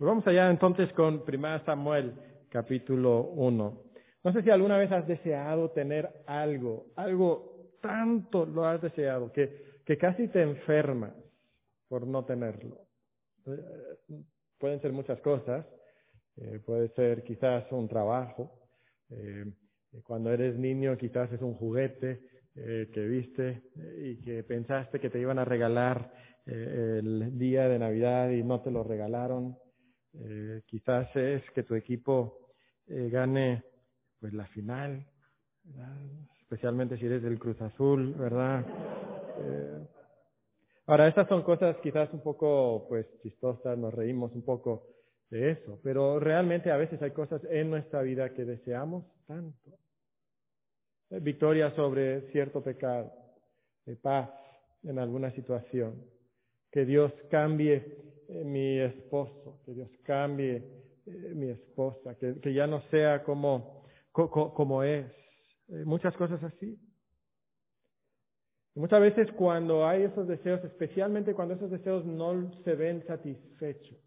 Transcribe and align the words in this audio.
Pues 0.00 0.08
vamos 0.08 0.26
allá 0.26 0.48
entonces 0.48 0.90
con 0.94 1.22
1 1.28 1.64
Samuel, 1.66 2.14
capítulo 2.48 3.20
1. 3.32 3.82
No 4.24 4.32
sé 4.32 4.42
si 4.42 4.48
alguna 4.48 4.78
vez 4.78 4.90
has 4.90 5.06
deseado 5.06 5.72
tener 5.72 6.08
algo, 6.26 6.86
algo 6.96 7.76
tanto 7.82 8.46
lo 8.46 8.64
has 8.64 8.80
deseado, 8.80 9.30
que, 9.30 9.82
que 9.84 9.98
casi 9.98 10.28
te 10.28 10.40
enfermas 10.40 11.12
por 11.86 12.06
no 12.06 12.24
tenerlo. 12.24 12.78
Eh, 13.44 14.22
pueden 14.58 14.80
ser 14.80 14.90
muchas 14.94 15.20
cosas, 15.20 15.66
eh, 16.38 16.60
puede 16.64 16.88
ser 16.94 17.22
quizás 17.22 17.70
un 17.70 17.86
trabajo, 17.86 18.58
eh, 19.10 19.44
cuando 20.02 20.32
eres 20.32 20.56
niño 20.56 20.96
quizás 20.96 21.30
es 21.30 21.42
un 21.42 21.52
juguete 21.52 22.22
que 22.54 23.06
viste 23.06 23.64
y 23.98 24.18
que 24.22 24.44
pensaste 24.44 24.98
que 24.98 25.10
te 25.10 25.20
iban 25.20 25.38
a 25.38 25.44
regalar 25.44 26.10
el 26.46 27.38
día 27.38 27.68
de 27.68 27.78
Navidad 27.78 28.30
y 28.30 28.42
no 28.42 28.62
te 28.62 28.70
lo 28.70 28.82
regalaron. 28.82 29.56
Quizás 30.66 31.14
es 31.16 31.42
que 31.50 31.62
tu 31.62 31.74
equipo 31.74 32.48
gane 32.86 33.62
pues 34.18 34.32
la 34.32 34.46
final, 34.48 35.06
especialmente 36.40 36.98
si 36.98 37.06
eres 37.06 37.22
del 37.22 37.38
Cruz 37.38 37.60
Azul, 37.60 38.14
¿verdad? 38.14 38.64
Ahora, 40.86 41.06
estas 41.06 41.28
son 41.28 41.42
cosas 41.42 41.76
quizás 41.82 42.12
un 42.12 42.20
poco, 42.20 42.86
pues, 42.88 43.06
chistosas, 43.22 43.78
nos 43.78 43.94
reímos 43.94 44.32
un 44.34 44.44
poco 44.44 44.88
de 45.30 45.52
eso, 45.52 45.78
pero 45.84 46.18
realmente 46.18 46.72
a 46.72 46.76
veces 46.76 47.00
hay 47.00 47.12
cosas 47.12 47.40
en 47.48 47.70
nuestra 47.70 48.02
vida 48.02 48.34
que 48.34 48.44
deseamos 48.44 49.04
tanto. 49.28 49.70
Victoria 51.10 51.70
sobre 51.76 52.22
cierto 52.32 52.62
pecado, 52.62 53.12
paz 54.02 54.30
en 54.82 54.98
alguna 54.98 55.30
situación, 55.32 56.04
que 56.72 56.84
Dios 56.84 57.12
cambie 57.30 57.96
eh, 58.32 58.44
mi 58.44 58.78
esposo, 58.78 59.60
que 59.64 59.72
Dios 59.72 59.90
cambie 60.04 60.56
eh, 61.06 61.32
mi 61.34 61.50
esposa, 61.50 62.14
que, 62.16 62.54
ya 62.54 62.66
no 62.66 62.80
sea 62.90 63.24
como, 63.24 63.84
como 64.12 64.82
es, 64.84 65.06
eh, 65.68 65.84
muchas 65.84 66.16
cosas 66.16 66.42
así. 66.44 66.78
Muchas 68.76 69.00
veces 69.00 69.32
cuando 69.32 69.86
hay 69.86 70.02
esos 70.04 70.28
deseos, 70.28 70.62
especialmente 70.64 71.34
cuando 71.34 71.54
esos 71.54 71.70
deseos 71.70 72.04
no 72.06 72.52
se 72.62 72.74
ven 72.76 73.04
satisfechos 73.04 73.98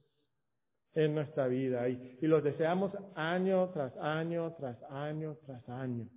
en 0.94 1.16
nuestra 1.16 1.48
vida 1.48 1.90
y, 1.90 2.18
los 2.22 2.44
deseamos 2.44 2.92
año 3.16 3.70
tras 3.74 3.96
año, 3.98 4.54
tras 4.58 4.82
año, 4.90 5.36
tras 5.46 5.68
año, 5.68 6.08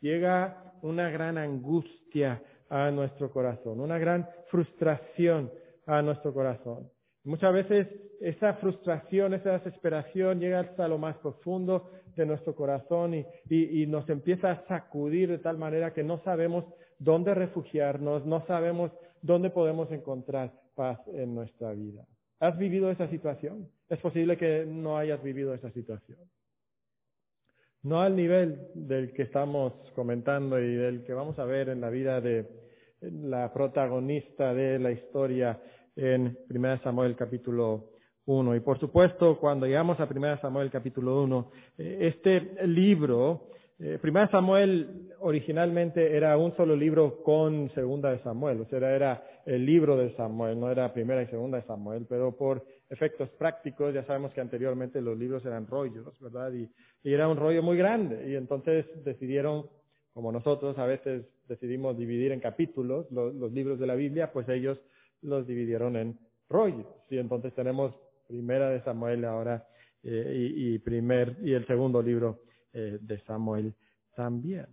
llega 0.00 0.74
una 0.82 1.08
gran 1.08 1.38
angustia 1.38 2.42
a 2.68 2.90
nuestro 2.90 3.30
corazón, 3.30 3.80
una 3.80 3.98
gran 3.98 4.28
frustración 4.50 5.50
a 5.86 6.02
nuestro 6.02 6.32
corazón. 6.32 6.90
Muchas 7.24 7.52
veces 7.52 7.88
esa 8.20 8.54
frustración, 8.54 9.34
esa 9.34 9.52
desesperación 9.52 10.40
llega 10.40 10.60
hasta 10.60 10.88
lo 10.88 10.98
más 10.98 11.16
profundo 11.18 11.90
de 12.16 12.26
nuestro 12.26 12.54
corazón 12.54 13.14
y, 13.14 13.26
y, 13.48 13.86
nos 13.86 14.08
empieza 14.08 14.50
a 14.50 14.66
sacudir 14.66 15.28
de 15.28 15.38
tal 15.38 15.58
manera 15.58 15.92
que 15.92 16.02
no 16.02 16.22
sabemos 16.24 16.64
dónde 16.98 17.34
refugiarnos, 17.34 18.26
no 18.26 18.46
sabemos 18.46 18.90
dónde 19.22 19.50
podemos 19.50 19.90
encontrar 19.90 20.52
paz 20.74 20.98
en 21.08 21.34
nuestra 21.34 21.72
vida. 21.72 22.06
¿Has 22.40 22.56
vivido 22.58 22.90
esa 22.90 23.08
situación? 23.08 23.68
Es 23.88 23.98
posible 23.98 24.36
que 24.36 24.64
no 24.66 24.96
hayas 24.96 25.22
vivido 25.22 25.54
esa 25.54 25.70
situación. 25.70 26.18
No 27.82 28.00
al 28.00 28.16
nivel 28.16 28.68
del 28.74 29.12
que 29.12 29.22
estamos 29.22 29.72
comentando 29.94 30.58
y 30.58 30.74
del 30.74 31.04
que 31.04 31.14
vamos 31.14 31.38
a 31.38 31.44
ver 31.44 31.68
en 31.68 31.80
la 31.80 31.90
vida 31.90 32.20
de 32.20 32.46
la 33.00 33.52
protagonista 33.52 34.54
de 34.54 34.78
la 34.78 34.90
historia 34.90 35.60
en 35.96 36.36
1 36.48 36.82
Samuel 36.82 37.16
capítulo 37.16 37.90
1. 38.26 38.56
Y 38.56 38.60
por 38.60 38.78
supuesto, 38.78 39.38
cuando 39.38 39.66
llegamos 39.66 39.98
a 40.00 40.04
1 40.04 40.40
Samuel 40.40 40.70
capítulo 40.70 41.22
1, 41.22 41.50
eh, 41.78 41.98
este 42.00 42.66
libro, 42.66 43.48
eh, 43.78 43.98
1 44.02 44.28
Samuel 44.30 45.10
originalmente 45.20 46.16
era 46.16 46.36
un 46.36 46.54
solo 46.56 46.76
libro 46.76 47.22
con 47.22 47.70
segunda 47.74 48.10
de 48.10 48.22
Samuel, 48.22 48.60
o 48.60 48.66
sea, 48.66 48.78
era 48.78 49.22
el 49.46 49.64
libro 49.64 49.96
de 49.96 50.14
Samuel, 50.16 50.58
no 50.58 50.70
era 50.70 50.92
primera 50.92 51.22
y 51.22 51.26
segunda 51.26 51.58
de 51.58 51.66
Samuel, 51.66 52.06
pero 52.08 52.36
por 52.36 52.64
efectos 52.88 53.30
prácticos, 53.30 53.94
ya 53.94 54.04
sabemos 54.04 54.32
que 54.32 54.40
anteriormente 54.40 55.00
los 55.00 55.16
libros 55.16 55.44
eran 55.44 55.66
rollos, 55.66 56.06
¿verdad? 56.20 56.52
Y, 56.52 56.68
era 57.02 57.28
un 57.28 57.36
rollo 57.36 57.62
muy 57.62 57.76
grande, 57.76 58.30
y 58.30 58.36
entonces 58.36 58.84
decidieron, 59.04 59.66
como 60.12 60.32
nosotros 60.32 60.76
a 60.78 60.86
veces 60.86 61.24
decidimos 61.48 61.96
dividir 61.96 62.32
en 62.32 62.40
capítulos 62.40 63.10
los 63.10 63.52
libros 63.52 63.78
de 63.78 63.86
la 63.86 63.94
Biblia, 63.94 64.32
pues 64.32 64.48
ellos 64.48 64.78
los 65.22 65.46
dividieron 65.46 65.96
en 65.96 66.18
rollos. 66.48 66.86
Y 67.08 67.18
entonces 67.18 67.54
tenemos 67.54 67.94
primera 68.26 68.70
de 68.70 68.82
Samuel 68.82 69.24
ahora 69.24 69.66
eh, 70.02 70.52
y, 70.56 70.78
primer 70.78 71.38
y 71.42 71.52
el 71.52 71.66
segundo 71.66 72.02
libro 72.02 72.40
eh, 72.72 72.98
de 73.00 73.20
Samuel 73.20 73.74
también. 74.14 74.66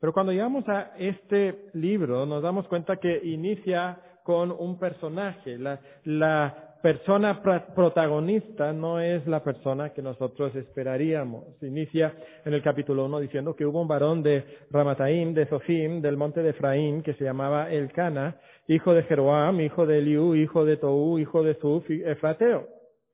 Pero 0.00 0.12
cuando 0.12 0.32
llegamos 0.32 0.68
a 0.68 0.94
este 0.98 1.70
libro 1.74 2.24
nos 2.26 2.42
damos 2.42 2.68
cuenta 2.68 2.96
que 2.98 3.20
inicia 3.24 4.00
con 4.22 4.52
un 4.52 4.78
personaje. 4.78 5.58
La, 5.58 5.80
la 6.04 6.67
persona 6.82 7.42
protagonista 7.42 8.72
no 8.72 9.00
es 9.00 9.26
la 9.26 9.42
persona 9.42 9.90
que 9.90 10.02
nosotros 10.02 10.54
esperaríamos. 10.54 11.44
Inicia 11.62 12.14
en 12.44 12.54
el 12.54 12.62
capítulo 12.62 13.06
1 13.06 13.20
diciendo 13.20 13.56
que 13.56 13.66
hubo 13.66 13.80
un 13.80 13.88
varón 13.88 14.22
de 14.22 14.44
Ramataim, 14.70 15.34
de 15.34 15.46
Zofim, 15.46 16.00
del 16.00 16.16
monte 16.16 16.42
de 16.42 16.50
Efraín, 16.50 17.02
que 17.02 17.14
se 17.14 17.24
llamaba 17.24 17.70
Elcana, 17.70 18.36
hijo 18.68 18.94
de 18.94 19.02
Jeroam, 19.04 19.60
hijo 19.60 19.86
de 19.86 19.98
Eliú, 19.98 20.34
hijo 20.34 20.64
de 20.64 20.76
Tou, 20.76 21.18
hijo 21.18 21.42
de 21.42 21.54
Zuf, 21.54 21.88
Efrateo. 21.90 22.68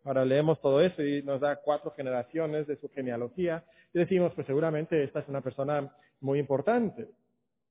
Ahora 0.04 0.24
leemos 0.24 0.60
todo 0.60 0.80
eso 0.80 1.02
y 1.02 1.22
nos 1.22 1.40
da 1.40 1.56
cuatro 1.56 1.90
generaciones 1.92 2.66
de 2.66 2.76
su 2.76 2.90
genealogía 2.90 3.64
y 3.94 3.98
decimos, 3.98 4.32
pues 4.34 4.46
seguramente 4.46 5.02
esta 5.02 5.20
es 5.20 5.28
una 5.28 5.40
persona 5.40 5.90
muy 6.20 6.38
importante. 6.38 7.08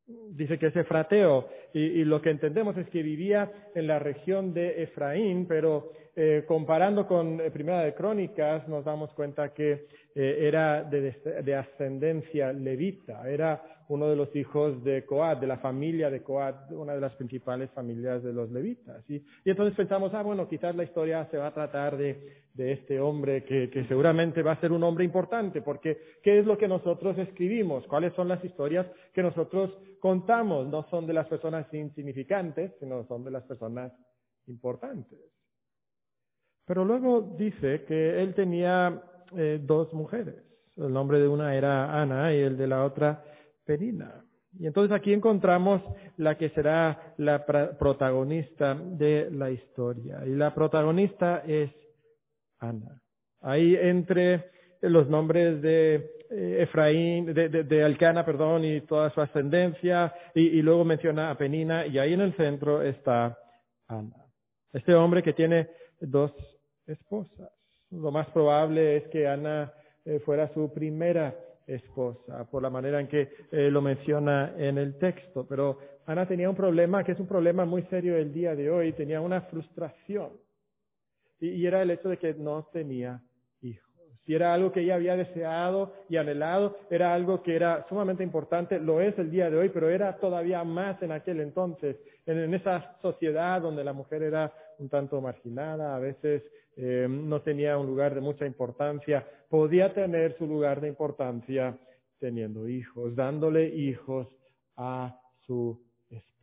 Dice 0.06 0.60
que 0.60 0.68
es 0.68 0.76
efrateo 0.76 1.48
y, 1.74 2.04
lo 2.04 2.22
que 2.22 2.30
entendemos 2.30 2.78
es 2.78 2.90
que 2.90 3.02
vivía 3.02 3.50
en 3.74 3.88
la 3.88 4.00
región 4.00 4.54
de 4.54 4.84
Efraín, 4.84 5.46
pero 5.48 5.94
eh, 6.14 6.44
comparando 6.46 7.08
con 7.08 7.40
eh, 7.40 7.50
Primera 7.52 7.84
de 7.84 7.94
Crónicas 7.94 8.68
nos 8.68 8.84
damos 8.84 9.14
cuenta 9.14 9.54
que 9.54 9.88
eh, 10.14 10.38
era 10.42 10.84
de, 10.84 11.56
ascendencia 11.56 12.52
levita, 12.52 13.28
era 13.30 13.64
uno 13.88 14.10
de 14.10 14.16
los 14.18 14.36
hijos 14.36 14.84
de 14.84 15.06
Coat, 15.06 15.40
de 15.40 15.48
la 15.48 15.58
familia 15.58 16.10
de 16.10 16.22
Coat, 16.22 16.72
una 16.72 16.96
de 16.96 17.02
las 17.02 17.16
principales 17.16 17.72
familias 17.72 18.22
de 18.24 18.34
los 18.34 18.52
levitas. 18.52 19.10
Y, 19.10 19.24
entonces 19.46 19.76
pensamos, 19.76 20.14
ah, 20.14 20.22
bueno, 20.22 20.50
quizás 20.50 20.76
la 20.76 20.84
historia 20.84 21.28
se 21.32 21.38
va 21.38 21.48
a 21.48 21.54
tratar 21.54 21.98
de, 21.98 22.44
este 22.56 23.00
hombre 23.00 23.44
que, 23.44 23.86
seguramente 23.88 24.44
va 24.44 24.52
a 24.52 24.62
ser 24.62 24.72
un 24.72 24.84
hombre 24.84 25.04
importante, 25.04 25.62
porque 25.62 25.98
¿qué 26.22 26.38
es 26.38 26.46
lo 26.46 26.58
que 26.58 26.68
nosotros 26.68 27.18
escribimos? 27.18 27.88
¿Cuáles 27.88 28.14
son 28.14 28.28
las 28.28 28.44
historias 28.46 28.86
que 29.14 29.24
nosotros 29.24 29.72
contamos? 30.04 30.68
No 30.68 30.84
son 30.90 31.08
de 31.08 31.14
las 31.14 31.28
personas 31.28 31.66
insignificantes, 31.74 32.74
sino 32.78 33.06
son 33.06 33.24
de 33.24 33.32
las 33.32 33.44
personas 33.44 33.94
importantes. 34.48 35.18
Pero 36.66 36.84
luego 36.84 37.22
dice 37.38 37.86
que 37.86 38.22
él 38.22 38.34
tenía 38.36 39.02
eh, 39.34 39.62
dos 39.64 39.94
mujeres. 39.94 40.44
El 40.76 40.92
nombre 40.92 41.22
de 41.22 41.30
una 41.30 41.56
era 41.56 42.02
Ana 42.02 42.36
y 42.36 42.40
el 42.40 42.58
de 42.58 42.68
la 42.68 42.84
otra 42.84 43.24
Penina. 43.64 44.26
Y 44.60 44.68
entonces 44.68 44.94
aquí 44.94 45.14
encontramos 45.14 45.82
la 46.18 46.38
que 46.38 46.50
será 46.50 47.16
la 47.16 47.46
protagonista 47.46 48.76
de 48.76 49.32
la 49.32 49.52
historia. 49.52 50.26
Y 50.26 50.32
la 50.32 50.54
protagonista 50.54 51.44
es 51.48 51.72
Ana. 52.60 53.02
Ahí 53.40 53.74
entre 53.74 54.52
los 54.82 55.08
nombres 55.08 55.62
de 55.62 56.23
Efraín, 56.36 57.34
de, 57.34 57.50
de, 57.50 57.84
Alcana, 57.84 58.26
perdón, 58.26 58.66
y 58.66 58.82
toda 58.82 59.10
su 59.12 59.22
ascendencia, 59.22 60.14
y, 60.34 60.62
luego 60.62 60.84
menciona 60.84 61.30
a 61.30 61.38
Penina, 61.38 61.86
y 61.86 62.00
ahí 62.00 62.14
en 62.14 62.22
el 62.22 62.34
centro 62.36 62.82
está 62.82 63.38
Ana. 63.88 64.26
Este 64.72 64.96
hombre 64.96 65.22
que 65.22 65.34
tiene 65.34 65.70
dos 66.00 66.32
esposas. 66.88 67.52
Lo 67.92 68.12
más 68.12 68.28
probable 68.30 68.98
es 68.98 69.08
que 69.10 69.28
Ana 69.28 69.72
eh, 70.06 70.20
fuera 70.26 70.52
su 70.54 70.74
primera 70.74 71.36
esposa, 71.68 72.46
por 72.50 72.62
la 72.62 72.70
manera 72.70 73.00
en 73.00 73.08
que 73.08 73.30
eh, 73.52 73.70
lo 73.70 73.82
menciona 73.82 74.54
en 74.58 74.78
el 74.78 74.98
texto. 74.98 75.46
Pero 75.48 75.78
Ana 76.06 76.28
tenía 76.28 76.50
un 76.50 76.56
problema 76.56 77.04
que 77.04 77.14
es 77.14 77.20
un 77.20 77.28
problema 77.28 77.66
muy 77.66 77.84
serio 77.84 78.18
el 78.18 78.34
día 78.34 78.56
de 78.56 78.70
hoy, 78.70 78.94
tenía 78.94 79.22
una 79.22 79.42
frustración. 79.42 80.32
Y, 81.40 81.66
era 81.66 81.82
el 81.82 81.92
hecho 81.92 82.10
de 82.10 82.18
que 82.18 82.34
no 82.34 82.64
tenía. 82.72 83.22
Si 84.26 84.34
era 84.34 84.54
algo 84.54 84.72
que 84.72 84.82
ella 84.82 84.96
había 84.96 85.18
deseado 85.18 85.94
y 86.08 86.18
anhelado, 86.18 86.78
era 86.90 87.14
algo 87.14 87.44
que 87.44 87.56
era 87.56 87.86
sumamente 87.90 88.24
importante, 88.24 88.80
lo 88.80 89.02
es 89.02 89.18
el 89.20 89.30
día 89.30 89.50
de 89.50 89.58
hoy, 89.58 89.70
pero 89.70 89.90
era 89.90 90.16
todavía 90.18 90.64
más 90.64 91.02
en 91.02 91.12
aquel 91.12 91.42
entonces, 91.42 91.98
en 92.26 92.54
esa 92.54 92.98
sociedad 93.02 93.62
donde 93.62 93.84
la 93.84 93.92
mujer 93.92 94.24
era 94.24 94.54
un 94.80 94.88
tanto 94.88 95.20
marginada, 95.20 95.96
a 95.96 96.00
veces 96.00 96.44
eh, 96.78 97.08
no 97.10 97.42
tenía 97.42 97.78
un 97.78 97.88
lugar 97.88 98.16
de 98.16 98.22
mucha 98.22 98.46
importancia, 98.46 99.28
podía 99.50 99.94
tener 99.94 100.38
su 100.38 100.48
lugar 100.48 100.80
de 100.80 100.88
importancia 100.88 101.78
teniendo 102.20 102.70
hijos, 102.70 103.16
dándole 103.16 103.68
hijos 103.68 104.28
a 104.78 105.20
su 105.46 105.83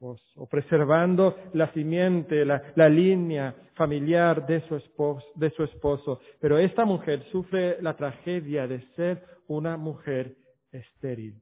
esposa. 0.00 0.22
esposo, 0.24 0.46
preservando 0.46 1.36
la 1.52 1.72
simiente, 1.72 2.44
la, 2.44 2.72
la 2.74 2.88
línea 2.88 3.54
familiar 3.74 4.46
de 4.46 4.66
su, 4.66 4.76
esposo, 4.76 5.26
de 5.34 5.50
su 5.50 5.64
esposo. 5.64 6.20
Pero 6.40 6.58
esta 6.58 6.84
mujer 6.84 7.24
sufre 7.30 7.80
la 7.82 7.96
tragedia 7.96 8.66
de 8.66 8.80
ser 8.94 9.22
una 9.48 9.76
mujer 9.76 10.36
estéril. 10.72 11.40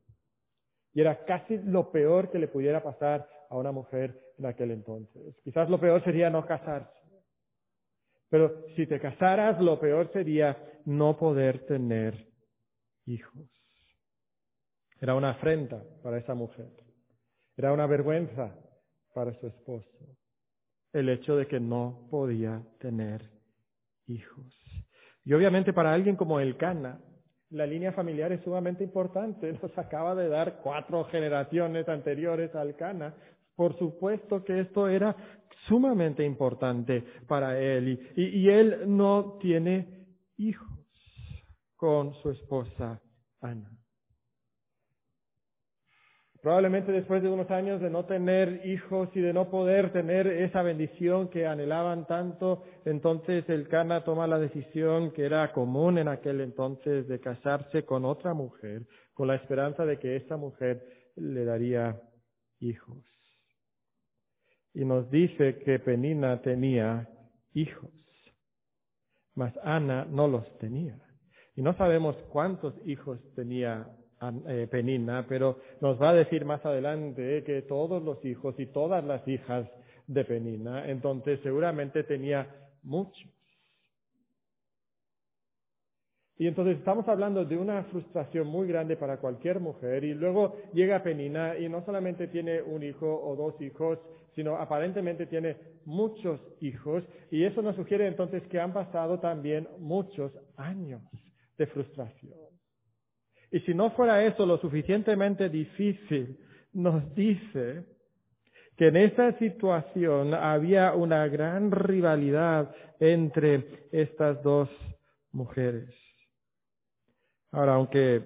Y 0.93 1.01
era 1.01 1.25
casi 1.25 1.59
lo 1.59 1.93
peor 1.93 2.31
que 2.31 2.39
le 2.39 2.49
pudiera 2.49 2.83
pasar 2.83 3.29
a 3.51 3.57
una 3.57 3.73
mujer 3.73 4.19
en 4.39 4.47
aquel 4.47 4.73
entonces. 4.73 5.37
Quizás 5.45 5.71
lo 5.71 5.79
peor 5.79 6.03
sería 6.03 6.31
no 6.31 6.45
casarse. 6.45 6.99
Pero 8.31 8.67
si 8.77 8.87
te 8.87 9.01
casaras, 9.01 9.61
lo 9.61 9.79
peor 9.81 10.11
sería 10.13 10.57
no 10.85 11.17
poder 11.17 11.65
tener 11.67 12.29
hijos. 13.07 13.49
Era 15.01 15.15
una 15.15 15.31
afrenta 15.31 15.83
para 16.03 16.19
esa 16.19 16.35
mujer. 16.35 16.88
Era 17.59 17.73
una 17.73 17.89
vergüenza 17.89 18.55
para 19.13 19.35
su 19.35 19.49
esposo. 19.49 20.17
El 20.93 21.09
hecho 21.09 21.35
de 21.35 21.49
que 21.49 21.59
no 21.59 22.07
podía 22.09 22.63
tener 22.79 23.29
hijos. 24.07 24.47
Y 25.25 25.33
obviamente 25.33 25.73
para 25.73 25.93
alguien 25.93 26.15
como 26.15 26.39
el 26.39 26.57
Cana, 26.57 27.01
la 27.51 27.67
línea 27.67 27.93
familiar 27.93 28.31
es 28.31 28.43
sumamente 28.45 28.85
importante. 28.85 29.53
Nos 29.63 29.77
acaba 29.77 30.15
de 30.15 30.29
dar 30.29 30.61
cuatro 30.63 31.05
generaciones 31.07 31.89
anteriores 31.89 32.55
al 32.55 32.77
Cana. 32.77 33.17
Por 33.57 33.77
supuesto 33.77 34.45
que 34.45 34.61
esto 34.61 34.87
era 34.89 35.17
sumamente 35.67 36.25
importante 36.25 37.03
para 37.27 37.59
él. 37.59 38.13
Y, 38.15 38.39
y 38.39 38.51
él 38.51 38.85
no 38.87 39.37
tiene 39.41 40.07
hijos 40.37 40.69
con 41.75 42.15
su 42.23 42.31
esposa 42.31 43.03
Ana. 43.41 43.78
Probablemente 46.49 46.93
después 46.93 47.23
de 47.23 47.29
unos 47.29 47.51
años 47.51 47.79
de 47.79 47.91
no 47.91 48.07
tener 48.07 48.65
hijos 48.65 49.11
y 49.15 49.21
de 49.21 49.35
no 49.35 49.51
poder 49.51 49.93
tener 49.93 50.27
esa 50.27 50.63
bendición 50.63 51.29
que 51.29 51.47
anhelaban 51.47 52.07
tanto, 52.07 52.65
entonces 52.87 53.47
el 53.51 53.69
Cana 53.69 54.03
toma 54.03 54.27
la 54.27 54.39
decisión 54.39 55.11
que 55.11 55.27
era 55.27 55.53
común 55.53 55.99
en 55.99 56.09
aquel 56.09 56.41
entonces 56.41 57.07
de 57.07 57.21
casarse 57.21 57.85
con 57.85 58.07
otra 58.07 58.33
mujer, 58.33 58.87
con 59.13 59.29
la 59.29 59.35
esperanza 59.35 59.85
de 59.85 59.99
que 59.99 60.17
esa 60.17 60.39
mujer 60.39 60.83
le 61.17 61.45
daría 61.45 62.01
hijos. 62.61 63.05
Y 64.73 64.87
nos 64.87 65.11
dice 65.11 65.59
que 65.59 65.79
Penina 65.81 66.41
tenía 66.41 67.11
hijos, 67.53 67.93
mas 69.35 69.53
Ana 69.65 70.07
no 70.07 70.27
los 70.27 70.57
tenía. 70.57 70.99
Y 71.55 71.61
no 71.61 71.77
sabemos 71.77 72.17
cuántos 72.33 72.73
hijos 72.87 73.21
tenía 73.35 73.87
Penina, 74.71 75.25
pero 75.29 75.59
nos 75.81 76.01
va 76.01 76.11
a 76.11 76.15
decir 76.15 76.45
más 76.45 76.65
adelante 76.67 77.45
que 77.45 77.63
todos 77.63 78.03
los 78.03 78.25
hijos 78.25 78.55
y 78.59 78.67
todas 78.67 79.05
las 79.05 79.27
hijas 79.29 79.69
de 80.07 80.25
Penina, 80.25 80.89
entonces 80.89 81.39
seguramente 81.43 82.03
tenía 82.03 82.49
muchos. 82.83 83.31
Y 86.39 86.47
entonces 86.47 86.79
estamos 86.79 87.07
hablando 87.09 87.45
de 87.45 87.57
una 87.57 87.83
frustración 87.85 88.47
muy 88.47 88.69
grande 88.69 88.97
para 88.97 89.19
cualquier 89.19 89.59
mujer. 89.59 90.05
Y 90.05 90.15
luego 90.15 90.57
llega 90.73 91.03
Penina 91.03 91.59
y 91.59 91.69
no 91.69 91.85
solamente 91.85 92.29
tiene 92.29 92.63
un 92.63 92.85
hijo 92.85 93.07
o 93.07 93.35
dos 93.35 93.61
hijos, 93.61 93.99
sino 94.37 94.55
aparentemente 94.57 95.27
tiene 95.27 95.57
muchos 95.85 96.41
hijos. 96.61 97.03
Y 97.33 97.43
eso 97.43 97.61
nos 97.61 97.75
sugiere 97.75 98.07
entonces 98.07 98.45
que 98.47 98.61
han 98.61 98.73
pasado 98.73 99.19
también 99.19 99.67
muchos 99.79 100.33
años 100.57 101.03
de 101.59 101.67
frustración. 101.67 102.48
Y 103.51 103.61
si 103.61 103.75
no 103.75 103.91
fuera 103.93 104.25
eso 104.25 104.45
lo 104.45 104.59
suficientemente 104.59 105.49
difícil, 105.49 106.39
nos 106.73 107.15
dice 107.15 107.85
que 108.77 108.89
en 108.89 108.97
esa 108.97 109.37
situación 109.39 110.35
había 110.35 110.93
una 110.93 111.27
gran 111.27 111.71
rivalidad 111.71 112.75
entre 113.01 113.89
estas 113.91 114.43
dos 114.43 114.69
mujeres. 115.33 115.89
Ahora, 117.51 117.75
aunque 117.75 118.23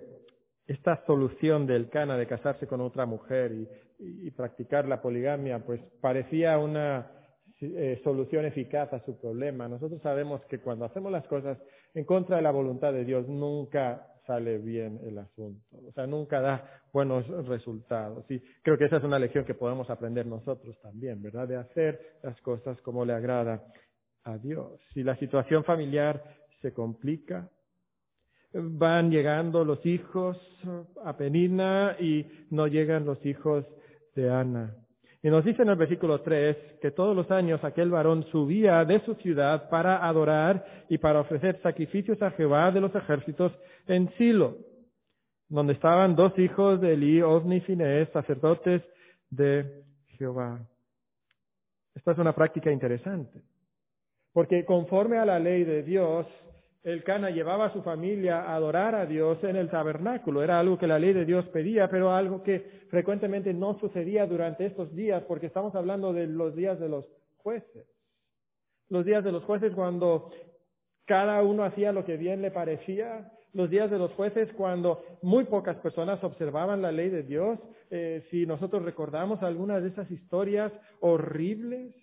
esta 0.66 1.04
solución 1.06 1.66
del 1.66 1.88
Cana 1.88 2.16
de 2.16 2.26
casarse 2.26 2.66
con 2.66 2.80
otra 2.80 3.06
mujer 3.06 3.52
y, 3.98 4.30
practicar 4.32 4.88
la 4.88 5.00
poligamia, 5.00 5.64
pues 5.64 5.80
parecía 6.00 6.58
una 6.58 7.08
eh, 7.60 8.00
solución 8.02 8.44
eficaz 8.44 8.92
a 8.92 9.04
su 9.04 9.20
problema. 9.20 9.68
Nosotros 9.68 10.02
sabemos 10.02 10.44
que 10.46 10.58
cuando 10.58 10.84
hacemos 10.84 11.12
las 11.12 11.24
cosas 11.28 11.56
en 11.94 12.04
contra 12.04 12.36
de 12.36 12.42
la 12.42 12.50
voluntad 12.50 12.92
de 12.92 13.04
Dios, 13.04 13.28
nunca 13.28 14.11
sale 14.26 14.58
bien 14.58 15.00
el 15.04 15.18
asunto. 15.18 15.76
O 15.88 15.92
sea, 15.92 16.06
nunca 16.06 16.40
da 16.40 16.82
buenos 16.92 17.26
resultados. 17.46 18.24
Y 18.30 18.40
creo 18.62 18.78
que 18.78 18.84
esa 18.86 18.96
es 18.96 19.04
una 19.04 19.18
lección 19.18 19.44
que 19.44 19.54
podemos 19.54 19.88
aprender 19.90 20.26
nosotros 20.26 20.78
también, 20.80 21.22
¿verdad? 21.22 21.48
De 21.48 21.56
hacer 21.56 22.18
las 22.22 22.40
cosas 22.40 22.80
como 22.82 23.04
le 23.04 23.12
agrada 23.12 23.64
a 24.24 24.38
Dios. 24.38 24.80
Si 24.94 25.02
la 25.02 25.16
situación 25.16 25.64
familiar 25.64 26.22
se 26.60 26.72
complica, 26.72 27.50
van 28.52 29.10
llegando 29.10 29.64
los 29.64 29.84
hijos 29.86 30.38
a 31.04 31.16
Penina 31.16 31.96
y 31.98 32.26
no 32.50 32.66
llegan 32.66 33.04
los 33.04 33.24
hijos 33.24 33.64
de 34.14 34.30
Ana. 34.30 34.76
Y 35.22 35.30
nos 35.30 35.44
dice 35.44 35.62
en 35.62 35.68
el 35.68 35.76
versículo 35.76 36.20
3 36.20 36.56
que 36.80 36.90
todos 36.90 37.14
los 37.14 37.30
años 37.30 37.62
aquel 37.62 37.90
varón 37.90 38.24
subía 38.32 38.84
de 38.84 39.00
su 39.04 39.14
ciudad 39.16 39.68
para 39.68 40.04
adorar 40.04 40.84
y 40.88 40.98
para 40.98 41.20
ofrecer 41.20 41.60
sacrificios 41.62 42.20
a 42.22 42.32
Jehová 42.32 42.72
de 42.72 42.80
los 42.80 42.92
ejércitos 42.92 43.52
en 43.86 44.10
Silo, 44.16 44.56
donde 45.48 45.74
estaban 45.74 46.16
dos 46.16 46.36
hijos 46.38 46.80
de 46.80 46.94
Eli, 46.94 47.22
Osni 47.22 47.56
y 47.56 47.60
Finés, 47.60 48.08
sacerdotes 48.08 48.82
de 49.30 49.84
Jehová. 50.18 50.60
Esta 51.94 52.12
es 52.12 52.18
una 52.18 52.34
práctica 52.34 52.72
interesante, 52.72 53.42
porque 54.32 54.64
conforme 54.64 55.18
a 55.18 55.24
la 55.24 55.38
ley 55.38 55.62
de 55.62 55.84
Dios, 55.84 56.26
el 56.84 57.04
Cana 57.04 57.30
llevaba 57.30 57.66
a 57.66 57.72
su 57.72 57.82
familia 57.82 58.42
a 58.42 58.56
adorar 58.56 58.94
a 58.94 59.06
Dios 59.06 59.38
en 59.44 59.56
el 59.56 59.70
tabernáculo. 59.70 60.42
Era 60.42 60.58
algo 60.58 60.78
que 60.78 60.88
la 60.88 60.98
ley 60.98 61.12
de 61.12 61.24
Dios 61.24 61.46
pedía, 61.48 61.88
pero 61.88 62.12
algo 62.12 62.42
que 62.42 62.82
frecuentemente 62.90 63.54
no 63.54 63.78
sucedía 63.78 64.26
durante 64.26 64.66
estos 64.66 64.92
días, 64.94 65.22
porque 65.28 65.46
estamos 65.46 65.74
hablando 65.76 66.12
de 66.12 66.26
los 66.26 66.56
días 66.56 66.80
de 66.80 66.88
los 66.88 67.04
jueces. 67.36 67.86
Los 68.88 69.04
días 69.04 69.22
de 69.22 69.30
los 69.30 69.44
jueces 69.44 69.72
cuando 69.74 70.32
cada 71.04 71.42
uno 71.42 71.64
hacía 71.64 71.92
lo 71.92 72.04
que 72.04 72.16
bien 72.16 72.42
le 72.42 72.50
parecía. 72.50 73.30
Los 73.52 73.70
días 73.70 73.90
de 73.90 73.98
los 73.98 74.12
jueces 74.14 74.52
cuando 74.54 75.04
muy 75.22 75.44
pocas 75.44 75.76
personas 75.76 76.22
observaban 76.24 76.82
la 76.82 76.90
ley 76.90 77.10
de 77.10 77.22
Dios. 77.22 77.60
Eh, 77.90 78.26
si 78.30 78.44
nosotros 78.44 78.84
recordamos 78.84 79.40
algunas 79.42 79.82
de 79.82 79.90
esas 79.90 80.10
historias 80.10 80.72
horribles, 81.00 81.94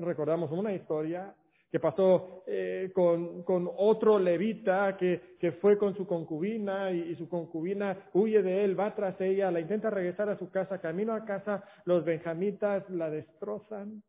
recordamos 0.00 0.50
una 0.52 0.74
historia 0.74 1.34
que 1.72 1.80
pasó 1.80 2.44
eh, 2.46 2.92
con, 2.94 3.42
otro 3.78 4.18
levita 4.18 4.94
que, 4.98 5.52
fue 5.52 5.78
con 5.78 5.96
su 5.96 6.06
concubina 6.06 6.90
y, 6.90 7.16
su 7.16 7.30
concubina 7.30 8.10
huye 8.12 8.42
de 8.42 8.62
él, 8.62 8.78
va 8.78 8.94
tras 8.94 9.18
ella, 9.22 9.50
la 9.50 9.60
intenta 9.60 9.88
regresar 9.88 10.28
a 10.28 10.38
su 10.38 10.50
casa, 10.50 10.82
camino 10.82 11.14
a 11.14 11.24
casa, 11.24 11.64
los 11.86 12.04
benjamitas 12.04 12.88
la 12.90 13.08
destrozan, 13.08 14.02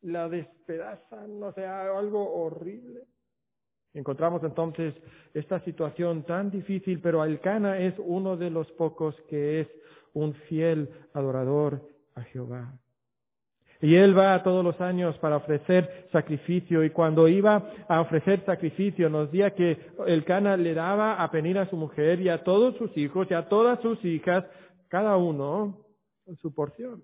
la 0.00 0.30
despedazan, 0.30 1.42
o 1.42 1.52
sea, 1.52 1.82
algo 1.98 2.32
horrible. 2.32 3.02
Encontramos 3.92 4.42
entonces 4.42 4.94
esta 5.34 5.60
situación 5.64 6.22
tan 6.22 6.50
difícil, 6.50 7.02
pero 7.02 7.20
Alcana 7.20 7.78
es 7.78 7.94
uno 7.98 8.38
de 8.38 8.48
los 8.48 8.72
pocos 8.72 9.14
que 9.28 9.60
es 9.60 9.68
un 10.14 10.32
fiel 10.32 10.88
adorador 11.12 11.86
a 12.14 12.22
Jehová. 12.22 12.72
Y 13.80 13.94
él 13.94 14.18
va 14.18 14.42
todos 14.42 14.64
los 14.64 14.80
años 14.80 15.16
para 15.18 15.36
ofrecer 15.36 16.08
sacrificio 16.10 16.82
y 16.82 16.90
cuando 16.90 17.28
iba 17.28 17.70
a 17.88 18.00
ofrecer 18.00 18.44
sacrificio 18.44 19.08
nos 19.08 19.30
decía 19.30 19.54
que 19.54 19.78
el 20.06 20.24
Cana 20.24 20.56
le 20.56 20.74
daba 20.74 21.22
a 21.22 21.30
Penina 21.30 21.62
a 21.62 21.70
su 21.70 21.76
mujer 21.76 22.20
y 22.20 22.28
a 22.28 22.42
todos 22.42 22.76
sus 22.76 22.96
hijos 22.96 23.28
y 23.30 23.34
a 23.34 23.48
todas 23.48 23.80
sus 23.80 24.04
hijas, 24.04 24.44
cada 24.88 25.16
uno 25.16 25.78
su 26.42 26.52
porción. 26.52 27.02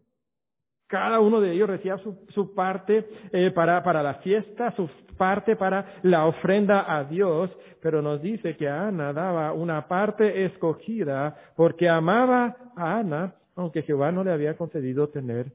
Cada 0.87 1.21
uno 1.21 1.41
de 1.41 1.53
ellos 1.53 1.69
recibía 1.69 1.99
su, 1.99 2.55
parte 2.55 3.09
eh, 3.33 3.51
para, 3.51 3.83
para 3.83 4.03
la 4.03 4.15
fiesta, 4.17 4.75
su 4.77 4.89
parte 5.17 5.57
para 5.57 6.01
la 6.03 6.27
ofrenda 6.27 6.95
a 6.95 7.05
Dios, 7.05 7.51
pero 7.81 8.03
nos 8.03 8.21
dice 8.21 8.57
que 8.57 8.69
Ana 8.69 9.13
daba 9.13 9.53
una 9.53 9.89
parte 9.89 10.45
escogida 10.45 11.37
porque 11.57 11.89
amaba 11.89 12.57
a 12.77 12.99
Ana, 12.99 13.35
aunque 13.55 13.83
Jehová 13.83 14.13
no 14.13 14.25
le 14.25 14.33
había 14.33 14.57
concedido 14.57 15.09
tener 15.09 15.53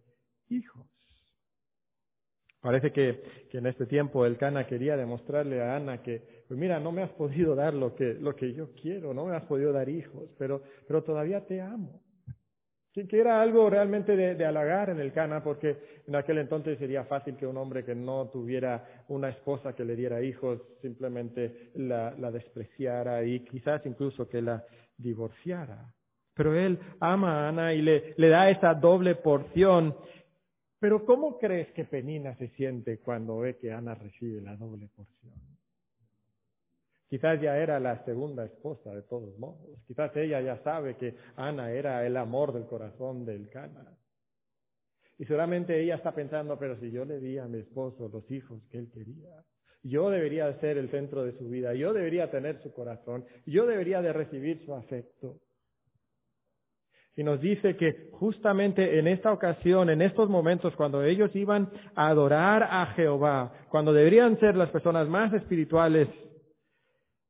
hijos. 0.50 0.89
Parece 2.62 2.92
que, 2.92 3.24
en 3.54 3.68
este 3.68 3.86
tiempo 3.86 4.26
el 4.26 4.38
Cana 4.38 4.68
quería 4.68 4.98
demostrarle 4.98 5.62
a 5.62 5.78
Ana 5.78 6.02
que, 6.02 6.44
pues 6.48 6.60
mira, 6.60 6.80
no 6.80 6.92
me 6.92 7.04
has 7.04 7.12
podido 7.12 7.56
dar 7.56 7.74
lo 7.74 7.96
que, 7.96 8.16
lo 8.16 8.36
que 8.36 8.54
yo 8.54 8.74
quiero, 8.74 9.14
no 9.14 9.26
me 9.26 9.36
has 9.36 9.44
podido 9.44 9.72
dar 9.72 9.88
hijos, 9.88 10.30
pero, 10.38 10.62
pero 10.86 11.04
todavía 11.04 11.46
te 11.46 11.62
amo. 11.62 12.02
Que, 12.92 13.08
que 13.08 13.20
era 13.20 13.42
algo 13.42 13.70
realmente 13.70 14.16
de, 14.18 14.46
halagar 14.46 14.90
en 14.90 15.00
el 15.00 15.14
Cana, 15.14 15.42
porque 15.42 16.02
en 16.06 16.16
aquel 16.16 16.40
entonces 16.40 16.78
sería 16.80 17.06
fácil 17.06 17.38
que 17.38 17.48
un 17.48 17.56
hombre 17.56 17.86
que 17.86 17.96
no 17.96 18.30
tuviera 18.30 19.04
una 19.08 19.30
esposa 19.30 19.74
que 19.74 19.86
le 19.86 19.96
diera 19.96 20.22
hijos 20.22 20.60
simplemente 20.82 21.72
la 21.76 22.32
despreciara 22.32 23.24
y 23.24 23.46
quizás 23.46 23.86
incluso 23.86 24.28
que 24.28 24.42
la 24.42 24.66
divorciara. 24.98 25.94
Pero 26.40 26.56
él 26.56 26.80
ama 27.02 27.34
a 27.34 27.50
Ana 27.50 27.74
y 27.74 27.82
le, 27.82 28.14
le 28.16 28.30
da 28.30 28.50
esa 28.50 28.74
doble 28.74 29.16
porción. 29.16 29.94
Pero 30.80 31.06
¿cómo 31.06 31.38
crees 31.38 31.72
que 31.74 31.86
Penina 31.86 32.36
se 32.36 32.48
siente 32.50 33.00
cuando 33.00 33.40
ve 33.40 33.58
que 33.58 33.72
Ana 33.72 33.96
recibe 33.96 34.42
la 34.42 34.56
doble 34.56 34.88
porción? 34.96 35.34
Quizás 37.10 37.42
ya 37.42 37.58
era 37.58 37.80
la 37.80 38.04
segunda 38.06 38.46
esposa 38.46 38.94
de 38.94 39.02
todos 39.02 39.38
modos. 39.40 39.80
Quizás 39.88 40.16
ella 40.16 40.42
ya 40.42 40.62
sabe 40.64 40.96
que 40.96 41.16
Ana 41.36 41.72
era 41.72 42.06
el 42.06 42.16
amor 42.16 42.54
del 42.54 42.66
corazón 42.66 43.26
del 43.26 43.50
Cana. 43.50 43.98
Y 45.18 45.26
seguramente 45.26 45.82
ella 45.82 45.96
está 45.96 46.14
pensando, 46.14 46.58
pero 46.58 46.80
si 46.80 46.92
yo 46.92 47.04
le 47.06 47.20
di 47.20 47.38
a 47.40 47.46
mi 47.46 47.60
esposo 47.60 48.08
los 48.08 48.30
hijos 48.32 48.62
que 48.70 48.78
él 48.78 48.92
quería, 48.94 49.44
yo 49.82 50.10
debería 50.10 50.54
ser 50.60 50.78
el 50.78 50.90
centro 50.92 51.24
de 51.24 51.38
su 51.38 51.50
vida, 51.50 51.74
yo 51.74 51.94
debería 51.94 52.30
tener 52.30 52.62
su 52.62 52.72
corazón, 52.72 53.26
yo 53.46 53.66
debería 53.66 54.02
de 54.02 54.14
recibir 54.14 54.64
su 54.66 54.74
afecto. 54.74 55.40
Y 57.20 57.24
nos 57.26 57.42
dice 57.42 57.76
que 57.76 58.12
justamente 58.14 58.98
en 58.98 59.06
esta 59.06 59.34
ocasión, 59.34 59.90
en 59.90 60.02
estos 60.02 60.30
momentos, 60.30 60.74
cuando 60.78 61.04
ellos 61.04 61.36
iban 61.36 61.70
a 61.94 62.08
adorar 62.08 62.64
a 62.64 62.86
Jehová, 62.94 63.52
cuando 63.68 63.92
deberían 63.92 64.40
ser 64.40 64.56
las 64.56 64.70
personas 64.70 65.06
más 65.10 65.34
espirituales, 65.34 66.08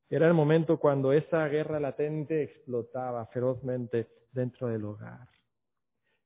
era 0.07 0.27
el 0.27 0.35
momento 0.35 0.77
cuando 0.77 1.11
esa 1.11 1.47
guerra 1.47 1.79
latente 1.79 2.43
explotaba 2.43 3.25
ferozmente 3.33 4.09
dentro 4.31 4.67
del 4.67 4.85
hogar. 4.85 5.27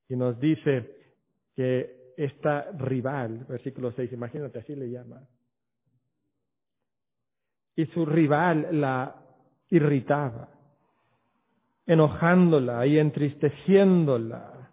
Y 0.10 0.18
nos 0.18 0.38
dice 0.42 1.14
que 1.56 2.12
esta 2.18 2.70
rival, 2.74 3.46
versículo 3.48 3.94
6, 3.94 4.12
imagínate, 4.12 4.60
así 4.60 4.76
le 4.76 4.92
llama. 4.92 5.26
Y 7.78 7.86
su 7.86 8.06
rival 8.06 8.82
la 8.82 9.24
irritaba, 9.70 10.53
enojándola 11.86 12.86
y 12.86 12.98
entristeciéndola. 12.98 14.72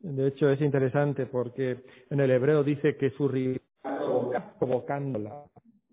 De 0.00 0.28
hecho, 0.28 0.48
es 0.50 0.60
interesante 0.60 1.26
porque 1.26 1.84
en 2.10 2.20
el 2.20 2.30
hebreo 2.30 2.62
dice 2.62 2.96
que 2.96 3.10
su 3.10 3.28
rival 3.28 3.60
provocándola, 4.58 5.44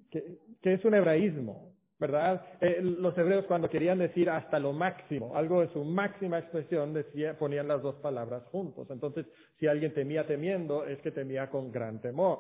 que, 0.10 0.40
es 0.62 0.86
un 0.86 0.96
hebraísmo. 0.96 1.74
¿verdad? 1.98 2.46
Eh, 2.60 2.82
los 2.82 3.18
hebreos 3.18 3.46
cuando 3.46 3.70
querían 3.70 4.00
decir 4.00 4.30
hasta 4.30 4.60
lo 4.60 4.74
máximo, 4.74 5.36
algo 5.36 5.62
de 5.62 5.70
su 5.70 5.84
máxima 5.86 6.40
expresión, 6.40 6.94
decía, 6.94 7.40
ponían 7.40 7.70
las 7.70 7.82
dos 7.82 7.96
palabras 7.96 8.44
juntos. 8.52 8.88
Entonces, 8.90 9.26
si 9.58 9.68
alguien 9.68 9.94
temía 9.94 10.28
temiendo, 10.28 10.86
es 10.86 11.00
que 11.00 11.12
temía 11.12 11.50
con 11.50 11.72
gran 11.72 12.02
temor. 12.02 12.40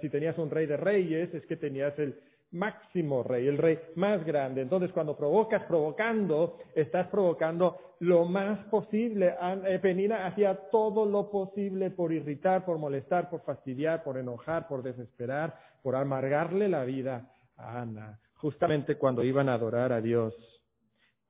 Si 0.00 0.08
tenías 0.08 0.38
un 0.38 0.50
rey 0.50 0.66
de 0.66 0.76
reyes, 0.76 1.34
es 1.34 1.44
que 1.46 1.56
tenías 1.56 1.98
el 1.98 2.16
máximo 2.52 3.22
rey, 3.22 3.46
el 3.46 3.58
rey 3.58 3.78
más 3.96 4.24
grande. 4.24 4.62
Entonces, 4.62 4.92
cuando 4.92 5.16
provocas 5.16 5.64
provocando, 5.64 6.58
estás 6.74 7.08
provocando 7.08 7.96
lo 8.00 8.24
más 8.24 8.64
posible. 8.66 9.34
Eh, 9.66 9.78
Penina 9.80 10.26
hacía 10.26 10.54
todo 10.70 11.04
lo 11.04 11.30
posible 11.30 11.90
por 11.90 12.12
irritar, 12.12 12.64
por 12.64 12.78
molestar, 12.78 13.28
por 13.30 13.42
fastidiar, 13.42 14.02
por 14.02 14.18
enojar, 14.18 14.68
por 14.68 14.82
desesperar, 14.82 15.58
por 15.82 15.96
amargarle 15.96 16.68
la 16.68 16.84
vida 16.84 17.30
a 17.56 17.80
Ana 17.80 18.18
justamente 18.36 18.96
cuando 18.96 19.24
iban 19.24 19.48
a 19.48 19.54
adorar 19.54 19.92
a 19.92 20.00
Dios. 20.00 20.34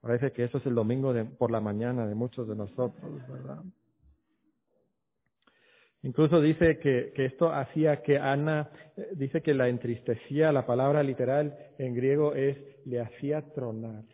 Parece 0.01 0.33
que 0.33 0.45
eso 0.45 0.59
es 0.59 0.67
el 0.67 0.75
domingo 0.75 1.13
por 1.39 1.51
la 1.51 1.61
mañana 1.61 2.07
de 2.07 2.15
muchos 2.15 2.47
de 2.49 2.55
nosotros, 2.55 3.29
¿verdad? 3.29 3.63
Incluso 6.07 6.41
dice 6.41 6.79
que, 6.79 7.13
esto 7.17 7.53
hacía 7.53 8.01
que 8.01 8.17
Ana, 8.17 8.71
eh, 8.97 9.09
dice 9.17 9.43
que 9.43 9.53
la 9.53 9.69
entristecía, 9.69 10.53
la 10.53 10.65
palabra 10.65 11.03
literal 11.03 11.73
en 11.79 11.97
griego 11.97 12.33
es, 12.33 12.57
le 12.87 13.01
hacía 13.01 13.43
tronar. 13.53 14.05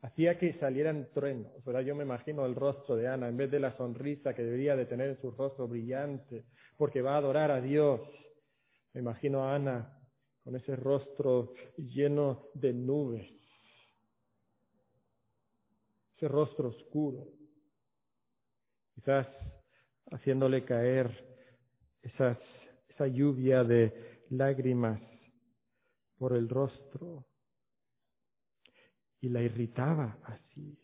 Hacía 0.00 0.38
que 0.38 0.54
salieran 0.54 1.10
truenos, 1.12 1.62
¿verdad? 1.66 1.82
Yo 1.82 1.94
me 1.94 2.04
imagino 2.04 2.46
el 2.46 2.54
rostro 2.54 2.96
de 2.96 3.06
Ana, 3.06 3.28
en 3.28 3.36
vez 3.36 3.50
de 3.50 3.60
la 3.60 3.76
sonrisa 3.76 4.32
que 4.32 4.44
debería 4.44 4.74
de 4.74 4.86
tener 4.86 5.10
en 5.10 5.20
su 5.20 5.30
rostro 5.32 5.68
brillante, 5.68 6.46
porque 6.78 7.02
va 7.02 7.16
a 7.16 7.18
adorar 7.18 7.50
a 7.50 7.60
Dios. 7.60 8.00
Me 8.94 9.02
imagino 9.02 9.44
a 9.44 9.54
Ana 9.54 10.00
con 10.42 10.56
ese 10.56 10.74
rostro 10.74 11.52
lleno 11.76 12.46
de 12.54 12.72
nubes, 12.72 13.30
ese 16.16 16.28
rostro 16.28 16.70
oscuro, 16.70 17.26
quizás 18.94 19.26
haciéndole 20.12 20.64
caer 20.64 21.10
esas, 22.02 22.38
esa 22.88 23.06
lluvia 23.06 23.64
de 23.64 24.22
lágrimas 24.30 25.00
por 26.16 26.36
el 26.36 26.48
rostro 26.48 27.26
y 29.20 29.28
la 29.28 29.40
irritaba 29.40 30.18
así. 30.24 30.78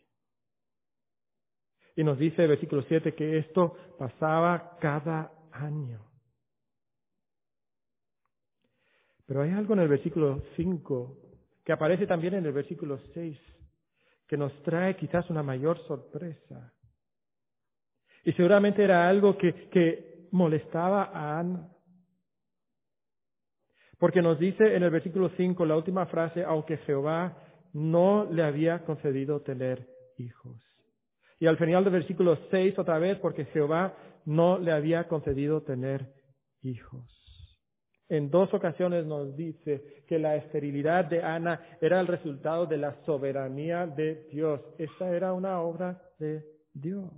Y 1.95 2.03
nos 2.03 2.17
dice 2.17 2.43
el 2.43 2.49
versículo 2.49 2.83
7 2.83 3.13
que 3.13 3.37
esto 3.37 3.75
pasaba 3.97 4.77
cada 4.79 5.31
año. 5.51 6.05
Pero 9.25 9.41
hay 9.41 9.51
algo 9.51 9.73
en 9.73 9.81
el 9.81 9.89
versículo 9.89 10.41
5 10.55 11.17
que 11.63 11.73
aparece 11.73 12.07
también 12.07 12.35
en 12.35 12.45
el 12.45 12.53
versículo 12.53 12.97
6 13.13 13.37
que 14.27 14.37
nos 14.37 14.53
trae 14.63 14.95
quizás 14.95 15.29
una 15.29 15.43
mayor 15.43 15.79
sorpresa. 15.87 16.73
Y 18.23 18.33
seguramente 18.33 18.83
era 18.83 19.07
algo 19.07 19.37
que, 19.37 20.27
molestaba 20.31 21.05
a 21.05 21.39
Ana. 21.39 21.67
Porque 23.97 24.21
nos 24.21 24.37
dice 24.37 24.75
en 24.75 24.83
el 24.83 24.91
versículo 24.91 25.29
5, 25.35 25.65
la 25.65 25.75
última 25.75 26.05
frase, 26.05 26.43
aunque 26.43 26.77
Jehová 26.77 27.35
no 27.73 28.25
le 28.31 28.43
había 28.43 28.85
concedido 28.85 29.41
tener 29.41 29.87
hijos. 30.17 30.61
Y 31.39 31.47
al 31.47 31.57
final 31.57 31.83
del 31.83 31.93
versículo 31.93 32.37
6 32.51 32.77
otra 32.77 32.99
vez, 32.99 33.17
porque 33.17 33.45
Jehová 33.45 33.95
no 34.25 34.59
le 34.59 34.71
había 34.71 35.07
concedido 35.07 35.63
tener 35.63 36.13
hijos. 36.61 37.19
En 38.09 38.31
dos 38.31 38.51
ocasiones 38.53 39.05
nos 39.05 39.35
dice 39.35 40.03
que 40.07 40.17
la 40.17 40.35
esterilidad 40.35 41.05
de 41.05 41.21
Ana 41.21 41.77
era 41.79 41.99
el 41.99 42.07
resultado 42.07 42.65
de 42.65 42.77
la 42.77 42.93
soberanía 43.05 43.85
de 43.85 44.27
Dios. 44.31 44.61
Esta 44.79 45.09
era 45.15 45.33
una 45.33 45.61
obra 45.61 46.01
de 46.17 46.43
Dios. 46.73 47.11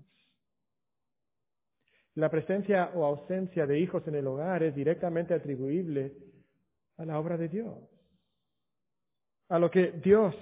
La 2.16 2.30
presencia 2.30 2.92
o 2.94 3.06
ausencia 3.06 3.66
de 3.66 3.80
hijos 3.80 4.06
en 4.08 4.16
el 4.16 4.28
hogar 4.28 4.64
es 4.64 4.76
directamente 4.76 5.34
atribuible 5.34 6.14
a 6.98 7.06
la 7.06 7.20
obra 7.20 7.38
de 7.38 7.48
Dios, 7.48 7.78
a 9.50 9.58
lo 9.58 9.72
que 9.72 9.92
Dios 10.04 10.36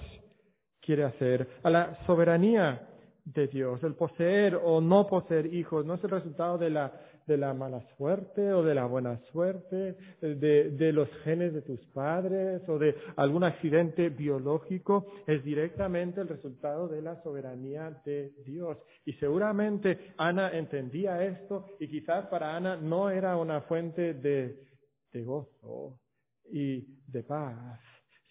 quiere 0.81 1.03
hacer, 1.03 1.47
a 1.63 1.69
la 1.69 2.05
soberanía 2.05 2.87
de 3.23 3.47
Dios. 3.47 3.83
El 3.83 3.93
poseer 3.93 4.55
o 4.55 4.81
no 4.81 5.05
poseer 5.05 5.53
hijos 5.53 5.85
no 5.85 5.95
es 5.95 6.03
el 6.03 6.09
resultado 6.09 6.57
de 6.57 6.71
la 6.71 6.91
de 7.29 7.37
la 7.37 7.53
mala 7.53 7.79
suerte 7.95 8.51
o 8.51 8.63
de 8.63 8.73
la 8.73 8.85
buena 8.85 9.21
suerte, 9.31 9.95
de, 10.19 10.71
de, 10.71 10.91
los 10.91 11.07
genes 11.23 11.53
de 11.53 11.61
tus 11.61 11.79
padres 11.93 12.67
o 12.67 12.79
de 12.79 12.95
algún 13.15 13.43
accidente 13.43 14.09
biológico, 14.09 15.05
es 15.27 15.43
directamente 15.43 16.21
el 16.21 16.27
resultado 16.27 16.87
de 16.87 17.03
la 17.03 17.21
soberanía 17.21 18.01
de 18.03 18.33
Dios. 18.43 18.77
Y 19.05 19.13
seguramente 19.13 20.13
Ana 20.17 20.49
entendía 20.49 21.23
esto 21.23 21.67
y 21.79 21.87
quizás 21.87 22.25
para 22.27 22.55
Ana 22.55 22.75
no 22.75 23.11
era 23.11 23.37
una 23.37 23.61
fuente 23.61 24.15
de, 24.15 24.65
de 25.13 25.23
gozo 25.23 25.99
y 26.51 26.81
de 27.07 27.23
paz 27.23 27.79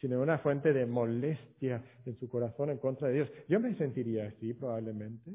sino 0.01 0.23
una 0.23 0.39
fuente 0.39 0.73
de 0.73 0.87
molestia 0.87 1.83
en 2.05 2.17
su 2.21 2.29
corazón 2.29 2.71
en 2.71 2.79
contra 2.79 3.09
de 3.09 3.15
Dios. 3.15 3.31
Yo 3.49 3.59
me 3.59 3.75
sentiría 3.75 4.29
así 4.29 4.55
probablemente. 4.55 5.29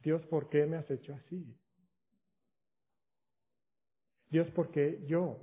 Dios, 0.00 0.20
¿por 0.26 0.48
qué 0.48 0.66
me 0.66 0.78
has 0.78 0.90
hecho 0.90 1.14
así? 1.14 1.56
Dios, 4.30 4.48
¿por 4.50 4.70
qué 4.70 5.00
yo? 5.06 5.36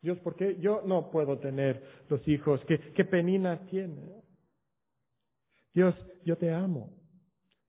Dios, 0.00 0.18
¿por 0.18 0.34
qué 0.36 0.56
yo 0.60 0.82
no 0.84 1.10
puedo 1.10 1.38
tener 1.38 1.80
los 2.08 2.26
hijos 2.26 2.60
¿Qué 2.66 2.78
qué 2.92 3.04
penina 3.04 3.66
tiene? 3.66 4.22
Dios, 5.74 5.94
yo 6.24 6.36
te 6.36 6.52
amo. 6.52 6.90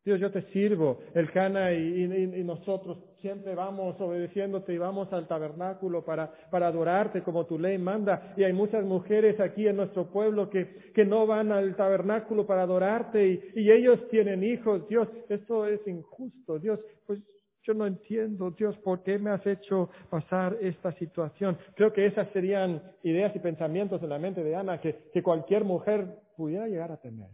Dios, 0.06 0.20
yo 0.20 0.32
te 0.32 0.42
sirvo. 0.52 1.00
El 1.14 1.32
Cana 1.32 1.72
y, 1.72 2.04
y, 2.04 2.44
nosotros 2.44 2.98
siempre 3.22 3.56
vamos 3.56 4.00
obedeciéndote 4.02 4.74
y 4.74 4.78
vamos 4.78 5.12
al 5.14 5.30
tabernáculo 5.30 6.04
para, 6.04 6.30
para 6.52 6.68
adorarte 6.68 7.24
como 7.24 7.46
tu 7.46 7.58
ley 7.58 7.78
manda. 7.78 8.34
Y 8.36 8.44
hay 8.44 8.52
muchas 8.52 8.84
mujeres 8.84 9.40
aquí 9.40 9.66
en 9.66 9.78
nuestro 9.78 10.12
pueblo 10.12 10.50
que, 10.50 10.92
que 10.94 11.06
no 11.06 11.26
van 11.26 11.54
al 11.54 11.78
tabernáculo 11.78 12.46
para 12.46 12.64
adorarte 12.64 13.26
y, 13.26 13.62
y 13.62 13.72
ellos 13.72 14.06
tienen 14.10 14.44
hijos. 14.44 14.86
Dios, 14.90 15.08
esto 15.30 15.66
es 15.68 15.80
injusto. 15.88 16.60
Dios, 16.60 16.82
pues 17.08 17.22
yo 17.64 17.74
no 17.74 17.88
entiendo, 17.88 18.52
Dios, 18.52 18.78
¿por 18.80 19.04
qué 19.04 19.18
me 19.18 19.32
has 19.32 19.46
hecho 19.48 19.90
pasar 20.10 20.58
esta 20.62 20.92
situación? 20.94 21.58
Creo 21.76 21.94
que 21.94 22.06
esas 22.06 22.30
serían 22.32 22.82
ideas 23.04 23.34
y 23.36 23.40
pensamientos 23.40 24.04
en 24.04 24.10
la 24.10 24.20
mente 24.20 24.44
de 24.44 24.56
Ana 24.56 24.82
que, 24.82 25.24
cualquier 25.24 25.64
mujer 25.64 26.20
pudiera 26.36 26.68
llegar 26.68 26.92
a 26.92 26.98
tener. 26.98 27.30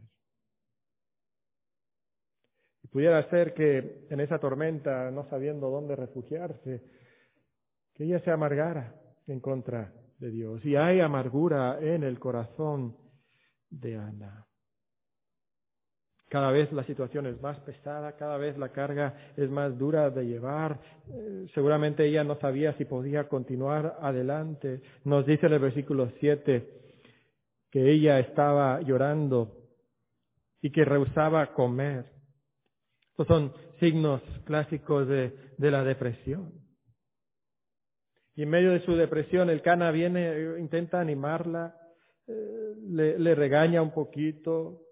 Y 2.84 2.88
pudiera 2.88 3.28
ser 3.30 3.56
que 3.56 4.06
en 4.10 4.20
esa 4.20 4.40
tormenta, 4.40 5.10
no 5.10 5.28
sabiendo 5.30 5.70
dónde 5.70 5.96
refugiarse, 5.96 6.84
que 7.96 8.04
ella 8.04 8.20
se 8.20 8.30
amargara 8.30 8.96
en 9.26 9.40
contra 9.40 9.92
de 10.20 10.30
Dios. 10.30 10.64
Y 10.64 10.76
hay 10.76 11.00
amargura 11.00 11.80
en 11.82 12.04
el 12.04 12.20
corazón 12.20 12.96
de 13.72 13.96
Ana. 13.96 14.49
Cada 16.30 16.52
vez 16.52 16.72
la 16.72 16.84
situación 16.84 17.26
es 17.26 17.42
más 17.42 17.60
pesada, 17.62 18.16
cada 18.16 18.38
vez 18.38 18.56
la 18.56 18.70
carga 18.70 19.16
es 19.36 19.50
más 19.50 19.76
dura 19.80 20.12
de 20.12 20.28
llevar. 20.28 20.80
Eh, 21.12 21.48
seguramente 21.56 22.06
ella 22.06 22.24
no 22.24 22.40
sabía 22.40 22.74
si 22.74 22.86
podía 22.86 23.28
continuar 23.28 23.98
adelante. 24.00 24.82
Nos 25.06 25.26
dice 25.26 25.48
en 25.48 25.54
el 25.54 25.60
versículo 25.60 26.12
7 26.20 26.70
que 27.72 27.92
ella 27.92 28.20
estaba 28.20 28.80
llorando 28.82 29.58
y 30.62 30.72
que 30.72 30.86
rehusaba 30.86 31.52
comer. 31.54 32.06
Estos 33.10 33.26
son 33.26 33.54
signos 33.80 34.22
clásicos 34.46 35.08
de, 35.08 35.34
la 35.58 35.84
depresión. 35.84 36.54
Y 38.36 38.44
en 38.44 38.50
medio 38.50 38.72
de 38.72 38.86
su 38.86 38.96
depresión 38.96 39.50
el 39.50 39.64
cana 39.64 39.90
viene, 39.90 40.60
intenta 40.60 41.02
animarla, 41.02 41.76
eh, 42.28 42.76
le 42.88 43.36
regaña 43.36 43.82
un 43.82 43.92
poquito, 43.92 44.89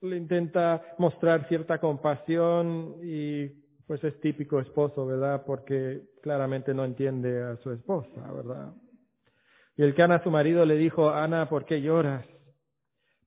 le 0.00 0.16
intenta 0.16 0.94
mostrar 0.98 1.48
cierta 1.48 1.78
compasión 1.78 2.96
y 3.02 3.48
pues 3.86 4.02
es 4.04 4.18
típico 4.20 4.60
esposo, 4.60 5.06
¿verdad? 5.06 5.44
Porque 5.46 6.02
claramente 6.22 6.74
no 6.74 6.84
entiende 6.84 7.42
a 7.42 7.56
su 7.58 7.70
esposa, 7.70 8.32
¿verdad? 8.32 8.74
Y 9.76 9.82
el 9.82 9.94
cana 9.94 10.16
a 10.16 10.22
su 10.22 10.30
marido 10.30 10.64
le 10.64 10.76
dijo, 10.76 11.10
Ana, 11.10 11.48
¿por 11.48 11.64
qué 11.64 11.80
lloras? 11.80 12.24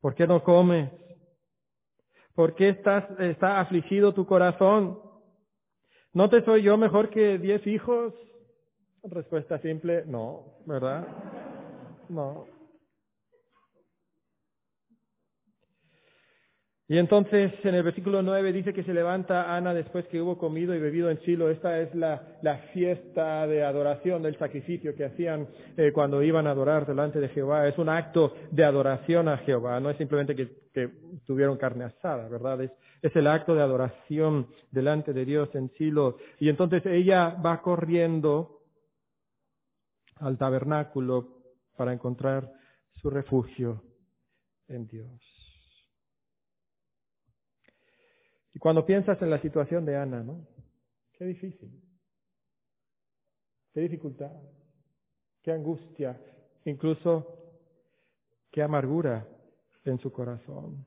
¿Por 0.01 0.15
qué 0.15 0.27
no 0.27 0.43
comes? 0.43 0.89
¿Por 2.33 2.55
qué 2.55 2.69
estás, 2.69 3.05
está 3.19 3.59
afligido 3.59 4.13
tu 4.13 4.25
corazón? 4.25 4.99
¿No 6.13 6.29
te 6.29 6.43
soy 6.43 6.63
yo 6.63 6.77
mejor 6.77 7.09
que 7.09 7.38
diez 7.38 7.65
hijos? 7.67 8.13
Respuesta 9.03 9.59
simple, 9.59 10.03
no, 10.05 10.57
¿verdad? 10.65 11.07
No. 12.09 12.58
Y 16.91 16.98
entonces 16.98 17.53
en 17.63 17.75
el 17.75 17.84
versículo 17.84 18.24
9 18.24 18.51
dice 18.51 18.74
que 18.74 18.84
se 18.84 18.96
levanta 18.96 19.55
Ana 19.55 19.75
después 19.75 20.08
que 20.08 20.19
hubo 20.19 20.39
comido 20.39 20.74
y 20.74 20.79
bebido 20.79 21.12
en 21.12 21.22
Silo. 21.22 21.51
Esta 21.51 21.79
es 21.79 21.93
la, 21.93 22.19
fiesta 22.74 23.46
de 23.46 23.63
adoración 23.63 24.24
del 24.24 24.36
sacrificio 24.39 24.96
que 24.96 25.05
hacían 25.05 25.48
eh, 25.77 25.91
cuando 25.93 26.24
iban 26.24 26.48
a 26.48 26.51
adorar 26.51 26.88
delante 26.88 27.19
de 27.19 27.29
Jehová. 27.29 27.67
Es 27.67 27.77
un 27.77 27.89
acto 27.89 28.34
de 28.50 28.63
adoración 28.63 29.27
a 29.27 29.38
Jehová, 29.38 29.79
no 29.79 29.91
es 29.91 29.98
simplemente 29.98 30.36
que, 30.36 30.50
que 30.74 30.89
tuvieron 31.27 31.58
carne 31.58 31.84
asada, 31.84 32.27
¿verdad? 32.27 32.60
Es, 32.63 32.72
es 33.03 33.15
el 33.15 33.27
acto 33.27 33.53
de 33.53 33.62
adoración 33.62 34.48
delante 34.72 35.13
de 35.13 35.25
Dios 35.25 35.53
en 35.53 35.69
Silo. 35.77 36.17
Y 36.39 36.50
entonces 36.50 36.84
ella 36.88 37.29
va 37.46 37.62
corriendo 37.62 38.63
al 40.15 40.39
tabernáculo 40.39 41.38
para 41.77 41.93
encontrar 41.93 42.51
su 42.96 43.12
refugio 43.12 43.84
en 44.67 44.88
Dios. 44.88 45.28
Y 48.53 48.59
cuando 48.59 48.85
piensas 48.85 49.21
en 49.21 49.29
la 49.29 49.41
situación 49.41 49.85
de 49.85 49.95
Ana, 49.95 50.23
¿no? 50.23 50.47
Qué 51.13 51.25
difícil, 51.25 51.69
qué 53.73 53.81
dificultad, 53.81 54.31
qué 55.43 55.51
angustia, 55.51 56.19
incluso 56.65 57.39
qué 58.51 58.61
amargura 58.61 59.27
en 59.85 59.99
su 59.99 60.11
corazón. 60.11 60.85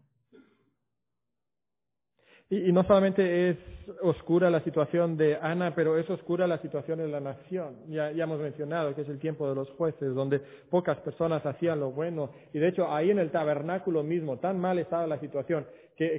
Y, 2.53 2.71
no 2.71 2.83
solamente 2.83 3.49
es 3.49 3.57
oscura 4.03 4.51
la 4.51 4.61
situación 4.61 5.17
de 5.17 5.37
Ana, 5.37 5.75
pero 5.75 5.97
es 5.97 6.09
oscura 6.11 6.47
la 6.47 6.59
situación 6.59 7.01
en 7.01 7.11
la 7.11 7.19
nación. 7.19 7.77
Ya, 7.89 8.13
ya, 8.13 8.25
hemos 8.25 8.41
mencionado 8.41 8.95
que 8.95 9.01
es 9.01 9.09
el 9.09 9.19
tiempo 9.19 9.49
de 9.49 9.55
los 9.55 9.71
jueces, 9.71 10.15
donde 10.15 10.39
pocas 10.69 10.99
personas 10.99 11.47
hacían 11.47 11.81
lo 11.81 11.93
bueno. 11.93 12.29
Y 12.53 12.59
de 12.59 12.69
hecho, 12.69 12.93
ahí 12.93 13.11
en 13.11 13.21
el 13.21 13.31
tabernáculo 13.31 14.03
mismo, 14.03 14.39
tan 14.39 14.59
mal 14.59 14.79
estaba 14.79 15.07
la 15.07 15.19
situación, 15.19 15.67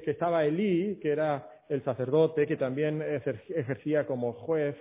que, 0.04 0.12
estaba 0.12 0.46
Elí, 0.46 1.00
que 1.02 1.12
era 1.12 1.50
el 1.70 1.84
sacerdote, 1.84 2.48
que 2.48 2.58
también 2.58 3.02
ejercía 3.02 4.06
como 4.06 4.34
juez 4.34 4.76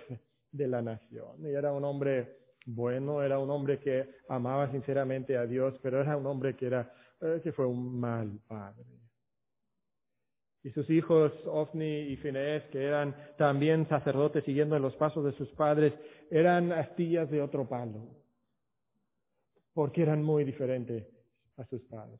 de 0.51 0.67
la 0.67 0.81
nación. 0.81 1.45
Y 1.45 1.49
era 1.49 1.71
un 1.71 1.83
hombre 1.83 2.43
bueno, 2.65 3.21
era 3.21 3.39
un 3.39 3.49
hombre 3.49 3.79
que 3.79 4.09
amaba 4.29 4.71
sinceramente 4.71 5.37
a 5.37 5.45
Dios, 5.45 5.75
pero 5.81 6.01
era 6.01 6.15
un 6.15 6.25
hombre 6.25 6.55
que, 6.55 6.67
era, 6.67 6.93
eh, 7.21 7.41
que 7.43 7.51
fue 7.51 7.65
un 7.65 7.99
mal 7.99 8.39
padre. 8.47 8.85
Y 10.63 10.69
sus 10.71 10.89
hijos, 10.89 11.33
Ofni 11.45 12.13
y 12.13 12.17
Finees, 12.17 12.63
que 12.71 12.81
eran 12.81 13.13
también 13.37 13.87
sacerdotes 13.89 14.45
siguiendo 14.45 14.77
en 14.77 14.81
los 14.81 14.95
pasos 14.95 15.25
de 15.25 15.33
sus 15.33 15.49
padres, 15.49 15.93
eran 16.31 16.71
astillas 16.71 17.29
de 17.29 17.41
otro 17.41 17.67
palo, 17.67 18.07
porque 19.73 20.03
eran 20.03 20.23
muy 20.23 20.45
diferentes 20.45 21.05
a 21.57 21.65
sus 21.65 21.81
padres. 21.83 22.19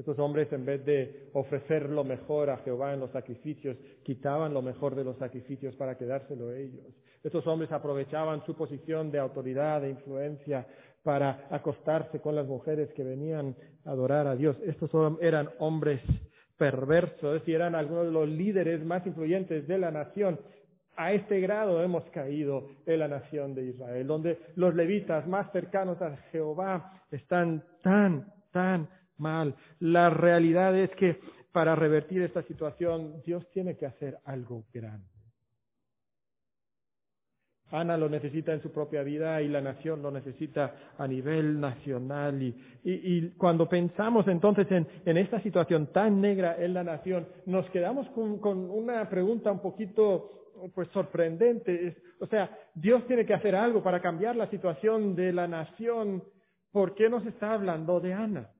Estos 0.00 0.18
hombres, 0.18 0.50
en 0.50 0.64
vez 0.64 0.82
de 0.86 1.28
ofrecer 1.34 1.90
lo 1.90 2.04
mejor 2.04 2.48
a 2.48 2.56
Jehová 2.58 2.94
en 2.94 3.00
los 3.00 3.10
sacrificios, 3.10 3.76
quitaban 4.02 4.54
lo 4.54 4.62
mejor 4.62 4.94
de 4.94 5.04
los 5.04 5.18
sacrificios 5.18 5.76
para 5.76 5.98
quedárselo 5.98 6.54
ellos. 6.54 6.86
Estos 7.22 7.46
hombres 7.46 7.70
aprovechaban 7.70 8.42
su 8.46 8.56
posición 8.56 9.10
de 9.10 9.18
autoridad, 9.18 9.82
de 9.82 9.90
influencia, 9.90 10.66
para 11.02 11.46
acostarse 11.50 12.18
con 12.18 12.34
las 12.34 12.46
mujeres 12.46 12.90
que 12.94 13.04
venían 13.04 13.54
a 13.84 13.90
adorar 13.90 14.26
a 14.26 14.36
Dios. 14.36 14.56
Estos 14.64 14.90
eran 15.20 15.50
hombres 15.58 16.00
perversos 16.56 17.46
y 17.46 17.52
eran 17.52 17.74
algunos 17.74 18.06
de 18.06 18.12
los 18.12 18.26
líderes 18.26 18.82
más 18.82 19.06
influyentes 19.06 19.68
de 19.68 19.76
la 19.76 19.90
nación. 19.90 20.40
A 20.96 21.12
este 21.12 21.40
grado 21.40 21.82
hemos 21.82 22.04
caído 22.04 22.68
en 22.86 23.00
la 23.00 23.08
nación 23.08 23.54
de 23.54 23.66
Israel, 23.66 24.06
donde 24.06 24.38
los 24.56 24.74
levitas 24.74 25.28
más 25.28 25.52
cercanos 25.52 26.00
a 26.00 26.16
Jehová 26.32 27.02
están 27.10 27.62
tan, 27.82 28.32
tan 28.50 28.88
mal. 29.20 29.54
La 29.78 30.10
realidad 30.10 30.76
es 30.76 30.90
que 30.96 31.20
para 31.52 31.74
revertir 31.74 32.22
esta 32.22 32.42
situación 32.42 33.22
Dios 33.24 33.48
tiene 33.52 33.76
que 33.76 33.86
hacer 33.86 34.18
algo 34.24 34.64
grande. 34.72 35.06
Ana 37.72 37.96
lo 37.96 38.08
necesita 38.08 38.52
en 38.52 38.62
su 38.62 38.72
propia 38.72 39.02
vida 39.02 39.40
y 39.42 39.48
la 39.48 39.60
nación 39.60 40.02
lo 40.02 40.10
necesita 40.10 40.74
a 40.98 41.06
nivel 41.06 41.60
nacional. 41.60 42.42
Y, 42.82 43.30
cuando 43.36 43.68
pensamos 43.68 44.26
entonces 44.26 44.66
en, 44.70 45.16
esta 45.16 45.40
situación 45.40 45.86
tan 45.92 46.20
negra 46.20 46.56
en 46.58 46.74
la 46.74 46.82
nación, 46.82 47.28
nos 47.46 47.68
quedamos 47.70 48.08
con, 48.10 48.38
con 48.38 48.70
una 48.70 49.08
pregunta 49.08 49.52
un 49.52 49.60
poquito 49.60 50.40
pues 50.74 50.88
sorprendente. 50.88 51.96
o 52.18 52.26
sea, 52.26 52.50
Dios 52.74 53.06
tiene 53.06 53.24
que 53.24 53.34
hacer 53.34 53.54
algo 53.54 53.82
para 53.82 54.00
cambiar 54.00 54.36
la 54.36 54.50
situación 54.50 55.14
de 55.14 55.32
la 55.32 55.46
nación. 55.46 56.24
¿Por 56.72 56.94
qué 56.94 57.08
nos 57.08 57.24
está 57.26 57.52
hablando 57.52 58.00
de 58.00 58.14
Ana? 58.14 58.50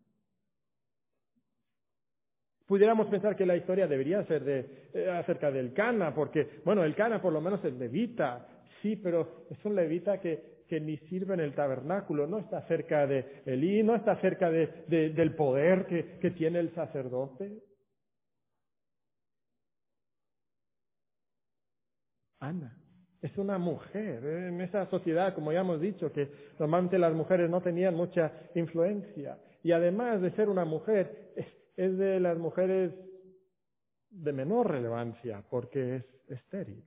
Pudiéramos 2.70 3.08
pensar 3.08 3.34
que 3.34 3.44
la 3.44 3.56
historia 3.56 3.88
debería 3.88 4.24
ser 4.26 4.44
de, 4.44 4.64
eh, 4.94 5.10
acerca 5.10 5.50
del 5.50 5.72
Cana, 5.72 6.14
porque, 6.14 6.60
bueno, 6.64 6.84
el 6.84 6.94
Cana 6.94 7.20
por 7.20 7.32
lo 7.32 7.40
menos 7.40 7.64
es 7.64 7.72
levita, 7.72 8.46
sí, 8.80 8.94
pero 8.94 9.44
es 9.50 9.58
un 9.64 9.74
levita 9.74 10.20
que, 10.20 10.62
que 10.68 10.78
ni 10.78 10.96
sirve 11.08 11.34
en 11.34 11.40
el 11.40 11.52
tabernáculo, 11.52 12.28
no 12.28 12.38
está 12.38 12.62
cerca 12.68 13.08
de 13.08 13.42
Elí, 13.44 13.82
no 13.82 13.96
está 13.96 14.20
cerca 14.20 14.52
de, 14.52 14.68
del 14.86 15.34
poder 15.34 15.84
que, 15.86 16.18
que 16.20 16.30
tiene 16.30 16.60
el 16.60 16.72
sacerdote. 16.72 17.58
Ana. 22.38 22.76
Es 23.20 23.36
una 23.36 23.58
mujer 23.58 24.24
en 24.24 24.60
esa 24.60 24.86
sociedad, 24.90 25.34
como 25.34 25.50
ya 25.50 25.62
hemos 25.62 25.80
dicho, 25.80 26.12
que 26.12 26.28
normalmente 26.60 27.00
las 27.00 27.14
mujeres 27.14 27.50
no 27.50 27.62
tenían 27.62 27.96
mucha 27.96 28.30
influencia. 28.54 29.38
Y 29.64 29.72
además 29.72 30.22
de 30.22 30.30
ser 30.36 30.48
una 30.48 30.64
mujer, 30.64 31.32
es 31.34 31.59
de 31.76 32.20
las 32.20 32.38
mujeres 32.38 32.92
de 34.10 34.32
menor 34.32 34.70
relevancia 34.70 35.42
porque 35.48 35.96
es 35.96 36.04
estéril. 36.28 36.84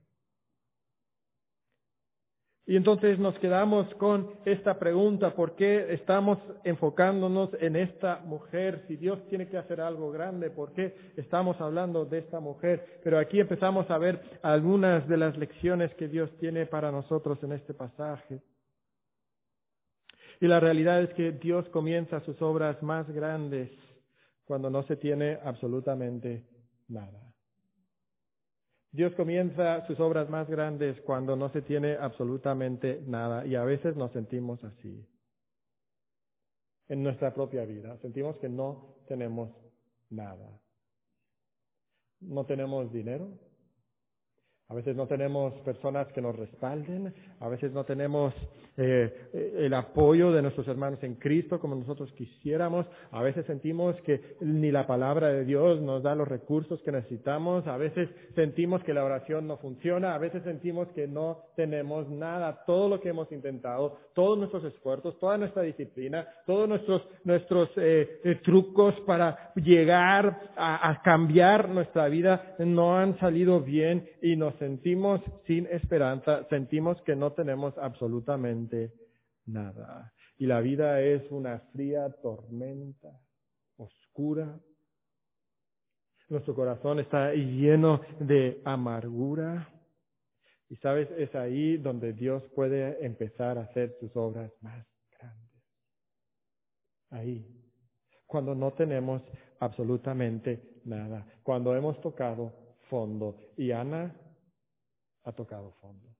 Y 2.66 2.76
entonces 2.76 3.18
nos 3.18 3.38
quedamos 3.40 3.92
con 3.96 4.30
esta 4.46 4.78
pregunta, 4.78 5.34
¿por 5.34 5.54
qué 5.54 5.92
estamos 5.92 6.38
enfocándonos 6.64 7.50
en 7.60 7.76
esta 7.76 8.20
mujer? 8.24 8.84
Si 8.88 8.96
Dios 8.96 9.18
tiene 9.28 9.48
que 9.48 9.58
hacer 9.58 9.82
algo 9.82 10.10
grande, 10.10 10.48
¿por 10.48 10.72
qué 10.72 10.96
estamos 11.16 11.60
hablando 11.60 12.06
de 12.06 12.18
esta 12.20 12.40
mujer? 12.40 13.00
Pero 13.04 13.18
aquí 13.18 13.38
empezamos 13.38 13.90
a 13.90 13.98
ver 13.98 14.38
algunas 14.40 15.06
de 15.08 15.16
las 15.18 15.36
lecciones 15.36 15.94
que 15.96 16.08
Dios 16.08 16.30
tiene 16.38 16.64
para 16.64 16.90
nosotros 16.90 17.38
en 17.42 17.52
este 17.52 17.74
pasaje. 17.74 18.40
Y 20.40 20.46
la 20.46 20.58
realidad 20.58 21.02
es 21.02 21.12
que 21.12 21.32
Dios 21.32 21.68
comienza 21.68 22.20
sus 22.20 22.40
obras 22.40 22.82
más 22.82 23.06
grandes 23.10 23.70
cuando 24.44 24.70
no 24.70 24.82
se 24.84 24.96
tiene 24.96 25.38
absolutamente 25.42 26.44
nada. 26.88 27.34
Dios 28.92 29.12
comienza 29.14 29.84
sus 29.86 29.98
obras 29.98 30.30
más 30.30 30.48
grandes 30.48 31.00
cuando 31.00 31.34
no 31.34 31.48
se 31.48 31.62
tiene 31.62 31.96
absolutamente 31.96 33.02
nada 33.06 33.44
y 33.44 33.56
a 33.56 33.64
veces 33.64 33.96
nos 33.96 34.12
sentimos 34.12 34.62
así. 34.62 35.04
En 36.86 37.02
nuestra 37.02 37.34
propia 37.34 37.64
vida 37.64 37.98
sentimos 37.98 38.36
que 38.36 38.48
no 38.48 38.94
tenemos 39.08 39.50
nada. 40.10 40.60
No 42.20 42.46
tenemos 42.46 42.92
dinero, 42.92 43.28
a 44.68 44.74
veces 44.74 44.96
no 44.96 45.06
tenemos 45.06 45.52
personas 45.60 46.06
que 46.12 46.22
nos 46.22 46.36
respalden, 46.36 47.14
a 47.40 47.48
veces 47.48 47.72
no 47.72 47.84
tenemos 47.84 48.32
eh, 48.76 49.52
el 49.58 49.72
apoyo 49.72 50.32
de 50.32 50.42
nuestros 50.42 50.66
hermanos 50.66 50.98
en 51.02 51.14
Cristo 51.14 51.60
como 51.60 51.76
nosotros 51.76 52.10
quisiéramos. 52.12 52.86
A 53.12 53.22
veces 53.22 53.46
sentimos 53.46 53.94
que 54.02 54.36
ni 54.40 54.72
la 54.72 54.86
palabra 54.86 55.28
de 55.28 55.44
Dios 55.44 55.80
nos 55.80 56.02
da 56.02 56.14
los 56.16 56.26
recursos 56.26 56.82
que 56.82 56.90
necesitamos. 56.90 57.66
A 57.68 57.76
veces 57.76 58.08
sentimos 58.34 58.82
que 58.82 58.92
la 58.92 59.04
oración 59.04 59.46
no 59.46 59.58
funciona. 59.58 60.14
A 60.14 60.18
veces 60.18 60.42
sentimos 60.42 60.88
que 60.88 61.06
no 61.06 61.38
tenemos 61.54 62.08
nada. 62.08 62.64
Todo 62.66 62.88
lo 62.88 63.00
que 63.00 63.10
hemos 63.10 63.30
intentado, 63.30 63.96
todos 64.12 64.38
nuestros 64.38 64.64
esfuerzos, 64.64 65.18
toda 65.20 65.38
nuestra 65.38 65.62
disciplina, 65.62 66.26
todos 66.44 66.68
nuestros, 66.68 67.02
nuestros 67.22 67.70
eh, 67.76 68.20
eh, 68.24 68.40
trucos 68.42 68.94
para 69.06 69.52
llegar 69.54 70.52
a, 70.56 70.90
a 70.90 71.02
cambiar 71.02 71.68
nuestra 71.68 72.08
vida 72.08 72.56
no 72.58 72.98
han 72.98 73.18
salido 73.20 73.60
bien 73.60 74.08
y 74.20 74.34
nos 74.34 74.54
sentimos 74.56 75.20
sin 75.46 75.66
esperanza. 75.66 76.44
Sentimos 76.50 77.00
que 77.02 77.14
no 77.14 77.32
tenemos 77.32 77.76
absolutamente 77.78 78.63
nada. 79.46 80.12
Y 80.36 80.46
la 80.46 80.60
vida 80.60 81.00
es 81.00 81.30
una 81.30 81.60
fría 81.72 82.10
tormenta, 82.22 83.20
oscura. 83.76 84.58
Nuestro 86.28 86.54
corazón 86.54 87.00
está 87.00 87.32
lleno 87.32 88.00
de 88.20 88.60
amargura. 88.64 89.68
Y 90.68 90.76
sabes, 90.76 91.10
es 91.12 91.34
ahí 91.34 91.76
donde 91.76 92.12
Dios 92.12 92.42
puede 92.54 93.04
empezar 93.04 93.58
a 93.58 93.62
hacer 93.62 93.96
sus 94.00 94.14
obras 94.16 94.50
más 94.60 94.86
grandes. 95.18 95.50
Ahí. 97.10 97.46
Cuando 98.26 98.54
no 98.54 98.72
tenemos 98.72 99.22
absolutamente 99.60 100.80
nada. 100.84 101.26
Cuando 101.42 101.76
hemos 101.76 102.00
tocado 102.00 102.52
fondo. 102.88 103.38
Y 103.56 103.70
Ana 103.70 104.14
ha 105.22 105.32
tocado 105.32 105.72
fondo 105.80 106.13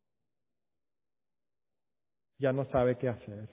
ya 2.38 2.53
no 2.53 2.66
sabe 2.66 2.97
qué 2.97 3.09
hacer. 3.09 3.49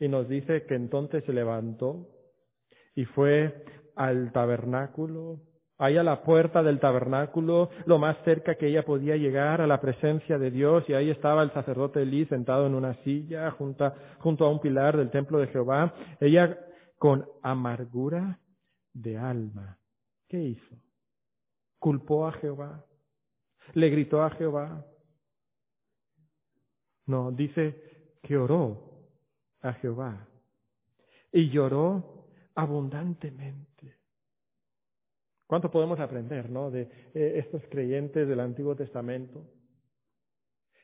Y 0.00 0.08
nos 0.08 0.28
dice 0.28 0.64
que 0.66 0.74
entonces 0.74 1.24
se 1.24 1.32
levantó 1.32 2.08
y 2.94 3.04
fue 3.04 3.64
al 3.96 4.32
tabernáculo, 4.32 5.40
ahí 5.78 5.96
a 5.96 6.02
la 6.02 6.22
puerta 6.22 6.62
del 6.62 6.80
tabernáculo, 6.80 7.70
lo 7.86 7.98
más 7.98 8.16
cerca 8.24 8.56
que 8.56 8.68
ella 8.68 8.84
podía 8.84 9.16
llegar 9.16 9.60
a 9.60 9.66
la 9.66 9.80
presencia 9.80 10.38
de 10.38 10.50
Dios, 10.50 10.84
y 10.88 10.94
ahí 10.94 11.10
estaba 11.10 11.42
el 11.42 11.52
sacerdote 11.52 12.02
Elí 12.02 12.26
sentado 12.26 12.66
en 12.66 12.74
una 12.74 12.94
silla 13.04 13.50
junto, 13.52 13.92
junto 14.18 14.44
a 14.44 14.50
un 14.50 14.60
pilar 14.60 14.96
del 14.96 15.10
templo 15.10 15.38
de 15.38 15.48
Jehová. 15.48 15.94
Ella 16.20 16.58
con 16.98 17.26
amargura 17.42 18.40
de 18.92 19.16
alma. 19.16 19.78
¿Qué 20.28 20.38
hizo? 20.40 20.76
Culpó 21.78 22.26
a 22.26 22.32
Jehová, 22.32 22.84
le 23.74 23.88
gritó 23.88 24.22
a 24.22 24.30
Jehová, 24.30 24.84
no, 27.08 27.32
dice 27.32 28.18
que 28.22 28.36
oró 28.36 29.08
a 29.60 29.72
Jehová 29.74 30.28
y 31.32 31.50
lloró 31.50 32.26
abundantemente. 32.54 33.96
¿Cuánto 35.46 35.70
podemos 35.70 35.98
aprender, 35.98 36.50
no, 36.50 36.70
de 36.70 36.82
eh, 37.14 37.32
estos 37.36 37.62
creyentes 37.70 38.28
del 38.28 38.40
Antiguo 38.40 38.76
Testamento? 38.76 39.42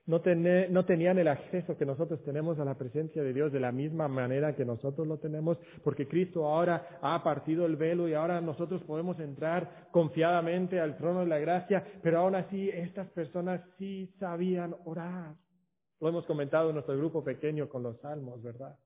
No, 0.07 0.23
no, 0.71 0.85
tenían 0.85 1.19
el 1.19 1.29
acceso 1.29 1.77
que 1.77 1.87
nosotros 1.87 2.23
tenemos 2.25 2.59
a 2.59 2.65
la 2.65 2.77
presencia 2.77 3.23
de 3.23 3.33
Dios 3.33 3.53
de 3.53 3.61
la 3.61 3.73
misma 3.73 4.09
manera 4.09 4.55
que 4.55 4.65
nosotros 4.65 5.07
lo 5.07 5.19
tenemos, 5.19 5.59
porque 5.83 6.09
Cristo 6.09 6.47
ahora 6.47 6.99
ha 7.03 7.23
partido 7.23 7.65
el 7.65 7.77
velo 7.77 8.07
y 8.09 8.15
ahora 8.15 8.41
nosotros 8.41 8.83
podemos 8.85 9.19
entrar 9.19 9.89
confiadamente 9.91 10.81
al 10.81 10.97
trono 10.97 11.21
de 11.21 11.27
la 11.27 11.39
gracia, 11.39 11.85
pero 12.03 12.21
aún 12.21 12.35
así 12.35 12.69
estas 12.69 13.09
personas 13.11 13.63
sí 13.79 14.11
sabían 14.19 14.75
orar. 14.85 15.37
Lo 16.01 16.09
hemos 16.09 16.27
comentado 16.27 16.69
en 16.69 16.75
nuestro 16.75 16.97
grupo 16.97 17.23
pequeño 17.23 17.69
con 17.69 17.83
los 17.83 17.99
salmos, 18.01 18.43
¿verdad? 18.43 18.77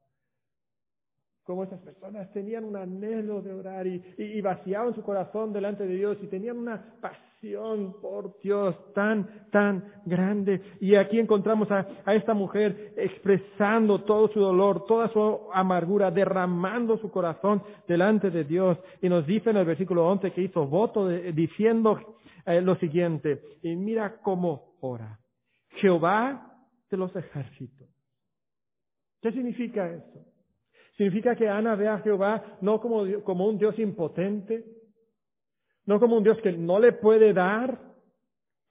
Cómo 1.44 1.64
esas 1.64 1.81
personas 1.81 2.31
tenían 2.33 2.64
un 2.64 2.77
anhelo 2.77 3.40
de 3.40 3.55
orar 3.55 3.87
y, 3.87 4.40
vaciaban 4.42 4.94
su 4.94 5.03
corazón 5.03 5.53
delante 5.53 5.87
de 5.87 5.94
Dios 5.94 6.18
y 6.21 6.27
tenían 6.27 6.59
una 6.59 7.01
pasión 7.01 7.97
por 8.03 8.38
Dios 8.40 8.77
tan, 8.92 9.49
tan 9.51 10.03
grande. 10.05 10.61
Y 10.81 10.94
aquí 10.94 11.18
encontramos 11.18 11.71
a, 11.71 11.87
a 12.05 12.14
esta 12.14 12.35
mujer 12.35 12.92
expresando 12.99 14.03
todo 14.03 14.29
su 14.29 14.40
dolor, 14.40 14.85
toda 14.85 15.09
su 15.09 15.49
amargura, 15.55 16.11
derramando 16.11 16.99
su 16.99 17.11
corazón 17.11 17.62
delante 17.87 18.31
de 18.31 18.44
Dios. 18.44 18.77
Y 19.01 19.09
nos 19.09 19.27
dice 19.27 19.49
en 19.49 19.57
el 19.57 19.64
versículo 19.64 20.07
11 20.07 20.33
que 20.33 20.42
hizo 20.42 20.66
voto 20.66 21.09
diciendo 21.09 22.18
eh, 22.49 22.62
lo 22.62 22.77
siguiente, 22.77 23.42
y 23.62 23.77
mira 23.77 24.23
cómo 24.23 24.73
ora. 24.81 25.18
Jehová 25.73 26.47
de 26.90 26.96
los 26.96 27.14
ejércitos. 27.14 27.88
¿Qué 29.20 29.33
significa 29.33 29.90
eso? 29.90 30.24
Significa 30.96 31.37
que 31.37 31.48
Ana 31.48 31.74
ve 31.77 31.88
a 31.88 31.98
Jehová 31.98 32.59
no 32.61 32.81
como, 32.81 33.05
como 33.22 33.46
un 33.46 33.59
Dios 33.59 33.79
impotente, 33.79 34.64
no 35.87 36.01
como 36.01 36.16
un 36.16 36.24
Dios 36.24 36.38
que 36.42 36.53
no 36.53 36.79
le 36.81 36.92
puede 36.92 37.33
dar 37.33 37.79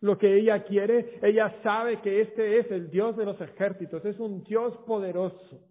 lo 0.01 0.17
que 0.17 0.37
ella 0.37 0.63
quiere. 0.63 1.19
Ella 1.21 1.61
sabe 1.63 2.01
que 2.01 2.21
este 2.21 2.59
es 2.59 2.71
el 2.71 2.89
Dios 2.89 3.17
de 3.17 3.25
los 3.25 3.39
ejércitos, 3.39 4.03
es 4.05 4.19
un 4.19 4.43
Dios 4.43 4.75
poderoso. 4.85 5.66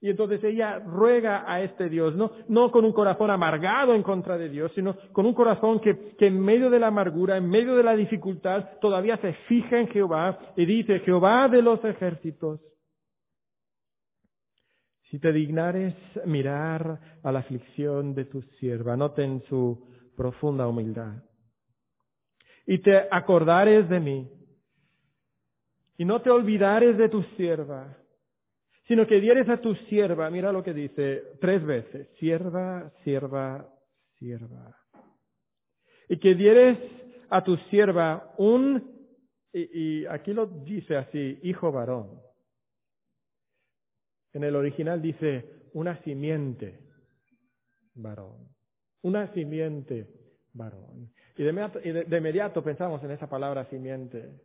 Y 0.00 0.10
entonces 0.10 0.44
ella 0.44 0.78
ruega 0.78 1.50
a 1.50 1.62
este 1.62 1.88
Dios, 1.88 2.14
no, 2.14 2.30
no 2.48 2.70
con 2.70 2.84
un 2.84 2.92
corazón 2.92 3.30
amargado 3.30 3.94
en 3.94 4.02
contra 4.02 4.36
de 4.36 4.50
Dios, 4.50 4.70
sino 4.74 4.94
con 5.12 5.24
un 5.24 5.32
corazón 5.32 5.80
que, 5.80 6.14
que 6.16 6.26
en 6.26 6.38
medio 6.38 6.68
de 6.68 6.78
la 6.78 6.88
amargura, 6.88 7.36
en 7.38 7.48
medio 7.48 7.74
de 7.76 7.82
la 7.82 7.96
dificultad, 7.96 8.78
todavía 8.80 9.16
se 9.16 9.32
fija 9.48 9.78
en 9.80 9.88
Jehová 9.88 10.38
y 10.56 10.66
dice, 10.66 11.00
Jehová 11.00 11.48
de 11.48 11.62
los 11.62 11.82
ejércitos, 11.82 12.60
si 15.10 15.18
te 15.18 15.32
dignares 15.32 15.94
mirar 16.26 17.00
a 17.22 17.32
la 17.32 17.38
aflicción 17.38 18.14
de 18.14 18.26
tu 18.26 18.42
sierva, 18.58 18.96
noten 18.96 19.42
su 19.48 19.86
profunda 20.16 20.66
humildad, 20.66 21.22
y 22.66 22.78
te 22.78 23.06
acordares 23.10 23.88
de 23.88 24.00
mí, 24.00 24.30
y 25.96 26.04
no 26.04 26.20
te 26.20 26.30
olvidares 26.30 26.98
de 26.98 27.08
tu 27.08 27.22
sierva, 27.36 27.96
sino 28.86 29.06
que 29.06 29.20
dieres 29.20 29.48
a 29.48 29.60
tu 29.60 29.74
sierva, 29.74 30.30
mira 30.30 30.52
lo 30.52 30.62
que 30.62 30.72
dice 30.72 31.22
tres 31.40 31.64
veces, 31.64 32.08
sierva, 32.18 32.92
sierva, 33.02 33.68
sierva. 34.18 34.76
Y 36.08 36.18
que 36.18 36.34
dieres 36.34 36.78
a 37.30 37.42
tu 37.42 37.56
sierva 37.70 38.34
un, 38.38 39.08
y, 39.52 40.02
y 40.02 40.06
aquí 40.06 40.32
lo 40.32 40.46
dice 40.46 40.96
así, 40.96 41.38
hijo 41.42 41.72
varón. 41.72 42.20
En 44.32 44.44
el 44.44 44.54
original 44.54 45.00
dice 45.00 45.68
una 45.72 46.02
simiente 46.02 46.78
varón. 47.94 48.48
Una 49.02 49.32
simiente 49.32 50.08
varón. 50.52 51.12
Y 51.36 51.42
de, 51.42 52.04
de 52.04 52.16
inmediato 52.18 52.62
pensamos 52.62 53.02
en 53.04 53.10
esa 53.10 53.28
palabra 53.28 53.68
simiente. 53.70 54.40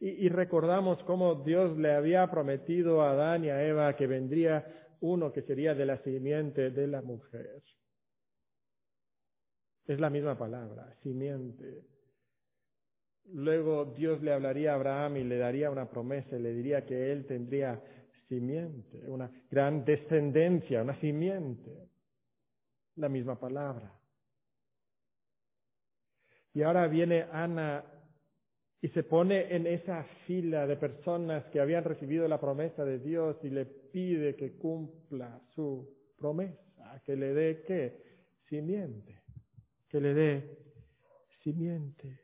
Y, 0.00 0.28
recordamos 0.28 1.02
cómo 1.04 1.34
Dios 1.34 1.76
le 1.76 1.92
había 1.92 2.30
prometido 2.30 3.02
a 3.02 3.10
Adán 3.10 3.44
y 3.44 3.50
a 3.50 3.64
Eva 3.66 3.96
que 3.96 4.06
vendría 4.06 4.64
uno 5.00 5.32
que 5.32 5.42
sería 5.42 5.74
de 5.74 5.86
la 5.86 5.98
simiente 6.04 6.70
de 6.70 6.86
la 6.86 7.02
mujer. 7.02 7.62
Es 9.86 9.98
la 9.98 10.08
misma 10.08 10.38
palabra, 10.38 10.94
simiente. 11.02 11.82
Luego 13.32 13.86
Dios 13.86 14.22
le 14.22 14.32
hablaría 14.32 14.72
a 14.72 14.74
Abraham 14.76 15.16
y 15.16 15.24
le 15.24 15.38
daría 15.38 15.70
una 15.70 15.90
promesa 15.90 16.36
y 16.36 16.42
le 16.42 16.52
diría 16.52 16.86
que 16.86 17.10
él 17.10 17.26
tendría 17.26 17.82
simiente, 18.28 19.02
una 19.08 19.30
gran 19.50 19.84
descendencia, 19.84 20.82
una 20.82 20.98
simiente. 21.00 21.88
La 22.96 23.08
misma 23.08 23.38
palabra. 23.38 23.92
Y 26.54 26.62
ahora 26.62 26.86
viene 26.86 27.22
Ana 27.32 27.84
y 28.80 28.88
se 28.88 29.02
pone 29.02 29.54
en 29.54 29.66
esa 29.66 30.04
fila 30.26 30.66
de 30.66 30.76
personas 30.76 31.44
que 31.46 31.60
habían 31.60 31.84
recibido 31.84 32.28
la 32.28 32.40
promesa 32.40 32.84
de 32.84 32.98
Dios 32.98 33.36
y 33.42 33.50
le 33.50 33.66
pide 33.66 34.36
que 34.36 34.56
cumpla 34.56 35.40
su 35.54 35.88
promesa, 36.16 37.02
que 37.04 37.16
le 37.16 37.34
dé 37.34 37.64
qué? 37.66 38.02
Simiente, 38.48 39.20
que 39.88 40.00
le 40.00 40.14
dé 40.14 40.58
simiente. 41.42 42.20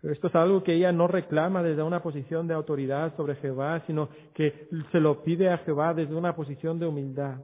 Pero 0.00 0.14
esto 0.14 0.28
es 0.28 0.34
algo 0.34 0.62
que 0.64 0.74
ella 0.74 0.92
no 0.92 1.06
reclama 1.06 1.62
desde 1.62 1.82
una 1.82 2.02
posición 2.02 2.48
de 2.48 2.54
autoridad 2.54 3.16
sobre 3.16 3.36
Jehová, 3.36 3.84
sino 3.86 4.08
que 4.34 4.68
se 4.90 5.00
lo 5.00 5.22
pide 5.22 5.48
a 5.48 5.58
Jehová 5.58 5.94
desde 5.94 6.14
una 6.14 6.34
posición 6.34 6.78
de 6.78 6.86
humildad. 6.86 7.40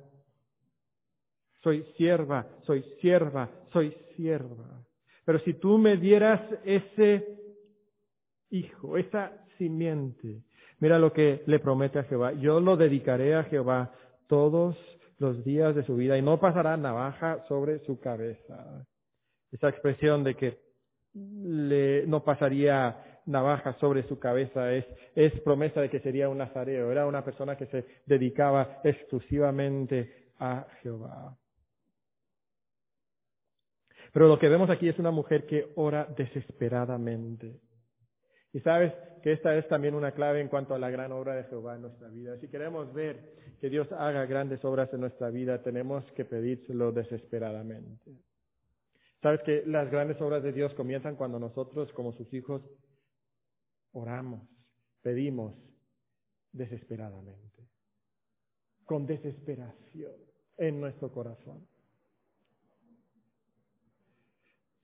Soy 1.62 1.85
sierva, 1.97 2.47
soy 2.67 2.85
sierva, 3.01 3.49
soy 3.73 3.97
sierva. 4.17 4.88
Pero 5.29 5.41
si 5.41 5.53
tú 5.53 5.77
me 5.77 5.99
dieras 5.99 6.41
ese 6.64 7.23
hijo, 8.49 8.97
esa 8.97 9.31
simiente, 9.59 10.41
mira 10.79 10.99
lo 10.99 11.12
que 11.12 11.43
le 11.45 11.59
promete 11.59 11.99
a 11.99 12.05
Jehová. 12.05 12.33
Yo 12.33 12.61
lo 12.61 12.79
dedicaré 12.79 13.35
a 13.35 13.45
Jehová 13.45 13.93
todos 14.27 14.75
los 15.19 15.45
días 15.45 15.75
de 15.75 15.85
su 15.85 15.97
vida 15.97 16.17
y 16.17 16.23
no 16.23 16.41
pasará 16.41 16.79
navaja 16.79 17.45
sobre 17.47 17.81
su 17.81 18.01
cabeza. 18.01 18.87
Esa 19.53 19.69
expresión 19.69 20.25
de 20.25 20.35
que 20.35 20.61
no 21.12 22.25
pasaría 22.25 23.21
navaja 23.27 23.75
sobre 23.81 24.09
su 24.09 24.19
cabeza 24.19 24.73
es, 24.73 24.87
es 25.14 25.38
promesa 25.43 25.83
de 25.83 25.91
que 25.91 26.01
sería 26.01 26.31
un 26.31 26.38
nazareo, 26.38 26.91
era 26.91 27.07
una 27.07 27.23
persona 27.23 27.55
que 27.55 27.67
se 27.67 27.85
dedicaba 28.07 28.81
exclusivamente 28.83 30.31
a 30.38 30.67
Jehová. 30.81 31.37
Pero 34.12 34.29
lo 34.29 34.38
que 34.38 34.49
vemos 34.49 34.71
aquí 34.71 34.88
es 34.88 34.99
una 34.99 35.11
mujer 35.11 35.47
que 35.47 35.73
ora 35.77 36.07
desesperadamente. 36.16 37.61
Y 38.53 38.61
sabes 38.61 38.92
que 39.23 39.33
esta 39.33 39.57
es 39.57 39.68
también 39.68 39.94
una 39.94 40.12
clave 40.12 40.40
en 40.40 40.49
cuanto 40.49 40.75
a 40.75 40.79
la 40.79 40.90
gran 40.90 41.12
obra 41.12 41.35
de 41.35 41.44
Jehová 41.44 41.77
en 41.77 41.83
nuestra 41.83 42.09
vida. 42.09 42.38
Si 42.38 42.49
queremos 42.49 42.92
ver 42.92 43.35
que 43.61 43.68
Dios 43.68 43.90
haga 43.92 44.25
grandes 44.27 44.64
obras 44.64 44.92
en 44.92 45.01
nuestra 45.01 45.31
vida, 45.31 45.62
tenemos 45.62 46.05
que 46.12 46.25
pedírselo 46.25 46.92
desesperadamente. 46.92 48.12
Sabes 49.21 49.40
que 49.42 49.64
las 49.66 49.90
grandes 49.90 50.21
obras 50.21 50.42
de 50.42 50.53
Dios 50.53 50.73
comienzan 50.75 51.16
cuando 51.16 51.38
nosotros, 51.38 51.92
como 51.92 52.12
sus 52.12 52.33
hijos, 52.33 52.62
oramos, 53.92 54.49
pedimos 55.03 55.55
desesperadamente, 56.53 57.68
con 58.85 59.07
desesperación 59.07 60.12
en 60.57 60.81
nuestro 60.81 61.11
corazón. 61.12 61.66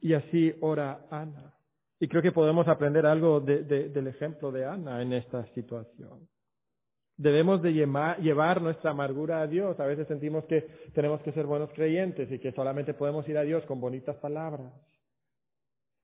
Y 0.05 0.13
así 0.13 0.55
ora 0.61 1.07
Ana. 1.11 1.55
Y 1.99 2.09
creo 2.09 2.21
que 2.21 2.31
podemos 2.31 2.69
aprender 2.69 3.07
algo 3.07 3.41
del 3.41 4.07
ejemplo 4.07 4.53
de 4.53 4.67
Ana 4.67 5.01
en 5.01 5.15
esta 5.15 5.47
situación. 5.55 6.29
Debemos 7.17 7.63
de 7.63 7.73
llevar 7.73 8.61
nuestra 8.61 8.91
amargura 8.91 9.41
a 9.41 9.47
Dios. 9.47 9.81
A 9.81 9.87
veces 9.87 10.07
sentimos 10.07 10.45
que 10.45 10.61
tenemos 10.93 11.23
que 11.23 11.33
ser 11.33 11.47
buenos 11.47 11.71
creyentes 11.73 12.31
y 12.31 12.39
que 12.39 12.53
solamente 12.53 12.93
podemos 12.93 13.27
ir 13.31 13.39
a 13.39 13.45
Dios 13.45 13.65
con 13.65 13.81
bonitas 13.81 14.17
palabras. 14.17 14.75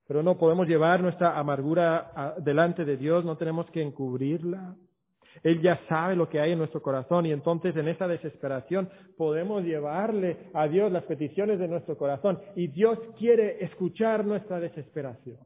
Pero 0.07 0.23
no 0.23 0.35
podemos 0.35 0.67
llevar 0.67 1.01
nuestra 1.01 1.37
amargura 1.37 2.33
delante 2.39 2.85
de 2.85 2.97
Dios, 2.97 3.23
no 3.23 3.37
tenemos 3.37 3.69
que 3.69 3.83
encubrirla. 3.83 4.75
Él 5.43 5.61
ya 5.61 5.79
sabe 5.87 6.15
lo 6.15 6.29
que 6.29 6.39
hay 6.39 6.51
en 6.51 6.59
nuestro 6.59 6.81
corazón 6.81 7.25
y 7.25 7.31
entonces 7.31 7.75
en 7.75 7.87
esa 7.87 8.07
desesperación 8.07 8.89
podemos 9.17 9.63
llevarle 9.63 10.37
a 10.53 10.67
Dios 10.67 10.91
las 10.91 11.03
peticiones 11.03 11.59
de 11.59 11.67
nuestro 11.67 11.97
corazón 11.97 12.39
y 12.55 12.67
Dios 12.67 12.99
quiere 13.17 13.63
escuchar 13.63 14.25
nuestra 14.25 14.59
desesperación. 14.59 15.37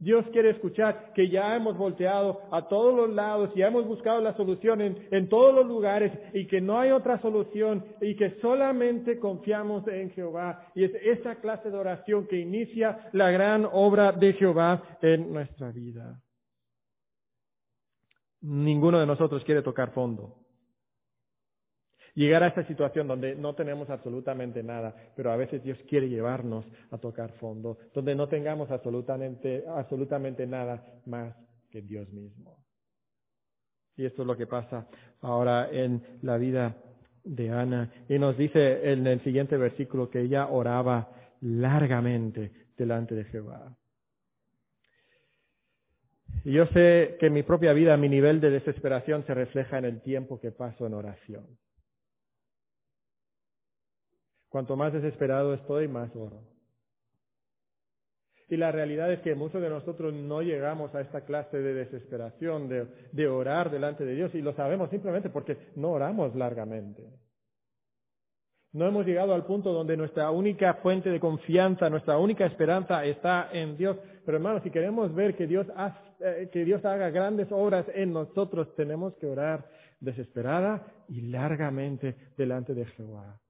Dios 0.00 0.24
quiere 0.32 0.50
escuchar 0.50 1.12
que 1.14 1.28
ya 1.28 1.54
hemos 1.54 1.76
volteado 1.76 2.40
a 2.50 2.68
todos 2.68 2.96
los 2.96 3.14
lados 3.14 3.50
y 3.54 3.58
ya 3.58 3.68
hemos 3.68 3.86
buscado 3.86 4.22
la 4.22 4.34
solución 4.34 4.80
en, 4.80 4.96
en, 5.10 5.28
todos 5.28 5.54
los 5.54 5.66
lugares 5.66 6.10
y 6.32 6.46
que 6.46 6.62
no 6.62 6.80
hay 6.80 6.90
otra 6.90 7.20
solución 7.20 7.84
y 8.00 8.16
que 8.16 8.40
solamente 8.40 9.18
confiamos 9.18 9.86
en 9.88 10.10
Jehová. 10.12 10.68
Y 10.74 10.84
es 10.84 10.92
esa 11.02 11.36
clase 11.36 11.70
de 11.70 11.76
oración 11.76 12.26
que 12.26 12.38
inicia 12.38 13.10
la 13.12 13.30
gran 13.30 13.68
obra 13.70 14.12
de 14.12 14.32
Jehová 14.32 14.82
en 15.02 15.34
nuestra 15.34 15.70
vida. 15.70 16.18
Ninguno 18.42 18.98
de 18.98 19.06
nosotros 19.06 19.44
quiere 19.44 19.62
tocar 19.62 19.92
fondo. 19.92 20.36
Llegar 22.14 22.42
a 22.42 22.48
esta 22.48 22.66
situación 22.66 23.06
donde 23.06 23.34
no 23.36 23.54
tenemos 23.54 23.88
absolutamente 23.88 24.62
nada, 24.62 24.94
pero 25.14 25.30
a 25.30 25.36
veces 25.36 25.62
Dios 25.62 25.78
quiere 25.88 26.08
llevarnos 26.08 26.64
a 26.90 26.98
tocar 26.98 27.32
fondo, 27.38 27.78
donde 27.94 28.14
no 28.14 28.28
tengamos 28.28 28.70
absolutamente, 28.70 29.64
absolutamente 29.68 30.46
nada 30.46 30.84
más 31.06 31.34
que 31.70 31.82
Dios 31.82 32.10
mismo. 32.12 32.64
Y 33.96 34.06
esto 34.06 34.22
es 34.22 34.26
lo 34.26 34.36
que 34.36 34.46
pasa 34.46 34.88
ahora 35.20 35.70
en 35.70 36.02
la 36.22 36.36
vida 36.36 36.76
de 37.22 37.50
Ana. 37.50 37.92
Y 38.08 38.18
nos 38.18 38.36
dice 38.36 38.90
en 38.92 39.06
el 39.06 39.22
siguiente 39.22 39.56
versículo 39.56 40.10
que 40.10 40.22
ella 40.22 40.48
oraba 40.48 41.10
largamente 41.40 42.50
delante 42.76 43.14
de 43.14 43.24
Jehová. 43.24 43.76
Y 46.44 46.52
yo 46.52 46.66
sé 46.66 47.16
que 47.20 47.28
mi 47.30 47.42
propia 47.42 47.72
vida 47.72 47.96
mi 47.96 48.08
nivel 48.08 48.40
de 48.40 48.50
desesperación 48.50 49.24
se 49.26 49.34
refleja 49.34 49.78
en 49.78 49.84
el 49.84 50.00
tiempo 50.00 50.40
que 50.40 50.52
paso 50.52 50.86
en 50.86 50.94
oración. 50.94 51.46
Cuanto 54.48 54.76
más 54.76 54.92
desesperado 54.92 55.54
estoy, 55.54 55.86
más 55.86 56.14
oro. 56.16 56.42
Y 58.48 58.56
la 58.56 58.72
realidad 58.72 59.12
es 59.12 59.20
que 59.20 59.36
muchos 59.36 59.62
de 59.62 59.70
nosotros 59.70 60.12
no 60.12 60.42
llegamos 60.42 60.92
a 60.92 61.02
esta 61.02 61.24
clase 61.24 61.58
de 61.58 61.72
desesperación, 61.72 62.68
de, 62.68 63.28
orar 63.28 63.70
delante 63.70 64.04
de 64.04 64.16
Dios, 64.16 64.34
y 64.34 64.42
lo 64.42 64.52
sabemos 64.54 64.90
simplemente 64.90 65.30
porque 65.30 65.56
no 65.76 65.92
oramos 65.92 66.34
largamente. 66.34 67.04
No 68.72 68.86
hemos 68.86 69.06
llegado 69.06 69.34
al 69.34 69.46
punto 69.46 69.72
donde 69.72 69.96
nuestra 69.96 70.32
única 70.32 70.74
fuente 70.74 71.10
de 71.10 71.20
confianza, 71.20 71.88
nuestra 71.90 72.18
única 72.18 72.44
esperanza 72.44 73.04
está 73.04 73.50
en 73.52 73.76
Dios. 73.76 73.96
Pero 74.24 74.38
hermanos, 74.38 74.64
si 74.64 74.70
queremos 74.70 75.14
ver 75.14 75.36
que 75.36 75.46
Dios, 75.46 75.68
eh, 76.20 76.48
que 76.52 76.64
Dios 76.64 76.84
haga 76.84 77.10
grandes 77.10 77.50
obras 77.50 77.86
en 77.94 78.12
nosotros, 78.12 78.74
tenemos 78.76 79.14
que 79.16 79.26
orar 79.26 79.66
desesperada 80.00 80.86
y 81.08 81.22
largamente 81.22 82.16
delante 82.36 82.74
de 82.74 82.86
Jehová. 82.86 83.40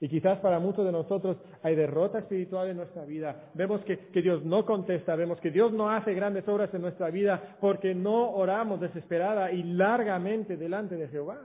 Y 0.00 0.08
quizás 0.08 0.40
para 0.40 0.58
muchos 0.58 0.84
de 0.84 0.90
nosotros 0.90 1.36
hay 1.62 1.76
derrota 1.76 2.18
espiritual 2.18 2.68
en 2.68 2.78
nuestra 2.78 3.04
vida. 3.04 3.52
Vemos 3.54 3.82
que, 3.82 4.08
que, 4.08 4.20
Dios 4.20 4.44
no 4.44 4.66
contesta, 4.66 5.14
vemos 5.14 5.40
que 5.40 5.52
Dios 5.52 5.72
no 5.72 5.90
hace 5.90 6.12
grandes 6.12 6.46
obras 6.48 6.74
en 6.74 6.82
nuestra 6.82 7.08
vida 7.10 7.56
porque 7.60 7.94
no 7.94 8.32
oramos 8.32 8.80
desesperada 8.80 9.52
y 9.52 9.62
largamente 9.62 10.56
delante 10.56 10.96
de 10.96 11.06
Jehová. 11.06 11.40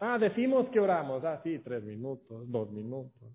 Ah, 0.00 0.18
decimos 0.18 0.68
que 0.68 0.78
oramos. 0.78 1.24
Ah, 1.24 1.40
sí, 1.42 1.58
tres 1.58 1.82
minutos, 1.82 2.48
dos 2.48 2.70
minutos. 2.70 3.28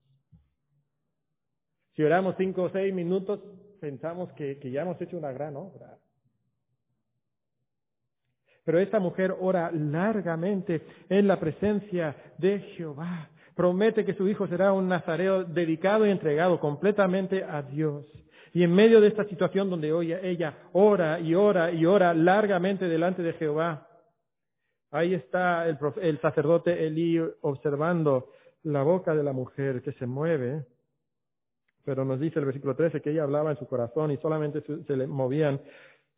Si 1.96 2.04
oramos 2.04 2.36
cinco 2.38 2.64
o 2.64 2.70
seis 2.70 2.94
minutos, 2.94 3.42
pensamos 3.84 4.32
que, 4.32 4.58
ya 4.72 4.84
hemos 4.84 5.00
hecho 5.02 5.18
una 5.18 5.34
gran 5.34 5.58
obra. 5.58 5.98
Pero 8.64 8.80
esta 8.80 8.98
mujer 8.98 9.36
ora 9.38 9.72
largamente 9.74 10.84
en 11.10 11.28
la 11.28 11.38
presencia 11.38 12.16
de 12.38 12.60
Jehová 12.78 13.30
promete 13.54 14.06
que 14.06 14.14
su 14.14 14.26
hijo 14.30 14.48
será 14.48 14.72
un 14.72 14.88
nazareo 14.88 15.44
dedicado 15.44 16.08
y 16.08 16.12
entregado 16.12 16.62
completamente 16.62 17.44
a 17.44 17.62
Dios. 17.62 18.06
Y 18.54 18.64
en 18.64 18.74
medio 18.74 19.02
de 19.02 19.10
esta 19.10 19.26
situación 19.26 19.70
donde 19.70 19.92
hoy 19.92 20.14
ella 20.14 20.70
ora 20.72 21.20
y 21.20 21.36
ora 21.36 21.70
y 21.70 21.86
ora 21.86 22.14
largamente 22.14 22.88
delante 22.88 23.22
de 23.22 23.34
Jehová, 23.34 23.86
ahí 24.92 25.14
está 25.14 25.68
el, 25.68 25.78
el 26.02 26.22
sacerdote 26.22 26.88
Elí 26.88 27.20
observando 27.42 28.30
la 28.64 28.82
boca 28.82 29.14
de 29.14 29.24
la 29.24 29.34
mujer 29.34 29.82
que 29.82 29.92
se 29.92 30.06
mueve. 30.06 30.68
Pero 31.86 32.06
nos 32.06 32.20
dice 32.20 32.40
el 32.40 32.46
versículo 32.46 32.76
13 32.76 33.02
que 33.02 33.12
ella 33.12 33.24
hablaba 33.24 33.52
en 33.52 33.58
su 33.58 33.68
corazón 33.68 34.12
y 34.12 34.18
solamente 34.18 34.62
se 34.62 34.98
le 34.98 35.08
movían 35.08 35.60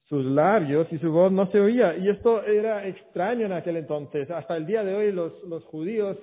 sus 0.07 0.23
labios 0.23 0.87
y 0.91 0.99
su 0.99 1.11
voz 1.11 1.31
no 1.31 1.51
se 1.51 1.59
oía. 1.59 1.97
Y 1.97 2.09
esto 2.09 2.43
era 2.43 2.87
extraño 2.87 3.47
en 3.47 3.53
aquel 3.53 3.77
entonces. 3.77 4.29
Hasta 4.29 4.55
el 4.55 4.65
día 4.65 4.83
de 4.83 4.93
hoy 4.93 5.11
los, 5.11 5.43
los 5.43 5.63
judíos 5.65 6.17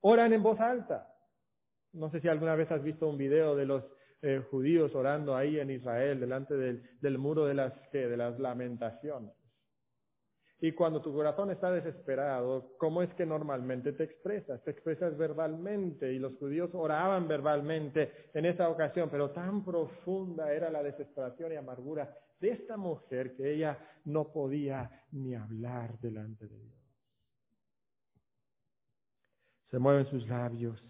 Oran 0.00 0.32
en 0.32 0.42
voz 0.42 0.60
alta. 0.60 1.12
No 1.92 2.10
sé 2.10 2.20
si 2.20 2.28
alguna 2.28 2.54
vez 2.54 2.70
has 2.70 2.82
visto 2.82 3.08
un 3.08 3.18
video 3.18 3.56
de 3.56 3.66
los 3.66 3.84
eh, 4.22 4.42
judíos 4.50 4.94
orando 4.94 5.34
ahí 5.34 5.58
en 5.58 5.70
Israel, 5.70 6.20
delante 6.20 6.54
del, 6.54 7.18
muro 7.18 7.46
de 7.46 7.54
las, 7.54 7.72
de 7.92 8.16
las 8.16 8.38
lamentaciones. 8.38 9.32
Y 10.60 10.72
cuando 10.72 11.00
tu 11.00 11.12
corazón 11.12 11.50
está 11.50 11.70
desesperado, 11.70 12.72
¿cómo 12.78 13.02
es 13.02 13.14
que 13.14 13.24
normalmente 13.24 13.92
te 13.92 14.04
expresas? 14.04 14.62
Te 14.64 14.72
expresas 14.72 15.16
verbalmente 15.16 16.12
y 16.12 16.18
los 16.18 16.34
judíos 16.36 16.70
oraban 16.74 17.28
verbalmente 17.28 18.30
en 18.34 18.44
esa 18.46 18.68
ocasión, 18.68 19.08
pero 19.10 19.30
tan 19.30 19.64
profunda 19.64 20.52
era 20.52 20.70
la 20.70 20.82
desesperación 20.82 21.52
y 21.52 21.56
amargura 21.56 22.12
de 22.40 22.50
esta 22.50 22.76
mujer 22.76 23.36
que 23.36 23.54
ella 23.54 23.78
no 24.04 24.32
podía 24.32 24.90
ni 25.12 25.34
hablar 25.34 25.98
delante 26.00 26.46
de 26.48 26.58
Dios 26.58 26.78
se 29.70 29.78
mueven 29.78 30.06
sus 30.10 30.26
labios. 30.28 30.82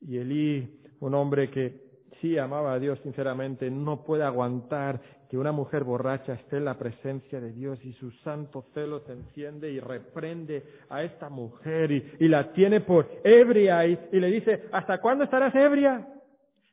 Y 0.00 0.18
Elí, 0.18 0.82
un 1.00 1.14
hombre 1.14 1.50
que 1.50 1.86
sí 2.20 2.38
amaba 2.38 2.74
a 2.74 2.78
Dios 2.78 2.98
sinceramente, 3.02 3.70
no 3.70 4.04
puede 4.04 4.24
aguantar 4.24 5.00
que 5.28 5.38
una 5.38 5.52
mujer 5.52 5.84
borracha 5.84 6.34
esté 6.34 6.58
en 6.58 6.64
la 6.64 6.78
presencia 6.78 7.40
de 7.40 7.52
Dios 7.52 7.84
y 7.84 7.92
su 7.94 8.10
santo 8.10 8.64
celo 8.74 9.00
se 9.00 9.12
enciende 9.12 9.70
y 9.70 9.80
reprende 9.80 10.64
a 10.88 11.02
esta 11.02 11.28
mujer 11.28 11.90
y, 11.90 12.28
la 12.28 12.52
tiene 12.52 12.80
por 12.80 13.08
ebria 13.24 13.86
y, 13.86 13.98
le 14.12 14.30
dice, 14.30 14.64
¿hasta 14.72 15.00
cuándo 15.00 15.24
estarás 15.24 15.54
ebria? 15.54 16.06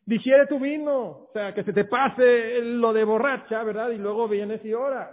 Digiere 0.06 0.48
tu 0.48 0.60
vino, 0.60 1.00
o 1.00 1.30
sea, 1.34 1.54
que 1.54 1.64
se 1.64 1.74
te 1.74 1.86
pase 1.86 2.62
lo 2.62 2.92
de 2.94 3.04
borracha, 3.04 3.64
¿verdad? 3.64 3.90
Y 3.92 3.98
luego 3.98 4.28
vienes 4.28 4.64
y 4.66 4.74
oras. 4.74 5.10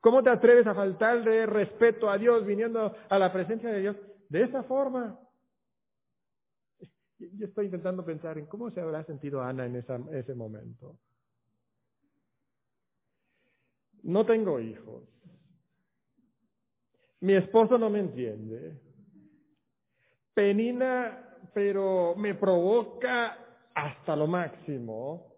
¿Cómo 0.00 0.22
te 0.22 0.30
atreves 0.30 0.66
a 0.66 0.74
faltarle 0.74 1.46
respeto 1.46 2.08
a 2.08 2.16
Dios 2.16 2.46
viniendo 2.46 2.94
a 3.08 3.18
la 3.18 3.32
presencia 3.32 3.70
de 3.70 3.80
Dios? 3.80 3.96
de 4.28 4.42
esa 4.42 4.62
forma. 4.64 5.18
Yo 7.18 7.46
estoy 7.46 7.66
intentando 7.66 8.04
pensar 8.04 8.36
en 8.38 8.46
cómo 8.46 8.70
se 8.70 8.80
habrá 8.80 9.04
sentido 9.04 9.42
Ana 9.42 9.66
en 9.66 9.76
ese 9.76 10.34
momento. 10.34 10.98
No 14.06 14.24
tengo 14.24 14.60
hijos. 14.60 15.02
Mi 17.20 17.34
esposo 17.34 17.76
no 17.76 17.90
me 17.90 17.98
entiende. 17.98 18.80
Penina, 20.32 21.38
pero 21.52 22.14
me 22.16 22.34
provoca 22.34 23.36
hasta 23.74 24.14
lo 24.14 24.28
máximo. 24.28 25.34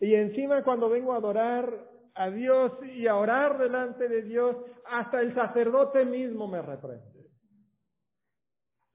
Y 0.00 0.14
encima 0.14 0.64
cuando 0.64 0.88
vengo 0.88 1.12
a 1.12 1.16
adorar 1.16 1.86
a 2.14 2.30
Dios 2.30 2.72
y 2.94 3.06
a 3.06 3.16
orar 3.16 3.58
delante 3.58 4.08
de 4.08 4.22
Dios, 4.22 4.56
hasta 4.86 5.20
el 5.20 5.34
sacerdote 5.34 6.06
mismo 6.06 6.48
me 6.48 6.62
reprende. 6.62 7.28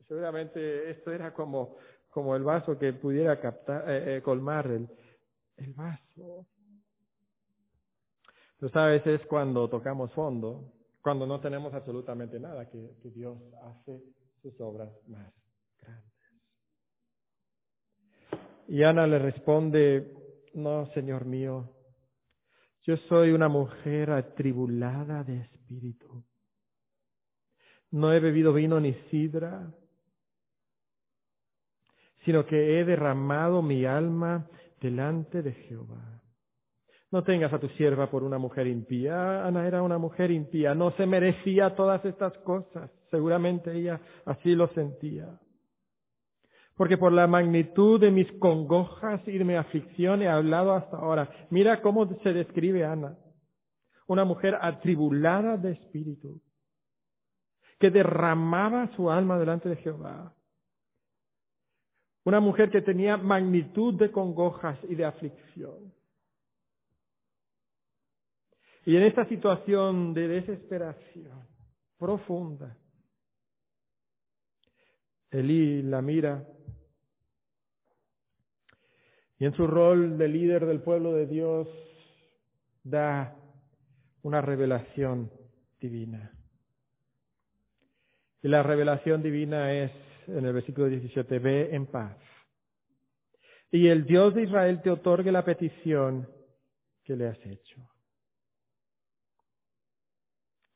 Seguramente 0.08 0.89
esto 0.89 1.12
era 1.12 1.34
como, 1.36 1.78
como 2.10 2.36
el 2.36 2.41
vaso 2.41 2.80
que 2.80 2.93
pudiera 2.93 3.39
captar, 3.39 3.88
eh, 3.88 4.17
eh, 4.17 4.21
colmar 4.23 4.65
el, 4.67 4.89
el 5.58 5.73
vaso. 5.73 6.47
Tú 8.63 8.69
sabes, 8.69 9.06
es 9.06 9.19
cuando 9.26 9.69
tocamos 9.69 10.10
fondo, 10.13 10.71
cuando 11.02 11.28
no 11.28 11.41
tenemos 11.41 11.73
absolutamente 11.73 12.39
nada, 12.39 12.69
que, 12.69 12.95
que 13.02 13.10
Dios 13.10 13.38
hace 13.62 14.02
sus 14.41 14.58
obras 14.62 14.89
más 15.10 15.34
grandes. 15.82 16.13
Y 18.69 18.84
Ana 18.84 19.06
le 19.06 19.19
responde, 19.19 20.13
no, 20.54 20.86
Señor 20.93 21.26
mío, 21.26 21.76
yo 22.84 22.95
soy 23.10 23.32
una 23.32 23.49
mujer 23.49 24.12
atribulada 24.12 25.26
de 25.26 25.41
espíritu. 25.41 26.23
No 27.91 28.13
he 28.13 28.21
bebido 28.21 28.54
vino 28.54 28.80
ni 28.80 28.93
sidra, 29.12 29.73
sino 32.23 32.45
que 32.45 32.80
he 32.80 32.86
derramado 32.86 33.62
mi 33.62 33.84
alma 33.84 34.47
delante 34.80 35.41
de 35.41 35.52
Jehová. 35.52 36.12
No 37.13 37.23
tengas 37.23 37.54
a 37.54 37.60
tu 37.60 37.69
sierva 37.69 38.10
por 38.10 38.23
una 38.23 38.39
mujer 38.39 38.65
impía. 38.65 39.45
Ana 39.45 39.67
era 39.67 39.84
una 39.84 39.99
mujer 39.99 40.32
impía, 40.32 40.73
no 40.73 40.89
se 40.93 41.06
merecía 41.06 41.76
todas 41.76 42.04
estas 42.04 42.36
cosas. 42.39 42.89
Seguramente 43.12 43.71
ella 43.71 44.02
así 44.26 44.56
lo 44.56 44.67
sentía. 44.69 45.39
Porque 46.76 46.97
por 46.97 47.12
la 47.12 47.28
magnitud 47.28 48.02
de 48.02 48.10
mis 48.10 48.32
congojas 48.39 49.21
y 49.28 49.38
de 49.38 49.43
mi 49.43 49.54
aflicción 49.54 50.23
he 50.23 50.28
hablado 50.28 50.73
hasta 50.73 50.97
ahora. 50.97 51.30
Mira 51.52 51.84
cómo 51.84 52.10
se 52.23 52.34
describe 52.34 52.84
Ana. 52.84 53.15
Una 54.08 54.26
mujer 54.26 54.58
atribulada 54.60 55.56
de 55.58 55.73
espíritu, 55.73 56.41
que 57.80 57.91
derramaba 57.91 58.89
su 58.95 59.12
alma 59.12 59.38
delante 59.38 59.69
de 59.69 59.76
Jehová. 59.76 60.34
Una 62.26 62.39
mujer 62.39 62.71
que 62.71 62.82
tenía 62.82 63.17
magnitud 63.17 63.93
de 63.99 64.12
congojas 64.12 64.80
y 64.89 64.95
de 64.95 65.06
aflicción. 65.06 65.93
Y 68.85 68.97
en 68.97 69.03
esta 69.03 69.25
situación 69.25 70.13
de 70.13 70.27
desesperación 70.27 71.47
profunda, 71.97 72.77
Elí 75.33 75.81
la 75.81 75.99
mira 76.03 76.47
y 79.39 79.45
en 79.45 79.53
su 79.55 79.65
rol 79.65 80.17
de 80.17 80.27
líder 80.27 80.67
del 80.67 80.81
pueblo 80.81 81.13
de 81.13 81.25
Dios 81.25 81.67
da 82.83 83.35
una 84.21 84.41
revelación 84.41 85.31
divina. 85.81 86.31
Y 88.43 88.47
la 88.47 88.61
revelación 88.61 89.23
divina 89.23 89.73
es, 89.73 89.91
en 90.27 90.45
el 90.45 90.53
versículo 90.53 90.87
17, 90.87 91.39
ve 91.39 91.75
en 91.75 91.87
paz. 91.87 92.15
Y 93.71 93.87
el 93.87 94.05
Dios 94.05 94.35
de 94.35 94.43
Israel 94.43 94.81
te 94.83 94.91
otorgue 94.91 95.31
la 95.31 95.43
petición 95.43 96.29
que 97.03 97.15
le 97.15 97.27
has 97.27 97.45
hecho. 97.45 97.92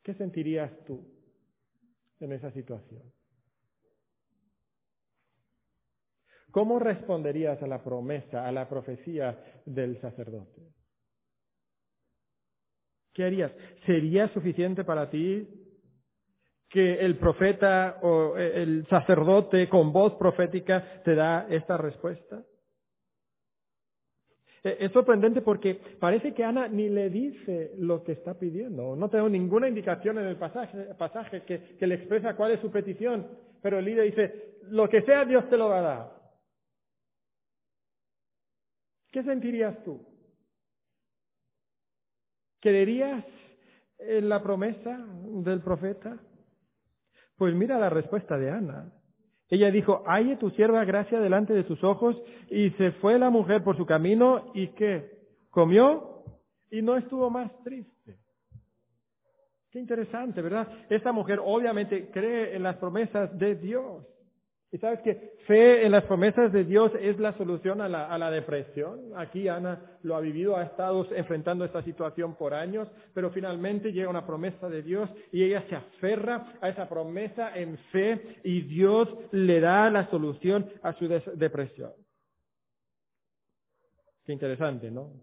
¿Qué 0.08 0.14
sentirías 0.14 0.72
tú 0.86 1.06
en 2.22 2.32
esa 2.32 2.50
situación? 2.52 3.04
¿Cómo 6.50 6.80
responderías 6.80 7.62
a 7.62 7.68
la 7.68 7.84
promesa, 7.84 8.48
a 8.48 8.54
la 8.54 8.70
profecía 8.70 9.38
del 9.66 10.00
sacerdote? 10.00 10.62
¿Qué 13.14 13.26
harías? 13.26 13.52
¿Sería 13.86 14.30
suficiente 14.30 14.86
para 14.86 15.10
ti 15.10 15.46
que 16.70 17.02
el 17.02 17.18
profeta 17.18 18.00
o 18.02 18.38
el 18.38 18.88
sacerdote 18.88 19.68
con 19.68 19.92
voz 19.92 20.14
profética 20.14 21.02
te 21.04 21.16
da 21.16 21.48
esta 21.50 21.76
respuesta? 21.76 22.46
E, 24.68 24.86
es 24.86 24.92
sorprendente 24.92 25.42
porque 25.42 25.76
parece 26.00 26.34
que 26.34 26.44
Ana 26.44 26.68
ni 26.68 26.90
le 26.90 27.10
dice 27.10 27.72
lo 27.78 28.04
que 28.04 28.12
está 28.12 28.34
pidiendo. 28.34 28.96
No 28.96 29.10
tengo 29.10 29.30
ninguna 29.30 29.70
indicación 29.70 30.18
en 30.18 30.26
el 30.26 30.36
pasaje, 30.36 31.44
que, 31.44 31.88
le 31.88 31.96
expresa 31.96 32.36
cuál 32.36 32.52
es 32.52 32.60
su 32.60 32.70
petición. 32.70 33.28
Pero 33.62 33.80
el 33.80 33.86
líder 33.86 34.06
dice, 34.06 34.58
lo 34.64 34.90
que 34.90 35.02
sea 35.04 35.24
Dios 35.26 35.50
te 35.50 35.58
lo 35.58 35.70
va 35.70 35.80
a 35.80 35.82
dar. 35.82 36.18
¿Qué 39.12 39.24
sentirías 39.24 39.82
tú? 39.84 40.06
¿Creerías 42.60 43.24
en 44.00 44.28
la 44.28 44.44
promesa 44.44 44.98
del 45.44 45.62
profeta? 45.62 46.18
Pues 47.38 47.56
mira 47.56 47.80
la 47.80 47.90
respuesta 47.90 48.38
de 48.38 48.52
Ana. 48.52 48.92
Ella 49.50 49.72
dijo, 49.72 50.04
halle 50.06 50.36
tu 50.36 50.50
sierva 50.52 50.84
gracia 50.84 51.20
delante 51.20 51.54
de 51.54 51.64
sus 51.64 51.84
ojos, 51.84 52.22
y 52.50 52.72
se 52.72 52.92
fue 52.94 53.18
la 53.18 53.30
mujer 53.30 53.64
por 53.64 53.78
su 53.78 53.86
camino, 53.86 54.52
y 54.54 54.68
que 54.70 55.10
comió, 55.50 56.24
y 56.70 56.82
no 56.82 56.98
estuvo 56.98 57.30
más 57.30 57.52
triste. 57.64 58.18
Qué 59.72 59.80
interesante, 59.80 60.42
¿verdad? 60.42 60.68
Esta 60.90 61.12
mujer 61.12 61.40
obviamente 61.44 62.10
cree 62.12 62.56
en 62.56 62.64
las 62.64 62.78
promesas 62.78 63.38
de 63.38 63.56
Dios. 63.56 64.06
Y 64.70 64.78
sabes 64.80 65.00
que 65.00 65.34
fe 65.48 65.86
en 65.86 65.94
las 65.94 66.04
promesas 66.04 66.52
de 66.52 66.66
Dios 66.66 66.92
es 67.00 67.18
la 67.20 67.38
solución 67.38 67.80
a 67.80 67.88
la, 67.88 68.32
depresión. 68.32 69.12
Aquí 69.16 69.48
Ana 69.48 69.98
lo 70.04 70.16
ha 70.18 70.20
vivido, 70.20 70.58
ha 70.58 70.64
estado 70.64 71.08
enfrentando 71.16 71.64
esta 71.64 71.82
situación 71.84 72.36
por 72.36 72.54
años, 72.54 72.90
pero 73.14 73.32
finalmente 73.32 73.94
llega 73.94 74.10
una 74.10 74.28
promesa 74.28 74.68
de 74.68 74.84
Dios 74.84 75.10
y 75.32 75.44
ella 75.44 75.64
se 75.70 75.76
aferra 75.76 76.58
a 76.60 76.68
esa 76.68 76.90
promesa 76.90 77.58
en 77.58 77.78
fe 77.92 78.40
y 78.44 78.62
Dios 78.64 79.08
le 79.32 79.62
da 79.62 79.90
la 79.90 80.10
solución 80.10 80.70
a 80.84 80.92
su 80.94 81.08
depresión. 81.08 81.94
Qué 84.26 84.34
interesante. 84.34 84.92
¿no? 84.92 85.14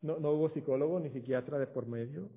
No 0.00 0.30
hubo 0.30 0.48
psicólogo 0.48 0.98
ni 1.00 1.10
psiquiatra 1.10 1.58
de 1.58 1.66
por 1.66 1.86
medio. 1.86 2.30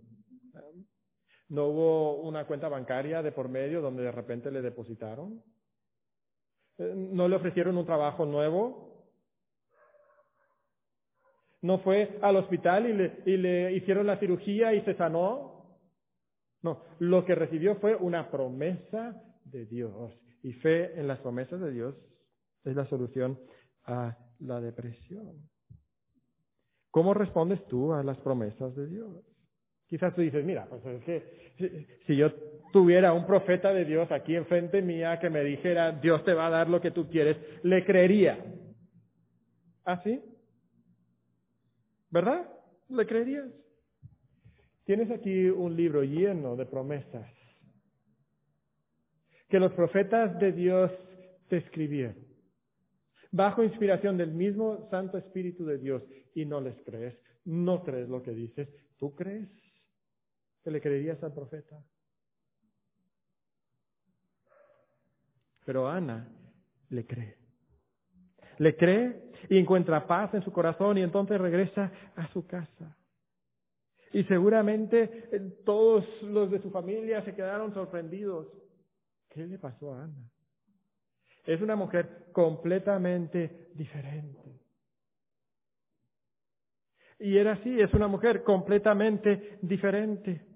No 1.47 1.67
hubo 1.67 2.21
una 2.21 2.45
cuenta 2.45 2.67
bancaria 2.67 3.21
de 3.21 3.31
por 3.31 3.47
medio 3.47 3.81
donde 3.81 4.03
de 4.03 4.11
repente 4.11 4.51
le 4.51 4.61
depositaron. 4.61 5.41
Eh, 6.77 6.93
¿No 6.95 7.27
le 7.27 7.35
ofrecieron 7.35 7.77
un 7.77 7.85
trabajo 7.85 8.25
nuevo? 8.25 8.91
¿No 11.61 11.79
fue 11.79 12.17
al 12.21 12.37
hospital 12.37 12.89
y 12.89 12.93
le, 12.93 13.23
y 13.25 13.37
le 13.37 13.73
hicieron 13.73 14.07
la 14.07 14.17
cirugía 14.17 14.73
y 14.73 14.81
se 14.81 14.95
sanó? 14.95 15.77
No, 16.63 16.83
lo 16.99 17.25
que 17.25 17.35
recibió 17.35 17.75
fue 17.75 17.95
una 17.95 18.29
promesa 18.29 19.21
de 19.45 19.65
Dios. 19.65 20.13
Y 20.43 20.53
fe 20.53 20.99
en 20.99 21.07
las 21.07 21.19
promesas 21.19 21.59
de 21.59 21.71
Dios 21.71 21.95
es 22.63 22.75
la 22.75 22.87
solución 22.87 23.39
a 23.85 24.17
la 24.39 24.59
depresión. 24.59 25.49
¿Cómo 26.89 27.13
respondes 27.13 27.65
tú 27.67 27.93
a 27.93 28.03
las 28.03 28.17
promesas 28.19 28.75
de 28.75 28.87
Dios? 28.87 29.30
Quizás 29.91 30.15
tú 30.15 30.21
dices, 30.21 30.45
mira, 30.45 30.65
pues 30.69 30.85
es 30.85 31.03
que 31.03 31.99
si, 32.07 32.15
yo 32.15 32.31
tuviera 32.71 33.11
un 33.11 33.25
profeta 33.25 33.73
de 33.73 33.83
Dios 33.83 34.09
aquí 34.09 34.37
enfrente 34.37 34.81
mía 34.81 35.19
que 35.19 35.29
me 35.29 35.43
dijera, 35.43 35.91
Dios 35.91 36.23
te 36.23 36.33
va 36.33 36.47
a 36.47 36.49
dar 36.49 36.69
lo 36.69 36.79
que 36.79 36.91
tú 36.91 37.09
quieres, 37.09 37.35
le 37.63 37.83
creería. 37.83 38.39
¿Así? 39.83 40.21
¿Ah, 40.23 40.31
¿Verdad? 42.09 42.49
¿Le 42.87 43.05
creerías? 43.05 43.51
Tienes 44.85 45.11
aquí 45.11 45.49
un 45.49 45.75
libro 45.75 46.03
lleno 46.03 46.55
de 46.55 46.65
promesas 46.65 47.27
que 49.49 49.59
los 49.59 49.73
profetas 49.73 50.39
de 50.39 50.53
Dios 50.53 50.89
te 51.49 51.57
escribieron, 51.57 52.15
bajo 53.29 53.61
inspiración 53.61 54.15
del 54.15 54.31
mismo 54.31 54.87
Santo 54.89 55.17
Espíritu 55.17 55.65
de 55.65 55.79
Dios, 55.79 56.01
y 56.33 56.45
no 56.45 56.61
les 56.61 56.81
crees, 56.83 57.13
no 57.43 57.83
crees 57.83 58.07
lo 58.07 58.23
que 58.23 58.31
dices, 58.31 58.69
¿tú 58.97 59.13
crees? 59.13 59.49
Que 60.63 60.71
le 60.71 60.81
creerías 60.81 61.21
al 61.23 61.33
profeta. 61.33 61.83
Pero 65.65 65.87
Ana 65.87 66.27
le 66.89 67.05
cree. 67.05 67.37
Le 68.57 68.75
cree 68.75 69.31
y 69.49 69.57
encuentra 69.57 70.05
paz 70.07 70.33
en 70.33 70.43
su 70.43 70.51
corazón 70.51 70.97
y 70.97 71.01
entonces 71.01 71.39
regresa 71.39 71.91
a 72.15 72.27
su 72.31 72.45
casa. 72.45 72.97
Y 74.13 74.23
seguramente 74.25 75.29
eh, 75.31 75.39
todos 75.65 76.05
los 76.23 76.51
de 76.51 76.61
su 76.61 76.69
familia 76.69 77.23
se 77.23 77.33
quedaron 77.33 77.73
sorprendidos. 77.73 78.47
¿Qué 79.29 79.47
le 79.47 79.57
pasó 79.57 79.93
a 79.93 80.03
Ana? 80.03 80.29
Es 81.45 81.61
una 81.61 81.75
mujer 81.75 82.27
completamente 82.33 83.69
diferente. 83.73 84.59
Y 87.19 87.37
era 87.37 87.53
así, 87.53 87.79
es 87.79 87.93
una 87.93 88.07
mujer 88.07 88.43
completamente 88.43 89.59
diferente. 89.61 90.50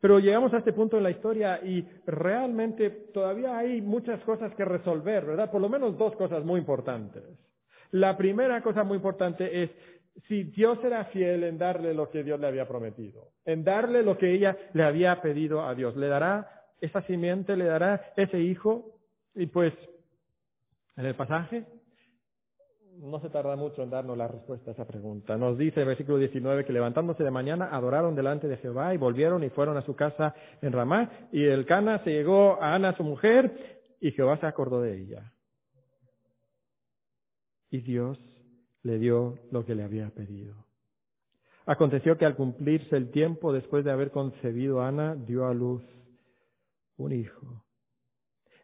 Pero 0.00 0.18
llegamos 0.18 0.52
a 0.54 0.58
este 0.58 0.72
punto 0.72 0.96
en 0.96 1.02
la 1.02 1.10
historia 1.10 1.60
y 1.62 1.86
realmente 2.06 2.90
todavía 3.12 3.58
hay 3.58 3.82
muchas 3.82 4.20
cosas 4.22 4.54
que 4.54 4.64
resolver, 4.64 5.26
¿verdad? 5.26 5.50
Por 5.50 5.60
lo 5.60 5.68
menos 5.68 5.98
dos 5.98 6.16
cosas 6.16 6.44
muy 6.44 6.60
importantes. 6.60 7.22
La 7.92 8.16
primera 8.16 8.62
cosa 8.62 8.82
muy 8.82 8.96
importante 8.96 9.62
es 9.62 9.70
si 10.28 10.44
Dios 10.44 10.78
era 10.84 11.04
fiel 11.06 11.44
en 11.44 11.58
darle 11.58 11.92
lo 11.94 12.10
que 12.10 12.22
Dios 12.22 12.40
le 12.40 12.46
había 12.46 12.66
prometido, 12.66 13.28
en 13.44 13.64
darle 13.64 14.02
lo 14.02 14.16
que 14.16 14.32
ella 14.32 14.56
le 14.72 14.84
había 14.84 15.20
pedido 15.20 15.66
a 15.66 15.74
Dios, 15.74 15.96
le 15.96 16.08
dará 16.08 16.64
esa 16.80 17.02
simiente, 17.02 17.56
le 17.56 17.64
dará 17.64 18.12
ese 18.16 18.38
hijo, 18.38 18.96
y 19.34 19.46
pues 19.46 19.72
en 20.96 21.06
el 21.06 21.14
pasaje 21.14 21.64
no 23.00 23.18
se 23.20 23.30
tarda 23.30 23.56
mucho 23.56 23.82
en 23.82 23.90
darnos 23.90 24.16
la 24.16 24.28
respuesta 24.28 24.70
a 24.70 24.74
esa 24.74 24.86
pregunta. 24.86 25.36
Nos 25.36 25.56
dice 25.56 25.80
el 25.80 25.86
versículo 25.86 26.18
19 26.18 26.64
que 26.64 26.72
levantándose 26.72 27.24
de 27.24 27.30
mañana 27.30 27.70
adoraron 27.72 28.14
delante 28.14 28.46
de 28.46 28.58
Jehová 28.58 28.94
y 28.94 28.98
volvieron 28.98 29.42
y 29.42 29.50
fueron 29.50 29.76
a 29.76 29.82
su 29.82 29.96
casa 29.96 30.34
en 30.60 30.72
Ramá 30.72 31.28
y 31.32 31.44
el 31.44 31.64
Cana 31.64 32.02
se 32.04 32.10
llegó 32.10 32.62
a 32.62 32.74
Ana 32.74 32.96
su 32.96 33.02
mujer 33.02 33.96
y 34.00 34.12
Jehová 34.12 34.38
se 34.38 34.46
acordó 34.46 34.82
de 34.82 35.00
ella. 35.00 35.32
Y 37.70 37.80
Dios 37.80 38.18
le 38.82 38.98
dio 38.98 39.38
lo 39.50 39.64
que 39.64 39.74
le 39.74 39.82
había 39.82 40.10
pedido. 40.10 40.66
Aconteció 41.66 42.18
que 42.18 42.26
al 42.26 42.36
cumplirse 42.36 42.96
el 42.96 43.10
tiempo 43.10 43.52
después 43.52 43.84
de 43.84 43.92
haber 43.92 44.10
concebido 44.10 44.82
Ana 44.82 45.14
dio 45.14 45.46
a 45.46 45.54
luz 45.54 45.82
un 46.96 47.12
hijo. 47.12 47.64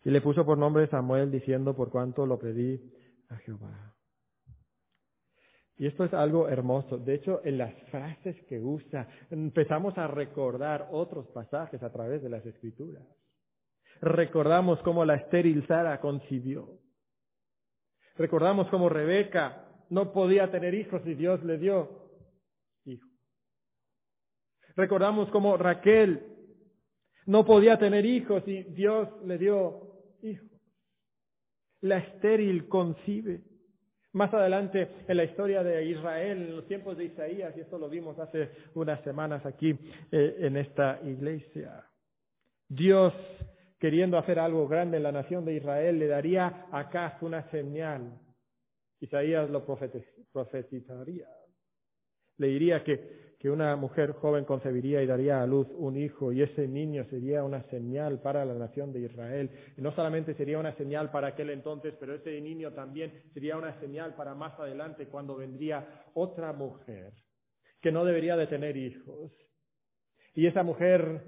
Y 0.04 0.10
le 0.10 0.20
puso 0.20 0.44
por 0.44 0.58
nombre 0.58 0.88
Samuel 0.88 1.30
diciendo 1.30 1.74
por 1.74 1.90
cuanto 1.90 2.26
lo 2.26 2.38
pedí 2.38 2.80
a 3.28 3.36
Jehová. 3.36 3.95
Y 5.78 5.86
esto 5.86 6.04
es 6.04 6.14
algo 6.14 6.48
hermoso. 6.48 6.96
De 6.96 7.14
hecho, 7.14 7.42
en 7.44 7.58
las 7.58 7.74
frases 7.90 8.36
que 8.48 8.58
usa, 8.58 9.08
empezamos 9.30 9.96
a 9.98 10.06
recordar 10.06 10.88
otros 10.90 11.26
pasajes 11.28 11.82
a 11.82 11.92
través 11.92 12.22
de 12.22 12.30
las 12.30 12.44
escrituras. 12.46 13.02
Recordamos 14.00 14.80
cómo 14.82 15.04
la 15.04 15.16
estéril 15.16 15.66
Sara 15.66 16.00
concibió. 16.00 16.80
Recordamos 18.16 18.68
cómo 18.68 18.88
Rebeca 18.88 19.66
no 19.90 20.12
podía 20.12 20.50
tener 20.50 20.74
hijos 20.74 21.02
y 21.04 21.14
Dios 21.14 21.42
le 21.44 21.58
dio 21.58 22.10
hijos. 22.84 23.10
Recordamos 24.74 25.28
cómo 25.30 25.56
Raquel 25.56 26.24
no 27.26 27.44
podía 27.44 27.78
tener 27.78 28.06
hijos 28.06 28.42
y 28.46 28.62
Dios 28.62 29.08
le 29.24 29.36
dio 29.36 29.92
hijos. 30.22 30.50
La 31.82 31.98
estéril 31.98 32.68
concibe. 32.68 33.44
Más 34.16 34.32
adelante 34.32 34.88
en 35.06 35.16
la 35.18 35.24
historia 35.24 35.62
de 35.62 35.84
Israel, 35.84 36.38
en 36.38 36.56
los 36.56 36.66
tiempos 36.66 36.96
de 36.96 37.04
Isaías, 37.04 37.54
y 37.54 37.60
esto 37.60 37.76
lo 37.78 37.90
vimos 37.90 38.18
hace 38.18 38.48
unas 38.72 39.04
semanas 39.04 39.44
aquí 39.44 39.78
eh, 40.10 40.36
en 40.38 40.56
esta 40.56 40.98
iglesia, 41.04 41.84
Dios, 42.66 43.12
queriendo 43.78 44.16
hacer 44.16 44.38
algo 44.38 44.66
grande 44.68 44.96
en 44.96 45.02
la 45.02 45.12
nación 45.12 45.44
de 45.44 45.56
Israel, 45.56 45.98
le 45.98 46.06
daría 46.06 46.66
a 46.72 46.78
Acaz 46.78 47.20
una 47.20 47.42
señal. 47.50 48.18
Isaías 49.00 49.50
lo 49.50 49.66
profetizaría. 49.66 51.28
Le 52.38 52.46
diría 52.46 52.82
que 52.82 53.25
que 53.38 53.50
una 53.50 53.76
mujer 53.76 54.12
joven 54.12 54.44
concebiría 54.44 55.02
y 55.02 55.06
daría 55.06 55.42
a 55.42 55.46
luz 55.46 55.68
un 55.76 55.96
hijo 55.96 56.32
y 56.32 56.42
ese 56.42 56.66
niño 56.66 57.04
sería 57.10 57.44
una 57.44 57.62
señal 57.64 58.20
para 58.20 58.44
la 58.44 58.54
nación 58.54 58.92
de 58.92 59.00
Israel. 59.00 59.50
Y 59.76 59.82
no 59.82 59.92
solamente 59.94 60.34
sería 60.34 60.58
una 60.58 60.74
señal 60.76 61.10
para 61.10 61.28
aquel 61.28 61.50
entonces, 61.50 61.94
pero 62.00 62.14
ese 62.14 62.40
niño 62.40 62.72
también 62.72 63.12
sería 63.34 63.56
una 63.56 63.78
señal 63.80 64.14
para 64.14 64.34
más 64.34 64.58
adelante 64.58 65.06
cuando 65.08 65.36
vendría 65.36 66.04
otra 66.14 66.52
mujer 66.52 67.12
que 67.80 67.92
no 67.92 68.04
debería 68.04 68.36
de 68.36 68.46
tener 68.46 68.76
hijos. 68.76 69.32
Y 70.34 70.46
esa 70.46 70.62
mujer 70.62 71.22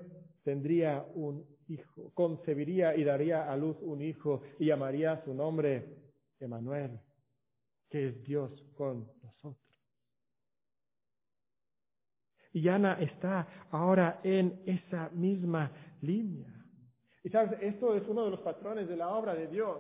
tendría 0.45 1.05
un 1.15 1.47
hijo, 1.69 2.11
concebiría 2.15 2.97
y 2.97 3.05
daría 3.05 3.51
a 3.51 3.57
luz 3.57 3.77
un 3.83 4.01
hijo 4.01 4.43
y 4.59 4.67
llamaría 4.67 5.23
su 5.25 5.35
nombre 5.35 5.85
Emanuel, 6.41 6.99
que 7.91 8.09
es 8.09 8.23
Dios 8.25 8.51
con 8.75 9.07
nosotros. 9.23 9.57
Y 12.53 12.69
Ana 12.69 12.99
está 13.01 13.47
ahora 13.71 14.21
en 14.23 14.61
esa 14.67 15.11
misma 15.11 15.71
línea. 16.01 16.49
Y 17.25 17.31
sabes, 17.31 17.61
esto 17.61 17.95
es 17.95 18.07
uno 18.09 18.25
de 18.25 18.31
los 18.31 18.41
patrones 18.41 18.89
de 18.89 18.97
la 18.97 19.09
obra 19.09 19.35
de 19.35 19.49
Dios. 19.49 19.79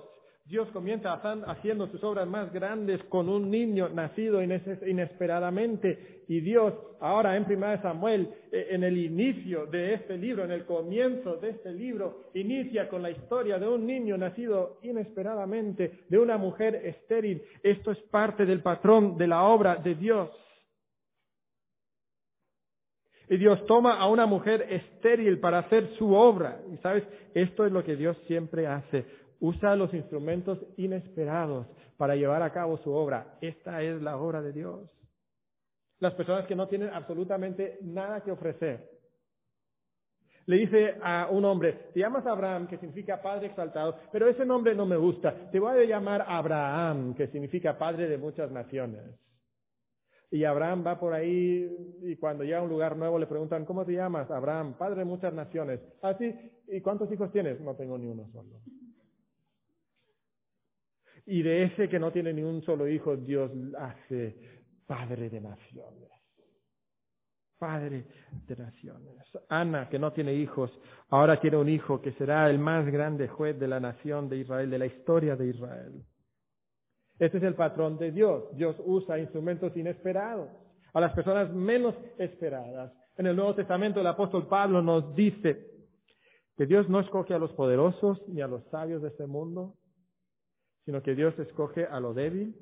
Dios 0.48 0.66
comienza 0.70 1.12
haciendo 1.46 1.88
sus 1.88 2.02
obras 2.02 2.26
más 2.26 2.50
grandes 2.50 3.04
con 3.04 3.28
un 3.28 3.50
niño 3.50 3.90
nacido 3.90 4.40
inesperadamente. 4.42 6.24
Y 6.26 6.40
Dios, 6.40 6.72
ahora 7.00 7.36
en 7.36 7.44
Primera 7.44 7.82
Samuel, 7.82 8.30
eh, 8.50 8.68
en 8.70 8.82
el 8.82 8.96
inicio 8.96 9.66
de 9.66 9.92
este 9.92 10.16
libro, 10.16 10.44
en 10.44 10.52
el 10.52 10.64
comienzo 10.64 11.36
de 11.36 11.50
este 11.50 11.70
libro, 11.70 12.30
inicia 12.32 12.88
con 12.88 13.02
la 13.02 13.10
historia 13.10 13.58
de 13.58 13.68
un 13.68 13.86
niño 13.86 14.16
nacido 14.16 14.78
inesperadamente, 14.82 16.04
de 16.08 16.18
una 16.18 16.38
mujer 16.38 16.76
estéril. 16.76 17.42
Esto 17.62 17.90
es 17.90 17.98
parte 18.10 18.46
del 18.46 18.62
patrón 18.62 19.18
de 19.18 19.26
la 19.26 19.42
obra 19.42 19.76
de 19.76 19.96
Dios. 19.96 20.30
Y 23.30 23.36
Dios 23.36 23.64
toma 23.66 23.98
a 23.98 24.08
una 24.08 24.26
mujer 24.26 24.66
estéril 24.70 25.38
para 25.38 25.58
hacer 25.58 25.90
su 25.98 26.14
obra. 26.14 26.60
Y 26.72 26.76
sabes, 26.78 27.04
esto 27.34 27.66
es 27.66 27.72
lo 27.72 27.84
que 27.84 27.96
Dios 27.96 28.16
siempre 28.26 28.66
hace. 28.66 29.04
Usa 29.40 29.76
los 29.76 29.92
instrumentos 29.92 30.58
inesperados 30.76 31.66
para 31.96 32.16
llevar 32.16 32.42
a 32.42 32.52
cabo 32.52 32.78
su 32.78 32.92
obra. 32.92 33.36
Esta 33.40 33.82
es 33.82 34.00
la 34.00 34.16
obra 34.16 34.40
de 34.40 34.52
Dios. 34.52 34.90
Las 36.00 36.14
personas 36.14 36.46
que 36.46 36.56
no 36.56 36.68
tienen 36.68 36.90
absolutamente 36.90 37.78
nada 37.82 38.22
que 38.22 38.30
ofrecer. 38.30 38.88
Le 40.46 40.56
dice 40.56 40.94
a 41.02 41.28
un 41.30 41.44
hombre, 41.44 41.90
te 41.92 42.00
llamas 42.00 42.24
Abraham, 42.24 42.68
que 42.68 42.78
significa 42.78 43.20
Padre 43.20 43.48
exaltado, 43.48 43.96
pero 44.10 44.28
ese 44.28 44.46
nombre 44.46 44.74
no 44.74 44.86
me 44.86 44.96
gusta. 44.96 45.50
Te 45.50 45.60
voy 45.60 45.82
a 45.82 45.84
llamar 45.84 46.24
Abraham, 46.26 47.14
que 47.14 47.26
significa 47.26 47.76
Padre 47.76 48.08
de 48.08 48.16
muchas 48.16 48.50
naciones. 48.50 49.02
Y 50.30 50.44
Abraham 50.44 50.84
va 50.86 51.00
por 51.00 51.14
ahí 51.14 51.70
y 52.02 52.16
cuando 52.16 52.44
llega 52.44 52.58
a 52.58 52.62
un 52.62 52.68
lugar 52.68 52.96
nuevo 52.96 53.18
le 53.18 53.26
preguntan, 53.26 53.64
¿cómo 53.64 53.86
te 53.86 53.92
llamas? 53.92 54.30
Abraham, 54.30 54.74
padre 54.76 55.00
de 55.00 55.04
muchas 55.06 55.32
naciones. 55.32 55.80
Así, 56.02 56.26
ah, 56.26 56.50
¿y 56.68 56.80
cuántos 56.82 57.10
hijos 57.10 57.32
tienes? 57.32 57.60
No 57.60 57.74
tengo 57.74 57.96
ni 57.96 58.06
uno 58.06 58.28
solo. 58.32 58.60
Y 61.24 61.42
de 61.42 61.64
ese 61.64 61.88
que 61.88 61.98
no 61.98 62.10
tiene 62.10 62.32
ni 62.32 62.42
un 62.42 62.62
solo 62.62 62.88
hijo, 62.88 63.16
Dios 63.16 63.50
hace 63.78 64.36
padre 64.86 65.30
de 65.30 65.40
naciones. 65.40 66.10
Padre 67.58 68.04
de 68.46 68.56
naciones. 68.56 69.14
Ana, 69.48 69.88
que 69.88 69.98
no 69.98 70.12
tiene 70.12 70.34
hijos, 70.34 70.70
ahora 71.08 71.40
tiene 71.40 71.56
un 71.56 71.68
hijo 71.68 72.00
que 72.00 72.12
será 72.12 72.48
el 72.48 72.58
más 72.58 72.86
grande 72.86 73.28
juez 73.28 73.58
de 73.58 73.68
la 73.68 73.80
nación 73.80 74.28
de 74.28 74.38
Israel, 74.38 74.70
de 74.70 74.78
la 74.78 74.86
historia 74.86 75.36
de 75.36 75.48
Israel. 75.48 76.02
Este 77.18 77.38
es 77.38 77.44
el 77.44 77.54
patrón 77.54 77.98
de 77.98 78.12
Dios. 78.12 78.44
Dios 78.56 78.76
usa 78.84 79.18
instrumentos 79.18 79.76
inesperados 79.76 80.50
a 80.92 81.00
las 81.00 81.12
personas 81.12 81.52
menos 81.52 81.94
esperadas. 82.18 82.92
En 83.16 83.26
el 83.26 83.36
Nuevo 83.36 83.54
Testamento 83.54 84.00
el 84.00 84.06
apóstol 84.06 84.46
Pablo 84.46 84.82
nos 84.82 85.14
dice 85.14 85.66
que 86.56 86.66
Dios 86.66 86.88
no 86.88 87.00
escoge 87.00 87.34
a 87.34 87.38
los 87.38 87.52
poderosos 87.52 88.26
ni 88.28 88.40
a 88.40 88.46
los 88.46 88.64
sabios 88.70 89.02
de 89.02 89.08
este 89.08 89.26
mundo, 89.26 89.74
sino 90.84 91.02
que 91.02 91.14
Dios 91.14 91.38
escoge 91.38 91.86
a 91.86 92.00
lo 92.00 92.14
débil, 92.14 92.56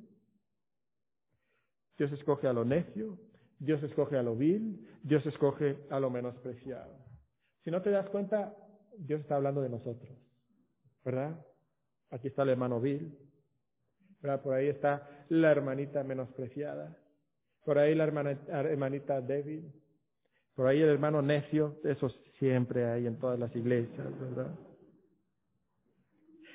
Dios 1.98 2.12
escoge 2.12 2.48
a 2.48 2.52
lo 2.52 2.64
necio, 2.64 3.18
Dios 3.58 3.82
escoge 3.82 4.16
a 4.18 4.22
lo 4.22 4.36
vil, 4.36 4.86
Dios 5.02 5.24
escoge 5.26 5.78
a 5.90 6.00
lo 6.00 6.10
menospreciado. 6.10 6.94
Si 7.64 7.70
no 7.70 7.82
te 7.82 7.90
das 7.90 8.08
cuenta, 8.10 8.54
Dios 8.98 9.20
está 9.20 9.36
hablando 9.36 9.60
de 9.60 9.70
nosotros, 9.70 10.10
¿verdad? 11.04 11.38
Aquí 12.10 12.28
está 12.28 12.42
el 12.42 12.50
hermano 12.50 12.80
vil, 12.80 13.16
por 14.42 14.54
ahí 14.54 14.68
está 14.68 15.08
la 15.28 15.50
hermanita 15.50 16.02
menospreciada. 16.04 16.96
Por 17.64 17.78
ahí 17.78 17.94
la 17.94 18.04
hermanita 18.04 19.20
débil. 19.20 19.72
Por 20.54 20.66
ahí 20.66 20.80
el 20.80 20.88
hermano 20.88 21.22
necio. 21.22 21.76
Eso 21.84 22.08
siempre 22.38 22.86
hay 22.86 23.06
en 23.06 23.18
todas 23.18 23.38
las 23.38 23.54
iglesias, 23.56 24.06
¿verdad? 24.20 24.52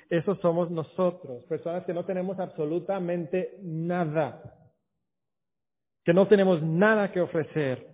Esos 0.08 0.38
somos 0.40 0.70
nosotros, 0.70 1.42
personas 1.44 1.84
que 1.84 1.94
no 1.94 2.04
tenemos 2.04 2.38
absolutamente 2.38 3.56
nada. 3.62 4.42
Que 6.04 6.12
no 6.12 6.28
tenemos 6.28 6.62
nada 6.62 7.10
que 7.12 7.20
ofrecer. 7.20 7.91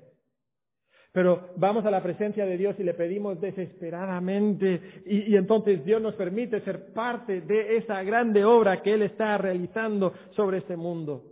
Pero 1.19 1.49
vamos 1.57 1.85
a 1.85 1.91
la 1.91 2.01
presencia 2.01 2.47
de 2.47 2.57
Dios 2.57 2.77
y 2.79 2.85
le 2.85 2.95
pedimos 2.95 3.41
desesperadamente 3.41 5.03
y, 5.05 5.35
entonces 5.35 5.85
Dios 5.85 6.01
nos 6.01 6.15
permite 6.15 6.61
ser 6.61 6.93
parte 6.93 7.41
de 7.41 7.77
esa 7.77 8.05
grande 8.05 8.45
obra 8.45 8.83
que 8.83 8.95
Él 8.95 9.03
está 9.03 9.37
realizando 9.37 10.15
sobre 10.37 10.59
este 10.59 10.77
mundo. 10.77 11.25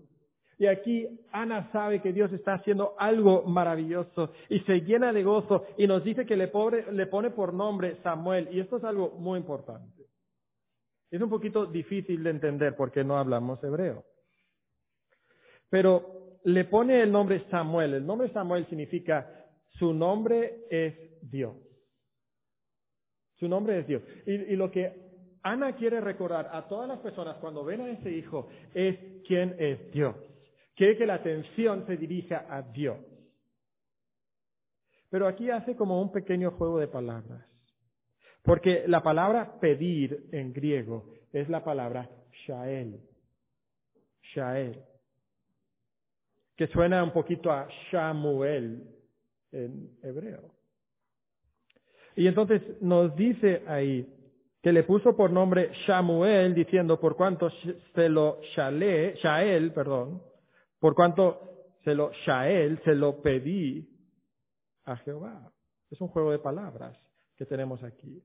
Y 0.59 0.67
aquí 0.67 1.07
Ana 1.31 1.71
sabe 1.71 2.03
que 2.03 2.13
Dios 2.13 2.33
está 2.33 2.55
haciendo 2.55 2.97
algo 2.99 3.45
maravilloso 3.45 4.33
y 4.49 4.59
se 4.63 4.81
llena 4.81 5.13
de 5.13 5.23
gozo 5.23 5.67
y 5.79 5.87
nos 5.87 6.03
dice 6.03 6.27
que 6.27 6.37
le, 6.37 6.51
le 6.91 7.07
pone 7.07 7.31
por 7.31 7.55
nombre 7.55 7.99
Samuel. 8.03 8.49
Y 8.51 8.59
esto 8.59 8.79
es 8.79 8.83
algo 8.83 9.13
muy 9.21 9.39
importante. 9.39 10.03
Es 11.13 11.23
un 11.23 11.31
poquito 11.31 11.65
difícil 11.65 12.25
de 12.25 12.31
entender 12.31 12.75
porque 12.75 13.05
no 13.05 13.19
hablamos 13.19 13.63
hebreo. 13.63 14.03
Pero 15.71 16.41
le 16.43 16.65
pone 16.65 17.01
el 17.03 17.13
nombre 17.13 17.45
Samuel. 17.53 17.95
El 17.95 18.05
nombre 18.05 18.33
Samuel 18.33 18.67
significa 18.67 19.45
su 19.79 19.93
nombre 19.93 20.67
es 20.71 20.95
Dios. 21.23 21.57
Su 23.39 23.49
nombre 23.49 23.81
es 23.81 23.87
Dios. 23.87 24.03
Y, 24.27 24.57
lo 24.57 24.71
que 24.71 25.05
Ana 25.43 25.77
quiere 25.77 26.01
recordar 26.01 26.49
a 26.53 26.67
todas 26.67 26.89
las 26.89 26.99
personas 27.01 27.37
cuando 27.37 27.65
ven 27.65 27.83
a 27.83 27.91
ese 27.91 28.11
hijo 28.11 28.49
es 28.75 28.99
quién 29.27 29.55
es 29.59 29.93
Dios. 29.93 30.17
Quiere 30.75 30.97
que 30.97 31.07
la 31.07 31.15
atención 31.15 31.87
se 31.87 31.97
dirija 31.97 32.47
a 32.49 32.63
Dios. 32.63 32.99
Pero 35.11 35.29
aquí 35.29 35.51
hace 35.51 35.77
como 35.77 36.01
un 36.01 36.11
pequeño 36.11 36.51
juego 36.53 36.79
de 36.79 36.89
palabras. 36.89 37.47
Porque 38.43 38.85
la 38.87 39.03
palabra 39.03 39.59
pedir 39.61 40.29
en 40.33 40.53
griego 40.53 41.11
es 41.33 41.49
la 41.49 41.63
palabra 41.63 42.11
shael. 42.47 43.01
Shael. 44.35 44.83
Que 46.57 46.67
suena 46.69 47.05
un 47.05 47.13
poquito 47.13 47.51
a 47.51 47.69
Shamuel 47.91 48.96
en 49.53 49.99
hebreo. 50.03 50.55
Y 52.17 52.27
entonces 52.27 52.63
nos 52.81 53.15
dice 53.15 53.63
ahí 53.67 54.13
que 54.63 54.73
le 54.73 54.83
puso 54.83 55.17
por 55.17 55.31
nombre 55.31 55.71
Shamuel 55.87 56.55
diciendo 56.55 56.99
por 56.99 57.15
cuanto 57.15 57.51
se 57.95 58.09
lo 58.09 58.41
Shael, 58.43 59.73
perdón, 59.73 60.23
por 60.81 60.95
cuanto 60.95 61.75
se 61.85 61.95
lo 61.95 62.11
Shael, 62.13 62.81
se 62.83 62.95
lo 62.95 63.23
pedí 63.23 63.89
a 64.85 64.97
Jehová. 64.97 65.53
Es 65.91 66.01
un 66.01 66.09
juego 66.09 66.33
de 66.33 66.39
palabras 66.39 66.99
que 67.37 67.47
tenemos 67.47 67.83
aquí. 67.83 68.23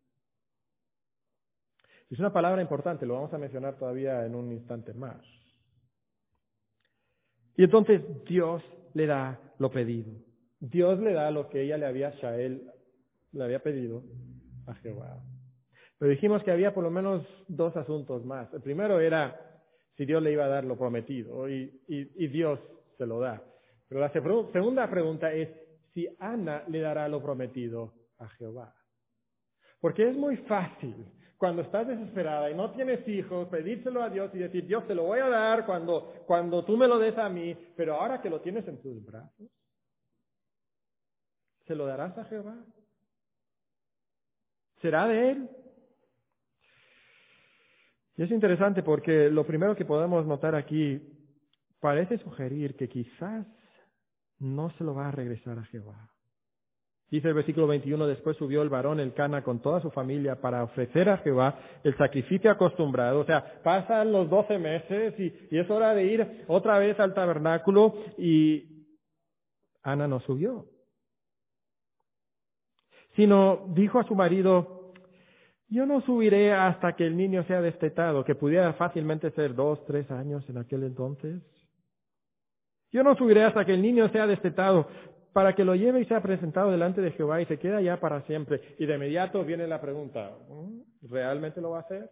Es 2.10 2.20
una 2.20 2.34
palabra 2.34 2.62
importante, 2.62 3.06
lo 3.06 3.14
vamos 3.14 3.34
a 3.34 3.38
mencionar 3.38 3.78
todavía 3.78 4.26
en 4.26 4.36
un 4.36 4.52
instante 4.52 4.94
más. 4.94 5.22
Y 7.56 7.64
entonces 7.64 8.02
Dios 8.26 8.64
le 8.94 9.06
da 9.06 9.40
lo 9.60 9.70
pedido. 9.70 10.12
Dios 10.62 11.00
le 11.00 11.14
da 11.14 11.32
lo 11.32 11.50
que 11.50 11.64
ella 11.64 11.78
le 11.78 11.88
había, 11.88 12.12
Shael, 12.12 12.72
le 13.32 13.44
había 13.44 13.64
pedido 13.64 14.04
a 14.68 14.76
Jehová. 14.76 15.20
Pero 15.98 16.12
dijimos 16.12 16.44
que 16.44 16.52
había 16.52 16.74
por 16.74 16.84
lo 16.84 16.92
menos 16.92 17.26
dos 17.48 17.76
asuntos 17.76 18.24
más. 18.26 18.54
El 18.54 18.62
primero 18.62 19.00
era 19.00 19.40
si 19.98 20.06
Dios 20.06 20.22
le 20.22 20.32
iba 20.32 20.46
a 20.46 20.50
dar 20.50 20.64
lo 20.64 20.78
prometido 20.78 21.50
y, 21.50 21.82
y 21.88 22.28
Dios 22.28 22.60
se 22.98 23.06
lo 23.08 23.20
da. 23.20 23.44
Pero 23.90 24.02
la 24.02 24.12
segunda 24.12 24.90
pregunta 24.90 25.34
es 25.34 25.50
si 25.94 26.08
Ana 26.20 26.64
le 26.68 26.80
dará 26.80 27.08
lo 27.08 27.22
prometido 27.22 27.94
a 28.20 28.30
Jehová. 28.30 28.74
Porque 29.80 30.08
es 30.08 30.16
muy 30.16 30.38
fácil 30.38 30.96
cuando 31.38 31.64
estás 31.64 31.88
desesperada 31.88 32.52
y 32.52 32.56
no 32.56 32.72
tienes 32.72 33.06
hijos, 33.08 33.48
pedírselo 33.48 34.04
a 34.04 34.10
Dios 34.10 34.30
y 34.36 34.38
decir, 34.38 34.68
Dios, 34.68 34.86
te 34.88 34.94
lo 34.94 35.06
voy 35.06 35.20
a 35.20 35.28
dar 35.28 35.66
cuando, 35.66 36.14
cuando 36.28 36.64
tú 36.64 36.78
me 36.78 36.88
lo 36.88 37.00
des 37.00 37.18
a 37.18 37.30
mí, 37.30 37.58
pero 37.76 37.96
ahora 37.96 38.22
que 38.22 38.30
lo 38.30 38.42
tienes 38.42 38.68
en 38.68 38.80
tus 38.80 39.04
brazos, 39.04 39.50
¿se 41.72 41.76
lo 41.78 41.86
darás 41.86 42.18
a 42.18 42.26
Jehová? 42.26 42.58
¿Será 44.82 45.08
de 45.08 45.32
Él? 45.32 45.50
Y 48.18 48.24
es 48.24 48.32
interesante 48.32 48.84
porque 48.84 49.30
lo 49.30 49.46
primero 49.48 49.74
que 49.74 49.86
podemos 49.86 50.26
notar 50.26 50.54
aquí 50.54 51.02
parece 51.80 52.18
sugerir 52.18 52.76
que 52.76 52.90
quizás 52.90 53.48
no 54.40 54.70
se 54.72 54.84
lo 54.84 54.96
va 54.96 55.08
a 55.08 55.12
regresar 55.12 55.60
a 55.60 55.64
Jehová. 55.64 56.10
Dice 57.10 57.30
el 57.30 57.36
versículo 57.36 57.68
21, 57.68 58.06
después 58.06 58.36
subió 58.36 58.64
el 58.64 58.70
varón 58.70 59.00
el 59.00 59.14
Cana 59.14 59.42
con 59.42 59.62
toda 59.62 59.80
su 59.80 59.92
familia 59.92 60.42
para 60.42 60.66
ofrecer 60.66 61.08
a 61.08 61.20
Jehová 61.20 61.58
el 61.86 61.96
sacrificio 61.96 62.52
acostumbrado. 62.52 63.22
O 63.22 63.26
sea, 63.26 63.62
pasan 63.64 64.12
los 64.12 64.30
doce 64.30 64.60
meses 64.60 65.18
y, 65.18 65.34
y 65.50 65.58
es 65.58 65.70
hora 65.70 65.94
de 65.94 66.04
ir 66.04 66.44
otra 66.50 66.80
vez 66.80 67.00
al 67.00 67.14
tabernáculo 67.14 67.96
y 68.18 68.90
Ana 69.84 70.06
no 70.10 70.20
subió 70.20 70.66
sino 73.16 73.66
dijo 73.74 74.00
a 74.00 74.04
su 74.04 74.16
marido, 74.16 74.94
yo 75.70 75.86
no 75.86 76.02
subiré 76.02 76.52
hasta 76.52 76.96
que 76.96 77.08
el 77.08 77.16
niño 77.16 77.44
sea 77.46 77.62
destetado, 77.62 78.26
que 78.26 78.36
pudiera 78.36 78.74
fácilmente 78.74 79.32
ser 79.32 79.56
dos, 79.56 79.84
tres 79.86 80.10
años 80.12 80.48
en 80.50 80.58
aquel 80.58 80.84
entonces. 80.84 81.42
Yo 82.92 83.04
no 83.04 83.16
subiré 83.16 83.44
hasta 83.44 83.64
que 83.64 83.74
el 83.74 83.82
niño 83.82 84.10
sea 84.10 84.28
destetado, 84.28 84.88
para 85.34 85.56
que 85.56 85.64
lo 85.64 85.76
lleve 85.76 86.02
y 86.02 86.06
sea 86.06 86.22
presentado 86.22 86.72
delante 86.72 87.00
de 87.00 87.12
Jehová 87.12 87.42
y 87.42 87.46
se 87.46 87.58
quede 87.58 87.78
allá 87.78 88.00
para 88.00 88.22
siempre. 88.24 88.76
Y 88.80 88.86
de 88.86 88.96
inmediato 88.96 89.46
viene 89.46 89.66
la 89.66 89.80
pregunta, 89.80 90.32
¿Mm? 90.50 91.08
¿realmente 91.10 91.62
lo 91.62 91.72
va 91.72 91.78
a 91.78 91.82
hacer? 91.82 92.10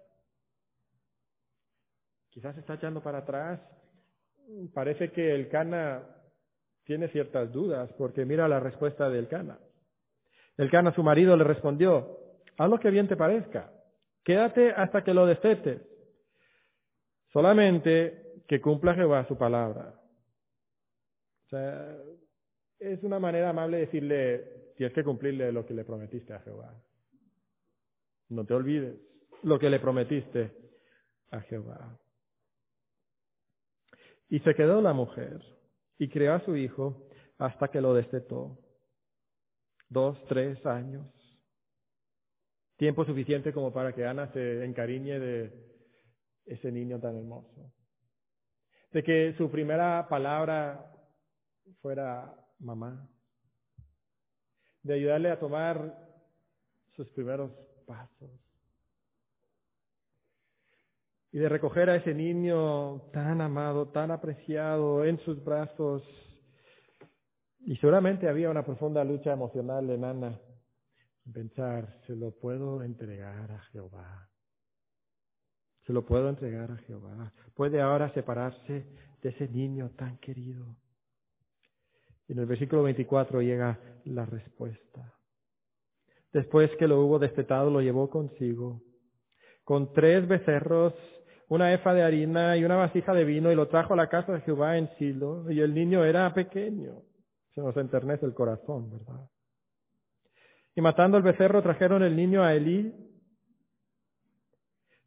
Quizás 2.30 2.58
está 2.58 2.76
echando 2.76 3.02
para 3.02 3.20
atrás. 3.20 3.60
Parece 4.74 5.12
que 5.12 5.36
el 5.36 5.50
Cana 5.50 6.02
tiene 6.86 7.10
ciertas 7.10 7.52
dudas, 7.52 7.91
porque 7.97 8.24
mira 8.24 8.47
la 8.47 8.60
respuesta 8.60 9.10
del 9.10 9.28
Cana. 9.28 9.60
El 10.60 10.70
Cana, 10.70 10.93
su 10.93 11.03
marido, 11.03 11.38
le 11.38 11.45
respondió, 11.45 12.20
haz 12.57 12.70
lo 12.70 12.82
que 12.82 12.89
bien 12.89 13.07
te 13.07 13.16
parezca, 13.16 13.72
quédate 14.26 14.72
hasta 14.72 15.05
que 15.05 15.14
lo 15.14 15.26
destetes, 15.26 15.82
solamente 17.32 18.43
que 18.45 18.60
cumpla 18.60 18.93
Jehová 18.93 19.26
su 19.26 19.38
palabra. 19.38 19.97
O 21.45 21.47
sea, 21.47 21.95
es 22.78 23.01
una 23.03 23.20
manera 23.20 23.51
amable 23.51 23.78
de 23.78 23.86
decirle, 23.86 24.74
tienes 24.76 24.93
que 24.93 25.05
cumplirle 25.05 25.49
lo 25.53 25.66
que 25.66 25.74
le 25.74 25.86
prometiste 25.86 26.34
a 26.34 26.41
Jehová. 26.41 26.76
No 28.28 28.43
te 28.45 28.53
olvides 28.53 28.99
lo 29.43 29.57
que 29.60 29.70
le 29.70 29.80
prometiste 29.80 30.51
a 31.32 31.39
Jehová. 31.39 31.97
Y 34.28 34.41
se 34.41 34.53
quedó 34.55 34.82
la 34.82 34.91
mujer 34.91 35.39
y 35.97 36.10
crió 36.10 36.34
a 36.34 36.43
su 36.43 36.57
hijo 36.57 37.07
hasta 37.38 37.70
que 37.70 37.80
lo 37.80 37.93
destetó 37.93 38.60
dos, 39.90 40.18
tres 40.28 40.64
años. 40.66 41.06
Tiempo 42.78 43.04
suficiente 43.04 43.52
como 43.52 43.74
para 43.74 43.94
que 43.94 44.06
Ana 44.06 44.32
se 44.32 44.64
encariñe 44.64 45.20
de 45.20 45.70
ese 46.46 46.72
niño 46.72 47.00
tan 47.00 47.18
hermoso. 47.18 47.74
De 48.92 49.04
que 49.04 49.34
su 49.38 49.52
primera 49.52 50.08
palabra 50.08 50.94
fuera 51.82 52.34
mamá. 52.60 53.10
De 54.82 54.94
ayudarle 54.94 55.30
a 55.30 55.40
tomar 55.40 56.10
sus 56.96 57.10
primeros 57.10 57.52
pasos. 57.86 58.32
Y 61.32 61.38
de 61.38 61.50
recoger 61.50 61.90
a 61.90 61.98
ese 61.98 62.14
niño 62.14 63.02
tan 63.12 63.42
amado, 63.42 63.90
tan 63.90 64.10
apreciado 64.10 65.06
en 65.06 65.20
sus 65.20 65.44
brazos 65.44 66.02
y 67.62 67.76
seguramente 67.78 68.28
había 68.28 68.49
una 68.49 68.64
profunda 68.64 69.03
lucha 69.03 69.34
emocional 69.34 69.89
en 69.89 70.03
Ana. 70.03 70.39
Pensar, 71.32 71.99
se 72.07 72.16
lo 72.16 72.32
puedo 72.32 72.84
entregar 72.84 73.51
a 73.51 73.60
Jehová. 73.72 74.30
Se 75.86 75.93
lo 75.93 76.05
puedo 76.05 76.30
entregar 76.30 76.72
a 76.72 76.78
Jehová. 76.78 77.34
Puede 77.53 77.82
ahora 77.82 78.12
separarse 78.14 78.86
de 79.22 79.30
ese 79.30 79.47
niño 79.49 79.91
tan 79.95 80.18
querido. 80.18 80.66
Y 82.28 82.34
en 82.34 82.39
el 82.39 82.45
versículo 82.45 82.84
24 82.84 83.41
llega 83.41 83.80
la 84.05 84.26
respuesta. 84.26 85.14
Después 86.32 86.70
que 86.78 86.88
lo 86.88 87.01
hubo 87.01 87.20
destetado, 87.20 87.70
lo 87.70 87.82
llevó 87.82 88.10
consigo, 88.10 88.82
con 89.64 89.93
tres 89.93 90.28
becerros, 90.28 90.93
una 91.47 91.74
efa 91.74 91.93
de 91.93 92.03
harina 92.03 92.55
y 92.55 92.64
una 92.64 92.76
vasija 92.76 93.14
de 93.14 93.26
vino, 93.26 93.51
y 93.51 93.55
lo 93.55 93.68
trajo 93.68 93.93
a 93.93 93.97
la 93.97 94.10
casa 94.10 94.34
de 94.34 94.41
Jehová 94.41 94.78
en 94.78 94.89
Silo, 94.97 95.49
y 95.51 95.60
el 95.60 95.74
niño 95.74 96.05
era 96.05 96.32
pequeño. 96.34 97.01
Nos 97.62 97.78
enternece 97.78 98.26
el 98.26 98.34
corazón, 98.34 98.89
¿verdad? 98.89 99.30
Y 100.76 100.82
matando 100.82 101.18
el 101.18 101.24
becerro 101.24 101.62
trajeron 101.62 102.03
el 102.03 102.16
niño 102.16 102.43
a 102.43 102.53
Elí. 102.53 102.93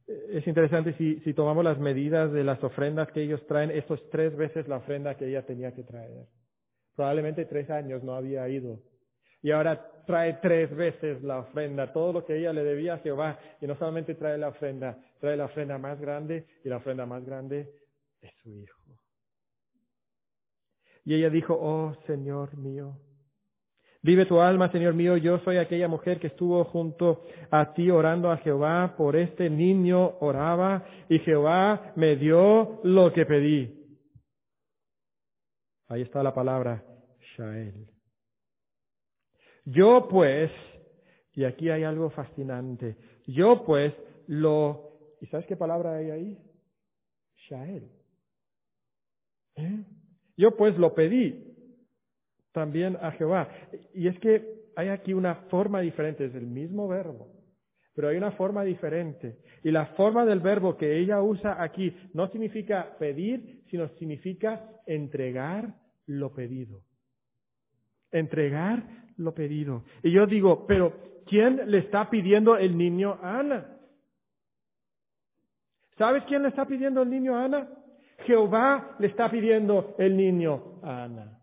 Es 0.06 0.46
interesante 0.46 0.94
si, 0.94 1.20
si 1.20 1.32
tomamos 1.32 1.64
las 1.64 1.78
medidas 1.78 2.32
de 2.32 2.44
las 2.44 2.62
ofrendas 2.62 3.10
que 3.12 3.22
ellos 3.22 3.44
traen, 3.46 3.70
esto 3.70 3.94
es 3.94 4.10
tres 4.10 4.36
veces 4.36 4.68
la 4.68 4.76
ofrenda 4.76 5.16
que 5.16 5.28
ella 5.28 5.46
tenía 5.46 5.72
que 5.72 5.84
traer. 5.84 6.26
Probablemente 6.94 7.46
tres 7.46 7.70
años 7.70 8.02
no 8.02 8.14
había 8.14 8.48
ido. 8.48 8.80
Y 9.42 9.50
ahora 9.50 9.90
trae 10.06 10.34
tres 10.34 10.74
veces 10.74 11.22
la 11.22 11.40
ofrenda, 11.40 11.92
todo 11.92 12.12
lo 12.12 12.24
que 12.24 12.38
ella 12.38 12.52
le 12.52 12.64
debía 12.64 12.94
a 12.94 12.98
Jehová. 12.98 13.38
Y 13.60 13.66
no 13.66 13.76
solamente 13.76 14.14
trae 14.14 14.38
la 14.38 14.48
ofrenda, 14.48 14.98
trae 15.20 15.36
la 15.36 15.46
ofrenda 15.46 15.78
más 15.78 16.00
grande 16.00 16.46
y 16.64 16.68
la 16.68 16.76
ofrenda 16.76 17.06
más 17.06 17.24
grande 17.24 17.68
es 18.20 18.32
su 18.42 18.50
hijo. 18.50 18.81
Y 21.04 21.14
ella 21.14 21.30
dijo, 21.30 21.56
oh 21.60 21.94
Señor 22.06 22.56
mío, 22.56 22.98
vive 24.02 24.26
tu 24.26 24.40
alma, 24.40 24.70
Señor 24.70 24.94
mío, 24.94 25.16
yo 25.16 25.38
soy 25.40 25.56
aquella 25.56 25.88
mujer 25.88 26.18
que 26.18 26.28
estuvo 26.28 26.64
junto 26.64 27.24
a 27.50 27.72
ti 27.72 27.90
orando 27.90 28.30
a 28.30 28.38
Jehová, 28.38 28.94
por 28.96 29.16
este 29.16 29.50
niño 29.50 30.18
oraba 30.20 30.84
y 31.08 31.18
Jehová 31.20 31.92
me 31.96 32.16
dio 32.16 32.80
lo 32.84 33.12
que 33.12 33.26
pedí. 33.26 33.78
Ahí 35.88 36.02
está 36.02 36.22
la 36.22 36.34
palabra 36.34 36.84
Shael. 37.36 37.88
Yo 39.64 40.08
pues, 40.08 40.50
y 41.34 41.44
aquí 41.44 41.70
hay 41.70 41.84
algo 41.84 42.10
fascinante, 42.10 42.96
yo 43.26 43.64
pues 43.64 43.94
lo, 44.26 45.16
¿y 45.20 45.26
sabes 45.26 45.46
qué 45.46 45.56
palabra 45.56 45.96
hay 45.96 46.10
ahí? 46.10 46.38
Shael. 47.48 47.90
¿Eh? 49.56 49.84
Yo 50.36 50.56
pues 50.56 50.76
lo 50.78 50.94
pedí 50.94 51.52
también 52.52 52.96
a 53.00 53.12
Jehová. 53.12 53.48
Y 53.94 54.08
es 54.08 54.18
que 54.18 54.62
hay 54.76 54.88
aquí 54.88 55.12
una 55.12 55.34
forma 55.50 55.80
diferente, 55.80 56.26
es 56.26 56.34
el 56.34 56.46
mismo 56.46 56.88
verbo, 56.88 57.28
pero 57.94 58.08
hay 58.08 58.16
una 58.16 58.32
forma 58.32 58.64
diferente. 58.64 59.38
Y 59.64 59.70
la 59.70 59.86
forma 59.86 60.24
del 60.24 60.40
verbo 60.40 60.76
que 60.76 60.98
ella 60.98 61.22
usa 61.22 61.62
aquí 61.62 61.94
no 62.14 62.28
significa 62.28 62.96
pedir, 62.98 63.62
sino 63.70 63.88
significa 63.98 64.70
entregar 64.86 65.74
lo 66.06 66.32
pedido. 66.34 66.82
Entregar 68.10 68.82
lo 69.16 69.34
pedido. 69.34 69.84
Y 70.02 70.10
yo 70.10 70.26
digo, 70.26 70.66
pero 70.66 71.22
¿quién 71.26 71.70
le 71.70 71.78
está 71.78 72.10
pidiendo 72.10 72.56
el 72.56 72.76
niño 72.76 73.18
a 73.22 73.40
Ana? 73.40 73.78
¿Sabes 75.96 76.24
quién 76.24 76.42
le 76.42 76.48
está 76.48 76.66
pidiendo 76.66 77.02
el 77.02 77.10
niño 77.10 77.36
a 77.36 77.44
Ana? 77.44 77.68
Jehová 78.24 78.96
le 78.98 79.08
está 79.08 79.30
pidiendo 79.30 79.94
el 79.98 80.16
niño 80.16 80.80
a 80.82 81.04
Ana. 81.04 81.38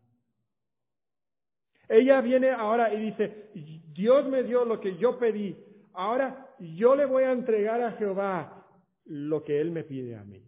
Ella 1.87 2.21
viene 2.21 2.51
ahora 2.51 2.93
y 2.93 2.99
dice, 2.99 3.49
Dios 3.93 4.27
me 4.27 4.43
dio 4.43 4.63
lo 4.63 4.79
que 4.79 4.97
yo 4.97 5.17
pedí, 5.17 5.57
ahora 5.93 6.47
yo 6.59 6.95
le 6.95 7.05
voy 7.05 7.23
a 7.23 7.31
entregar 7.31 7.81
a 7.81 7.93
Jehová 7.93 8.65
lo 9.05 9.43
que 9.43 9.59
Él 9.59 9.71
me 9.71 9.83
pide 9.83 10.15
a 10.15 10.23
mí. 10.23 10.43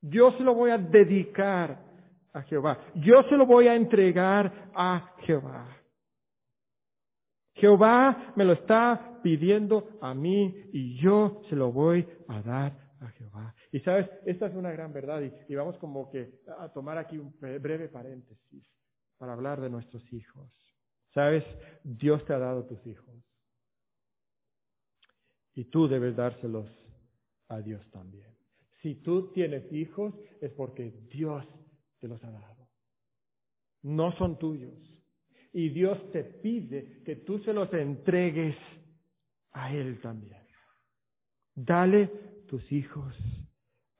Yo 0.00 0.32
se 0.32 0.42
lo 0.42 0.54
voy 0.54 0.70
a 0.70 0.78
dedicar 0.78 1.78
a 2.32 2.42
Jehová. 2.42 2.78
Yo 2.94 3.22
se 3.24 3.36
lo 3.36 3.46
voy 3.46 3.68
a 3.68 3.74
entregar 3.74 4.70
a 4.74 5.14
Jehová. 5.20 5.66
Jehová 7.54 8.34
me 8.36 8.44
lo 8.44 8.52
está 8.52 9.20
pidiendo 9.22 9.96
a 10.00 10.12
mí 10.12 10.68
y 10.72 11.00
yo 11.00 11.40
se 11.48 11.56
lo 11.56 11.72
voy 11.72 12.06
a 12.28 12.42
dar. 12.42 12.83
Y 13.74 13.80
sabes, 13.80 14.08
esta 14.24 14.46
es 14.46 14.54
una 14.54 14.70
gran 14.70 14.92
verdad 14.92 15.20
y, 15.48 15.54
vamos 15.56 15.76
como 15.78 16.08
que 16.08 16.38
a 16.60 16.68
tomar 16.68 16.96
aquí 16.96 17.18
un 17.18 17.34
breve 17.40 17.88
paréntesis 17.88 18.64
para 19.18 19.32
hablar 19.32 19.60
de 19.60 19.68
nuestros 19.68 20.00
hijos. 20.12 20.48
Sabes, 21.12 21.42
Dios 21.82 22.24
te 22.24 22.34
ha 22.34 22.38
dado 22.38 22.66
tus 22.66 22.86
hijos 22.86 23.16
y 25.54 25.64
tú 25.64 25.88
debes 25.88 26.14
dárselos 26.14 26.70
a 27.48 27.60
Dios 27.62 27.84
también. 27.90 28.32
Si 28.80 28.94
tú 29.02 29.32
tienes 29.32 29.72
hijos 29.72 30.14
es 30.40 30.52
porque 30.52 30.92
Dios 31.10 31.44
te 31.98 32.06
los 32.06 32.22
ha 32.22 32.30
dado. 32.30 32.68
No 33.82 34.16
son 34.18 34.38
tuyos. 34.38 34.78
Y 35.52 35.70
Dios 35.70 35.98
te 36.12 36.22
pide 36.22 37.02
que 37.02 37.16
tú 37.16 37.40
se 37.40 37.52
los 37.52 37.72
entregues 37.72 38.54
a 39.50 39.74
Él 39.74 40.00
también. 40.00 40.46
Dale 41.56 42.06
tus 42.46 42.70
hijos 42.70 43.16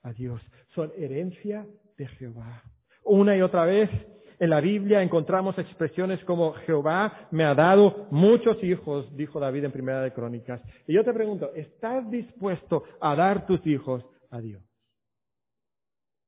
a 0.04 0.12
Dios. 0.12 0.40
Son 0.74 0.92
herencia 0.96 1.66
de 1.98 2.06
Jehová. 2.06 2.62
Una 3.04 3.36
y 3.36 3.42
otra 3.42 3.64
vez 3.64 3.90
en 4.38 4.50
la 4.50 4.60
Biblia 4.60 5.02
encontramos 5.02 5.58
expresiones 5.58 6.22
como 6.24 6.52
Jehová 6.52 7.28
me 7.30 7.44
ha 7.44 7.54
dado 7.54 8.06
muchos 8.10 8.62
hijos, 8.62 9.06
dijo 9.16 9.40
David 9.40 9.64
en 9.64 9.72
Primera 9.72 10.02
de 10.02 10.12
Crónicas. 10.12 10.60
Y 10.86 10.94
yo 10.94 11.04
te 11.04 11.12
pregunto, 11.12 11.52
¿estás 11.54 12.08
dispuesto 12.10 12.84
a 13.00 13.14
dar 13.14 13.46
tus 13.46 13.64
hijos 13.66 14.04
a 14.30 14.40
Dios? 14.40 14.62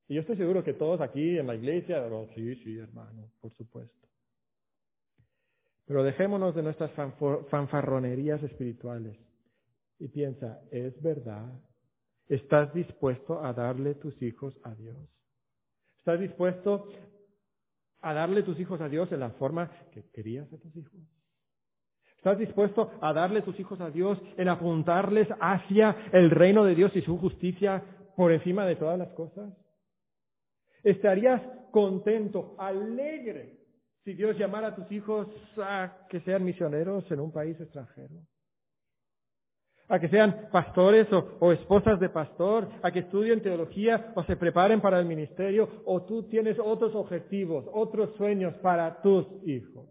Y 0.09 0.15
yo 0.15 0.21
estoy 0.21 0.37
seguro 0.37 0.63
que 0.63 0.75
todos 0.75 1.01
aquí 1.01 1.39
en 1.39 1.47
la 1.47 1.57
iglesia, 1.57 2.07
oh, 2.07 2.29
sí, 2.35 2.55
sí, 2.57 2.79
hermano, 2.79 3.31
por 3.41 3.53
supuesto. 3.55 3.95
Pero 5.85 6.03
dejémonos 6.03 6.55
de 6.55 6.63
nuestras 6.63 6.91
fanfarronerías 7.51 8.43
espirituales 8.43 9.17
y 9.99 10.09
piensa, 10.09 10.61
¿es 10.71 11.01
verdad? 11.03 11.53
¿Estás 12.29 12.73
dispuesto 12.75 13.45
a 13.45 13.53
darle 13.53 13.95
tus 13.95 14.21
hijos 14.21 14.55
a 14.65 14.75
Dios? 14.75 14.97
¿Estás 15.99 16.19
dispuesto 16.19 16.89
a 18.01 18.15
darle 18.15 18.43
tus 18.43 18.59
hijos 18.59 18.81
a 18.81 18.89
Dios 18.89 19.11
en 19.13 19.21
la 19.21 19.31
forma 19.31 19.71
que 19.93 20.05
querías 20.11 20.53
a 20.53 20.59
tus 20.59 20.75
hijos? 20.77 21.01
¿Estás 22.17 22.39
dispuesto 22.39 22.91
a 23.01 23.13
darle 23.13 23.43
tus 23.43 23.59
hijos 23.61 23.81
a 23.81 23.91
Dios 23.91 24.19
en 24.37 24.49
apuntarles 24.49 25.29
hacia 25.41 26.09
el 26.13 26.31
reino 26.31 26.65
de 26.65 26.75
Dios 26.75 26.91
y 26.97 27.03
su 27.03 27.17
justicia 27.19 27.85
por 28.17 28.33
encima 28.33 28.67
de 28.67 28.75
todas 28.75 28.99
las 28.99 29.11
cosas? 29.11 29.53
¿Estarías 30.83 31.41
contento, 31.71 32.57
alegre, 32.59 33.61
si 34.03 34.15
Dios 34.15 34.37
llamara 34.37 34.69
a 34.69 34.75
tus 34.75 34.91
hijos 34.91 35.29
a 35.59 36.07
que 36.09 36.21
sean 36.21 36.45
misioneros 36.45 37.09
en 37.13 37.21
un 37.21 37.33
país 37.33 37.61
extranjero? 37.61 38.15
A 39.89 40.01
que 40.01 40.09
sean 40.09 40.49
pastores 40.51 41.07
o, 41.13 41.53
esposas 41.53 42.01
de 42.01 42.09
pastor, 42.09 42.69
a 42.83 42.91
que 42.91 43.01
estudien 43.01 43.43
teología 43.43 44.13
o 44.15 44.25
se 44.25 44.37
preparen 44.37 44.81
para 44.81 44.99
el 44.99 45.07
ministerio, 45.07 45.83
o 45.85 46.03
tú 46.03 46.25
tienes 46.25 46.59
otros 46.59 46.95
objetivos, 46.95 47.65
otros 47.73 48.15
sueños 48.17 48.55
para 48.55 49.01
tus 49.01 49.27
hijos. 49.45 49.87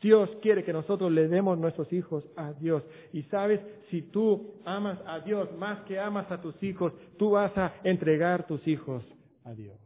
Dios 0.00 0.30
quiere 0.42 0.62
que 0.62 0.72
nosotros 0.72 1.10
le 1.10 1.26
demos 1.26 1.58
nuestros 1.58 1.92
hijos 1.92 2.24
a 2.36 2.52
Dios. 2.52 2.84
Y 3.12 3.22
sabes, 3.24 3.60
si 3.90 4.02
tú 4.02 4.60
amas 4.64 4.98
a 5.06 5.18
Dios 5.20 5.50
más 5.58 5.80
que 5.86 5.98
amas 5.98 6.30
a 6.30 6.40
tus 6.40 6.62
hijos, 6.62 6.92
tú 7.18 7.30
vas 7.30 7.56
a 7.58 7.74
entregar 7.82 8.46
tus 8.46 8.64
hijos 8.68 9.02
a 9.44 9.54
Dios. 9.54 9.76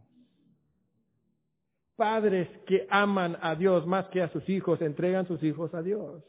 Padres 1.97 2.49
que 2.67 2.87
aman 2.91 3.39
a 3.41 3.55
Dios 3.55 3.87
más 3.87 4.07
que 4.09 4.21
a 4.21 4.29
sus 4.29 4.47
hijos, 4.51 4.83
entregan 4.83 5.27
sus 5.27 5.43
hijos 5.43 5.73
a 5.73 5.81
Dios. 5.81 6.23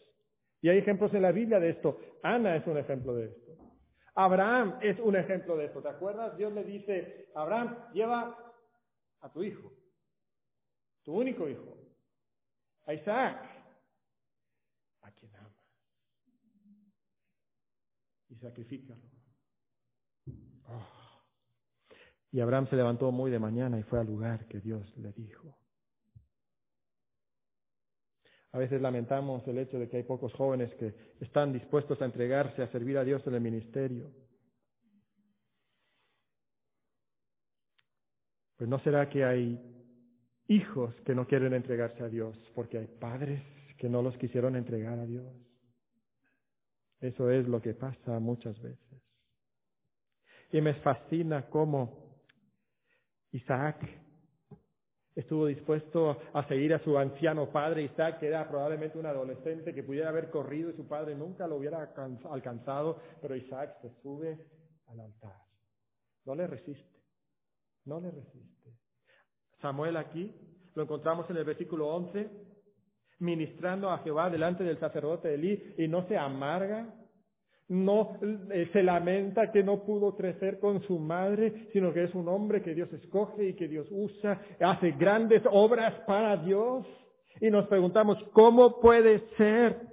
Y 0.63 0.69
hay 0.69 0.77
ejemplos 0.77 1.13
en 1.13 1.21
la 1.21 1.33
Biblia 1.33 1.59
de 1.59 1.71
esto. 1.71 1.99
Ana 2.23 2.55
es 2.55 2.65
un 2.65 2.77
ejemplo 2.77 3.13
de 3.13 3.25
esto. 3.25 3.57
Abraham 4.15 4.79
es 4.81 4.97
un 5.01 5.17
ejemplo 5.17 5.57
de 5.57 5.65
esto. 5.65 5.81
¿Te 5.81 5.89
acuerdas? 5.89 6.37
Dios 6.37 6.53
le 6.53 6.63
dice, 6.63 7.29
Abraham, 7.35 7.75
lleva 7.93 8.37
a 9.19 9.31
tu 9.33 9.43
hijo, 9.43 9.73
tu 11.03 11.15
único 11.15 11.49
hijo, 11.49 11.77
a 12.85 12.93
Isaac, 12.93 13.45
y 18.29 18.35
sacrifícalo. 18.37 19.01
Oh. 20.69 20.87
Y 22.31 22.39
Abraham 22.39 22.67
se 22.67 22.77
levantó 22.77 23.11
muy 23.11 23.29
de 23.29 23.39
mañana 23.39 23.77
y 23.77 23.83
fue 23.83 23.99
al 23.99 24.07
lugar 24.07 24.47
que 24.47 24.61
Dios 24.61 24.95
le 24.97 25.11
dijo. 25.11 25.57
A 28.53 28.59
veces 28.59 28.81
lamentamos 28.81 29.45
el 29.47 29.57
hecho 29.57 29.79
de 29.79 29.89
que 29.89 29.97
hay 29.97 30.03
pocos 30.03 30.31
jóvenes 30.33 30.73
que 30.75 30.93
están 31.19 31.51
dispuestos 31.51 31.99
a 32.01 32.05
entregarse 32.05 32.61
a 32.61 32.71
servir 32.71 32.99
a 32.99 33.03
Dios 33.03 33.25
en 33.25 33.33
el 33.33 33.41
ministerio. 33.41 34.11
Pues 38.55 38.69
no 38.69 38.77
será 38.79 39.09
que 39.09 39.25
hay 39.25 39.59
hijos 40.47 40.93
que 41.03 41.15
no 41.15 41.25
quieren 41.25 41.53
entregarse 41.53 42.03
a 42.03 42.09
Dios 42.09 42.37
porque 42.53 42.77
hay 42.77 42.85
padres 42.85 43.41
que 43.79 43.89
no 43.89 44.03
los 44.03 44.15
quisieron 44.17 44.55
entregar 44.55 44.99
a 44.99 45.05
Dios. 45.05 45.25
Eso 47.01 47.31
es 47.31 47.47
lo 47.47 47.59
que 47.59 47.73
pasa 47.73 48.19
muchas 48.19 48.61
veces. 48.61 49.01
Y 50.51 50.61
me 50.61 50.75
fascina 50.75 51.49
cómo 51.49 52.21
Isaac 53.31 54.02
estuvo 55.15 55.45
dispuesto 55.45 56.17
a 56.33 56.47
seguir 56.47 56.73
a 56.73 56.83
su 56.83 56.97
anciano 56.97 57.49
padre. 57.49 57.83
Isaac, 57.83 58.19
que 58.19 58.27
era 58.27 58.47
probablemente 58.47 58.97
un 58.97 59.05
adolescente 59.05 59.73
que 59.73 59.83
pudiera 59.83 60.09
haber 60.09 60.29
corrido 60.29 60.69
y 60.69 60.75
su 60.75 60.87
padre 60.87 61.15
nunca 61.15 61.47
lo 61.47 61.57
hubiera 61.57 61.93
alcanzado, 62.29 62.99
pero 63.21 63.35
Isaac 63.35 63.77
se 63.81 63.89
sube 64.01 64.37
al 64.87 64.99
altar. 64.99 65.37
No 66.25 66.35
le 66.35 66.47
resiste, 66.47 66.99
no 67.85 67.99
le 67.99 68.11
resiste. 68.11 68.77
Samuel 69.61 69.97
aquí, 69.97 70.33
lo 70.75 70.83
encontramos 70.83 71.29
en 71.29 71.37
el 71.37 71.45
versículo 71.45 71.87
11, 71.87 72.29
ministrando 73.19 73.89
a 73.89 73.99
Jehová 73.99 74.29
delante 74.29 74.63
del 74.63 74.79
sacerdote 74.79 75.33
Elí 75.33 75.75
y 75.77 75.87
no 75.87 76.07
se 76.07 76.17
amarga, 76.17 76.93
no 77.73 78.19
eh, 78.51 78.69
se 78.71 78.83
lamenta 78.83 79.51
que 79.51 79.63
no 79.63 79.83
pudo 79.83 80.15
crecer 80.15 80.59
con 80.59 80.83
su 80.83 80.99
madre, 80.99 81.69
sino 81.73 81.91
que 81.91 82.03
es 82.03 82.13
un 82.13 82.27
hombre 82.27 82.61
que 82.61 82.75
Dios 82.75 82.91
escoge 82.93 83.49
y 83.49 83.53
que 83.55 83.67
Dios 83.67 83.87
usa, 83.89 84.39
hace 84.59 84.91
grandes 84.91 85.41
obras 85.49 85.93
para 86.05 86.37
Dios. 86.37 86.85
Y 87.41 87.49
nos 87.49 87.67
preguntamos, 87.67 88.17
¿cómo 88.31 88.79
puede 88.79 89.23
ser? 89.37 89.87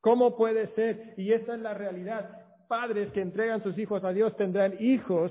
¿Cómo 0.00 0.34
puede 0.34 0.68
ser? 0.74 1.12
Y 1.18 1.32
esa 1.32 1.54
es 1.54 1.60
la 1.60 1.74
realidad. 1.74 2.30
Padres 2.68 3.12
que 3.12 3.20
entregan 3.20 3.62
sus 3.62 3.76
hijos 3.76 4.02
a 4.02 4.12
Dios 4.12 4.34
tendrán 4.36 4.76
hijos 4.80 5.30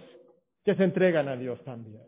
que 0.64 0.76
se 0.76 0.84
entregan 0.84 1.28
a 1.28 1.36
Dios 1.36 1.60
también. 1.64 2.04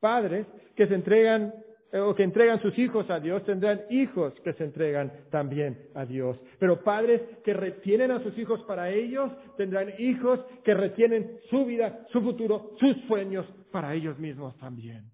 Padres 0.00 0.46
que 0.74 0.88
se 0.88 0.94
entregan 0.94 1.54
o 1.92 2.14
que 2.14 2.22
entregan 2.22 2.62
sus 2.62 2.78
hijos 2.78 3.10
a 3.10 3.18
Dios 3.18 3.44
tendrán 3.44 3.82
hijos 3.90 4.32
que 4.44 4.52
se 4.52 4.64
entregan 4.64 5.12
también 5.30 5.90
a 5.94 6.04
Dios. 6.04 6.38
Pero 6.58 6.84
padres 6.84 7.20
que 7.44 7.52
retienen 7.52 8.12
a 8.12 8.22
sus 8.22 8.36
hijos 8.38 8.62
para 8.62 8.90
ellos 8.90 9.30
tendrán 9.56 9.92
hijos 9.98 10.40
que 10.64 10.74
retienen 10.74 11.40
su 11.50 11.64
vida, 11.64 12.06
su 12.12 12.20
futuro, 12.22 12.76
sus 12.78 12.96
sueños 13.08 13.46
para 13.72 13.94
ellos 13.94 14.18
mismos 14.18 14.56
también. 14.58 15.10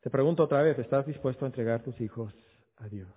Te 0.00 0.10
pregunto 0.10 0.42
otra 0.42 0.62
vez, 0.62 0.76
¿estás 0.80 1.06
dispuesto 1.06 1.44
a 1.44 1.48
entregar 1.48 1.84
tus 1.84 2.00
hijos 2.00 2.34
a 2.78 2.88
Dios? 2.88 3.08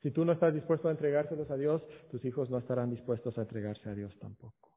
Si 0.00 0.10
tú 0.12 0.24
no 0.24 0.32
estás 0.32 0.54
dispuesto 0.54 0.88
a 0.88 0.92
entregárselos 0.92 1.50
a 1.50 1.56
Dios, 1.56 1.82
tus 2.10 2.24
hijos 2.24 2.48
no 2.48 2.56
estarán 2.56 2.88
dispuestos 2.88 3.36
a 3.36 3.42
entregarse 3.42 3.86
a 3.90 3.94
Dios 3.94 4.18
tampoco. 4.18 4.69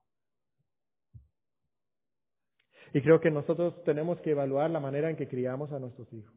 Y 2.94 3.02
creo 3.02 3.20
que 3.20 3.32
nosotros 3.32 3.84
tenemos 3.84 4.20
que 4.22 4.32
evaluar 4.32 4.70
la 4.70 4.80
manera 4.80 5.10
en 5.10 5.16
que 5.16 5.28
criamos 5.28 5.72
a 5.72 5.80
nuestros 5.80 6.12
hijos, 6.14 6.34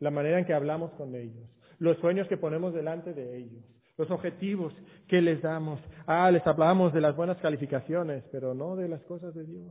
la 0.00 0.10
manera 0.10 0.38
en 0.38 0.46
que 0.46 0.54
hablamos 0.54 0.90
con 0.92 1.14
ellos, 1.14 1.46
los 1.78 1.98
sueños 1.98 2.26
que 2.28 2.38
ponemos 2.38 2.72
delante 2.72 3.12
de 3.12 3.36
ellos, 3.36 3.62
los 3.98 4.10
objetivos 4.10 4.72
que 5.06 5.20
les 5.20 5.42
damos. 5.42 5.80
Ah, 6.06 6.30
les 6.30 6.46
hablamos 6.46 6.94
de 6.94 7.00
las 7.00 7.14
buenas 7.14 7.36
calificaciones, 7.38 8.24
pero 8.32 8.54
no 8.54 8.74
de 8.76 8.88
las 8.88 9.02
cosas 9.02 9.34
de 9.34 9.44
Dios. 9.44 9.66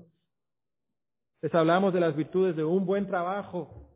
Les 1.41 1.53
hablamos 1.55 1.93
de 1.93 2.01
las 2.01 2.15
virtudes 2.15 2.55
de 2.55 2.63
un 2.63 2.85
buen 2.85 3.07
trabajo, 3.07 3.89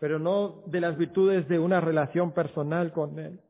pero 0.00 0.18
no 0.18 0.62
de 0.66 0.80
las 0.80 0.96
virtudes 0.96 1.48
de 1.48 1.58
una 1.58 1.80
relación 1.80 2.32
personal 2.32 2.92
con 2.92 3.18
Él. 3.18 3.40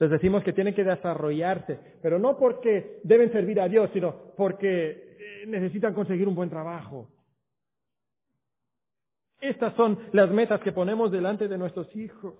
Les 0.00 0.10
decimos 0.10 0.44
que 0.44 0.52
tienen 0.52 0.74
que 0.74 0.84
desarrollarse, 0.84 1.78
pero 2.02 2.18
no 2.18 2.36
porque 2.36 3.00
deben 3.04 3.32
servir 3.32 3.60
a 3.60 3.68
Dios, 3.68 3.90
sino 3.92 4.32
porque 4.36 5.07
necesitan 5.46 5.94
conseguir 5.94 6.28
un 6.28 6.34
buen 6.34 6.50
trabajo. 6.50 7.08
Estas 9.40 9.74
son 9.76 9.98
las 10.12 10.30
metas 10.30 10.60
que 10.60 10.72
ponemos 10.72 11.12
delante 11.12 11.48
de 11.48 11.58
nuestros 11.58 11.94
hijos. 11.94 12.34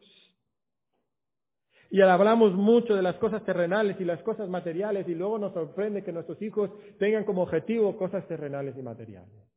Y 1.91 2.03
hablamos 2.03 2.53
mucho 2.55 2.95
de 2.95 3.03
las 3.03 3.17
cosas 3.17 3.43
terrenales 3.45 3.99
y 4.01 4.05
las 4.05 4.23
cosas 4.23 4.49
materiales 4.49 5.09
y 5.09 5.15
luego 5.15 5.39
nos 5.39 5.55
sorprende 5.55 6.05
que 6.05 6.13
nuestros 6.13 6.41
hijos 6.43 6.71
tengan 6.99 7.25
como 7.25 7.43
objetivo 7.43 7.97
cosas 7.97 8.27
terrenales 8.27 8.77
y 8.77 8.83
materiales. 8.83 9.49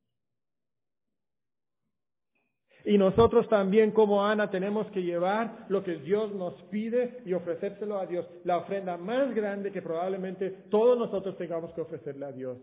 Y 2.85 2.97
nosotros 2.97 3.47
también 3.49 3.91
como 3.91 4.25
Ana 4.25 4.49
tenemos 4.49 4.89
que 4.91 5.03
llevar 5.03 5.65
lo 5.69 5.83
que 5.83 5.97
Dios 5.97 6.33
nos 6.33 6.53
pide 6.63 7.21
y 7.25 7.33
ofrecérselo 7.33 7.99
a 7.99 8.05
Dios. 8.05 8.25
La 8.43 8.57
ofrenda 8.57 8.97
más 8.97 9.35
grande 9.35 9.71
que 9.71 9.81
probablemente 9.81 10.49
todos 10.69 10.97
nosotros 10.97 11.37
tengamos 11.37 11.73
que 11.73 11.81
ofrecerle 11.81 12.25
a 12.25 12.31
Dios 12.31 12.57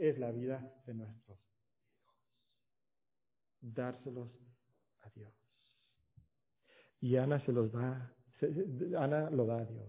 es 0.00 0.18
la 0.18 0.30
vida 0.30 0.66
de 0.86 0.94
nuestros 0.94 1.38
hijos. 1.38 2.16
Dárselos 3.60 4.30
a 5.00 5.10
Dios. 5.10 5.32
Y 7.00 7.16
Ana 7.16 7.44
se 7.44 7.52
los 7.52 7.70
da, 7.70 8.12
Ana 8.98 9.30
lo 9.30 9.46
da 9.46 9.58
a 9.58 9.64
Dios, 9.66 9.86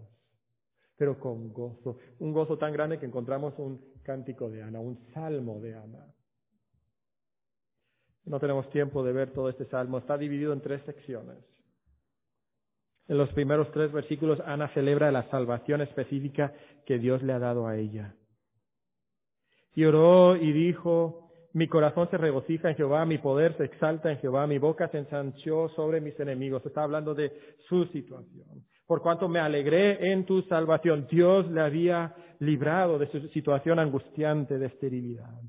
pero 0.96 1.18
con 1.18 1.52
gozo. 1.52 1.98
Un 2.18 2.32
gozo 2.32 2.58
tan 2.58 2.72
grande 2.72 2.98
que 2.98 3.06
encontramos 3.06 3.58
un 3.58 3.92
cántico 4.02 4.50
de 4.50 4.62
Ana, 4.62 4.80
un 4.80 4.98
salmo 5.14 5.60
de 5.60 5.74
Ana. 5.74 6.14
No 8.24 8.38
tenemos 8.38 8.68
tiempo 8.70 9.02
de 9.02 9.12
ver 9.12 9.32
todo 9.32 9.48
este 9.48 9.64
salmo. 9.66 9.98
Está 9.98 10.16
dividido 10.16 10.52
en 10.52 10.60
tres 10.60 10.82
secciones. 10.84 11.38
En 13.08 13.18
los 13.18 13.30
primeros 13.30 13.70
tres 13.72 13.90
versículos, 13.90 14.38
Ana 14.40 14.68
celebra 14.74 15.10
la 15.10 15.28
salvación 15.30 15.80
específica 15.80 16.54
que 16.86 16.98
Dios 16.98 17.22
le 17.22 17.32
ha 17.32 17.38
dado 17.38 17.66
a 17.66 17.76
ella. 17.76 18.14
Y 19.74 19.84
oró 19.84 20.36
y 20.36 20.52
dijo, 20.52 21.30
mi 21.54 21.68
corazón 21.68 22.08
se 22.10 22.16
regocija 22.16 22.70
en 22.70 22.76
Jehová, 22.76 23.04
mi 23.04 23.18
poder 23.18 23.56
se 23.56 23.64
exalta 23.64 24.10
en 24.10 24.18
Jehová, 24.18 24.46
mi 24.46 24.58
boca 24.58 24.88
se 24.88 24.98
ensanchó 24.98 25.68
sobre 25.70 26.00
mis 26.00 26.18
enemigos. 26.18 26.64
Está 26.64 26.82
hablando 26.82 27.14
de 27.14 27.32
su 27.68 27.84
situación. 27.86 28.64
Por 28.86 29.02
cuanto 29.02 29.28
me 29.28 29.38
alegré 29.38 30.12
en 30.12 30.24
tu 30.24 30.42
salvación, 30.42 31.06
Dios 31.10 31.50
le 31.50 31.60
había 31.60 32.14
librado 32.40 32.98
de 32.98 33.06
su 33.10 33.20
situación 33.28 33.78
angustiante 33.78 34.58
de 34.58 34.66
esterilidad. 34.66 35.40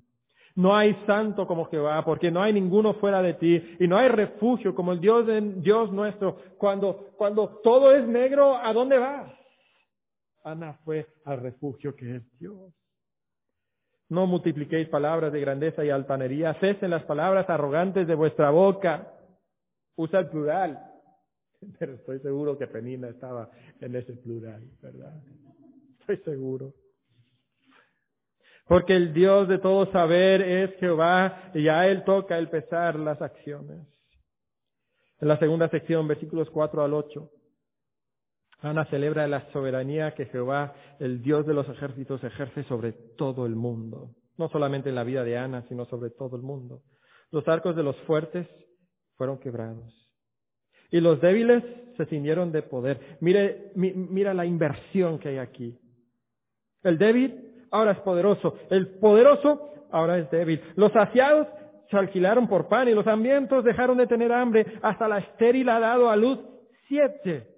No 0.55 0.76
hay 0.76 0.95
santo 1.07 1.47
como 1.47 1.65
Jehová, 1.65 2.05
porque 2.05 2.30
no 2.30 2.41
hay 2.41 2.53
ninguno 2.53 2.93
fuera 2.95 3.21
de 3.21 3.34
ti, 3.34 3.76
y 3.80 3.88
no 3.88 3.97
hay 3.97 4.07
refugio 4.09 4.76
como 4.76 4.91
el 4.91 4.99
Dios, 4.99 5.26
Dios 5.63 5.91
nuestro. 5.91 6.38
Cuando, 6.57 7.11
cuando 7.17 7.59
todo 7.63 7.91
es 7.91 8.07
negro, 8.07 8.55
¿a 8.55 8.71
dónde 8.71 8.97
vas? 8.97 9.34
Ana 10.43 10.74
fue 10.84 11.07
al 11.26 11.41
refugio 11.41 11.95
que 11.95 12.17
es 12.17 12.39
Dios. 12.39 12.71
No 14.14 14.28
multipliquéis 14.28 14.88
palabras 14.89 15.34
de 15.34 15.41
grandeza 15.41 15.84
y 15.84 15.89
altanería, 15.89 16.53
cesen 16.59 16.91
las 16.91 17.03
palabras 17.03 17.49
arrogantes 17.49 18.07
de 18.07 18.14
vuestra 18.14 18.51
boca. 18.51 19.11
Usa 19.95 20.20
el 20.20 20.30
plural. 20.30 20.80
Pero 21.80 21.95
estoy 21.95 22.20
seguro 22.20 22.55
que 22.55 22.68
Penina 22.68 23.07
estaba 23.07 23.49
en 23.82 23.95
ese 23.95 24.14
plural, 24.14 24.70
¿verdad? 24.84 25.20
Estoy 26.01 26.18
seguro. 26.18 26.76
Porque 28.68 28.95
el 28.95 29.16
Dios 29.16 29.47
de 29.47 29.57
todo 29.57 29.91
saber 29.91 30.43
es 30.43 30.76
Jehová 30.76 31.49
y 31.55 31.68
a 31.68 31.88
Él 31.88 32.03
toca 32.03 32.38
el 32.38 32.49
pesar 32.49 32.99
las 32.99 33.20
acciones. 33.20 33.80
En 35.22 35.28
la 35.28 35.39
segunda 35.39 35.70
sección, 35.70 36.07
versículos 36.07 36.51
4 36.51 36.84
al 36.84 36.93
8, 36.93 37.32
Ana 38.64 38.86
celebra 38.86 39.28
la 39.28 39.51
soberanía 39.51 40.14
que 40.16 40.26
Jehová, 40.28 40.74
el 40.99 41.22
Dios 41.22 41.45
de 41.45 41.53
los 41.53 41.68
ejércitos, 41.68 42.24
ejerce 42.24 42.64
sobre 42.64 42.93
todo 42.93 43.45
el 43.45 43.55
mundo. 43.55 44.11
No 44.38 44.47
solamente 44.47 44.89
en 44.89 44.95
la 44.95 45.03
vida 45.03 45.26
de 45.26 45.38
Ana, 45.38 45.66
sino 45.68 45.86
sobre 45.86 46.09
todo 46.11 46.38
el 46.38 46.43
mundo. 46.43 46.82
Los 47.30 47.45
arcos 47.47 47.76
de 47.76 47.84
los 47.84 47.97
fuertes 48.01 48.47
fueron 49.18 49.38
quebrados. 49.39 49.93
Y 50.91 51.01
los 51.01 51.20
débiles 51.20 51.61
se 51.97 52.05
ciñeron 52.05 52.53
de 52.53 52.61
poder. 52.61 53.18
Mire, 53.20 53.74
mira 53.76 54.34
la 54.34 54.45
inversión 54.45 55.20
que 55.20 55.30
hay 55.30 55.38
aquí. 55.39 55.78
El 56.84 56.97
débil 56.97 57.66
ahora 57.70 57.91
es 57.91 57.99
poderoso. 57.99 58.57
El 58.70 58.88
poderoso 58.99 59.88
ahora 59.91 60.18
es 60.18 60.32
débil. 60.32 60.61
Los 60.76 60.93
saciados 60.93 61.47
se 61.89 61.97
alquilaron 61.97 62.47
por 62.47 62.70
pan 62.70 62.88
y 62.88 62.93
los 62.93 63.07
hambrientos 63.07 63.66
dejaron 63.66 63.97
de 63.97 64.07
tener 64.07 64.32
hambre. 64.32 64.66
Hasta 64.82 65.07
la 65.07 65.18
estéril 65.20 65.68
ha 65.68 65.80
dado 65.80 66.09
a 66.09 66.16
luz 66.16 66.39
siete. 66.88 67.53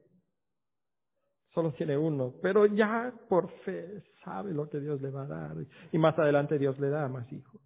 Solo 1.56 1.72
tiene 1.72 1.98
uno, 1.98 2.34
pero 2.42 2.66
ya 2.66 3.14
por 3.30 3.50
fe 3.64 4.04
sabe 4.26 4.54
lo 4.54 4.70
que 4.70 4.82
Dios 4.82 5.02
le 5.02 5.10
va 5.10 5.24
a 5.24 5.28
dar. 5.28 5.56
Y 5.94 5.98
más 5.98 6.20
adelante 6.20 6.60
Dios 6.60 6.78
le 6.80 6.90
da 6.90 7.08
más 7.08 7.32
hijos. 7.32 7.62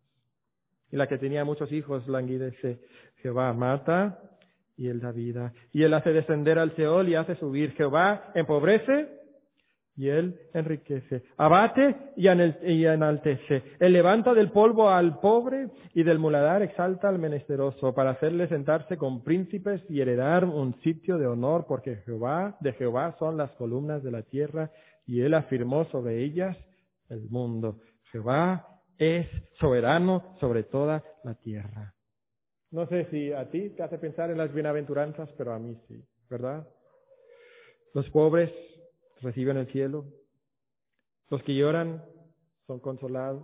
Y 0.92 0.96
la 0.96 1.08
que 1.08 1.18
tenía 1.18 1.44
muchos 1.44 1.72
hijos 1.72 2.08
languidece. 2.08 2.82
Jehová 3.16 3.52
mata 3.54 4.20
y 4.78 4.90
él 4.90 5.00
da 5.00 5.12
vida. 5.12 5.54
Y 5.74 5.82
él 5.82 5.94
hace 5.96 6.14
descender 6.14 6.60
al 6.60 6.76
Seol 6.76 7.10
y 7.10 7.16
hace 7.16 7.36
subir. 7.36 7.72
Jehová 7.74 8.32
empobrece 8.36 9.19
y 10.00 10.08
él 10.08 10.40
enriquece. 10.54 11.24
Abate 11.36 12.14
y 12.16 12.28
enaltece. 12.28 13.64
Él 13.82 13.92
levanta 13.92 14.34
del 14.34 14.50
polvo 14.50 14.90
al 14.90 15.20
pobre 15.20 15.68
y 15.94 16.04
del 16.04 16.20
muladar 16.20 16.62
exalta 16.62 17.10
al 17.10 17.20
menesteroso 17.20 17.94
para 17.94 18.12
hacerle 18.12 18.48
sentarse 18.48 18.96
con 18.96 19.26
príncipes 19.26 19.82
y 19.90 20.00
heredar 20.00 20.46
un 20.46 20.74
sitio 20.84 21.18
de 21.18 21.28
honor 21.28 21.66
porque 21.68 21.98
Jehová, 22.06 22.56
de 22.62 22.72
Jehová 22.74 23.18
son 23.20 23.36
las 23.36 23.52
columnas 23.58 24.02
de 24.02 24.12
la 24.12 24.22
tierra 24.22 24.72
y 25.06 25.20
él 25.20 25.34
afirmó 25.34 25.84
sobre 25.92 26.24
ellas 26.24 26.56
el 27.10 27.30
mundo. 27.30 27.82
Jehová 28.14 28.80
es 28.98 29.28
soberano 29.60 30.38
sobre 30.40 30.64
toda 30.64 31.04
la 31.26 31.36
tierra. 31.36 31.94
No 32.72 32.88
sé 32.88 33.06
si 33.12 33.34
a 33.34 33.50
ti 33.50 33.72
te 33.72 33.84
hace 33.84 33.98
pensar 33.98 34.32
en 34.32 34.38
las 34.38 34.54
bienaventuranzas, 34.54 35.30
pero 35.38 35.52
a 35.52 35.60
mí 35.60 35.78
sí, 35.90 36.02
¿verdad? 36.30 36.66
Los 37.94 38.10
pobres 38.12 38.50
reciben 39.22 39.58
el 39.58 39.68
cielo. 39.68 40.06
Los 41.30 41.44
que 41.44 41.56
lloran 41.56 42.04
son 42.68 42.80
consolados. 42.80 43.44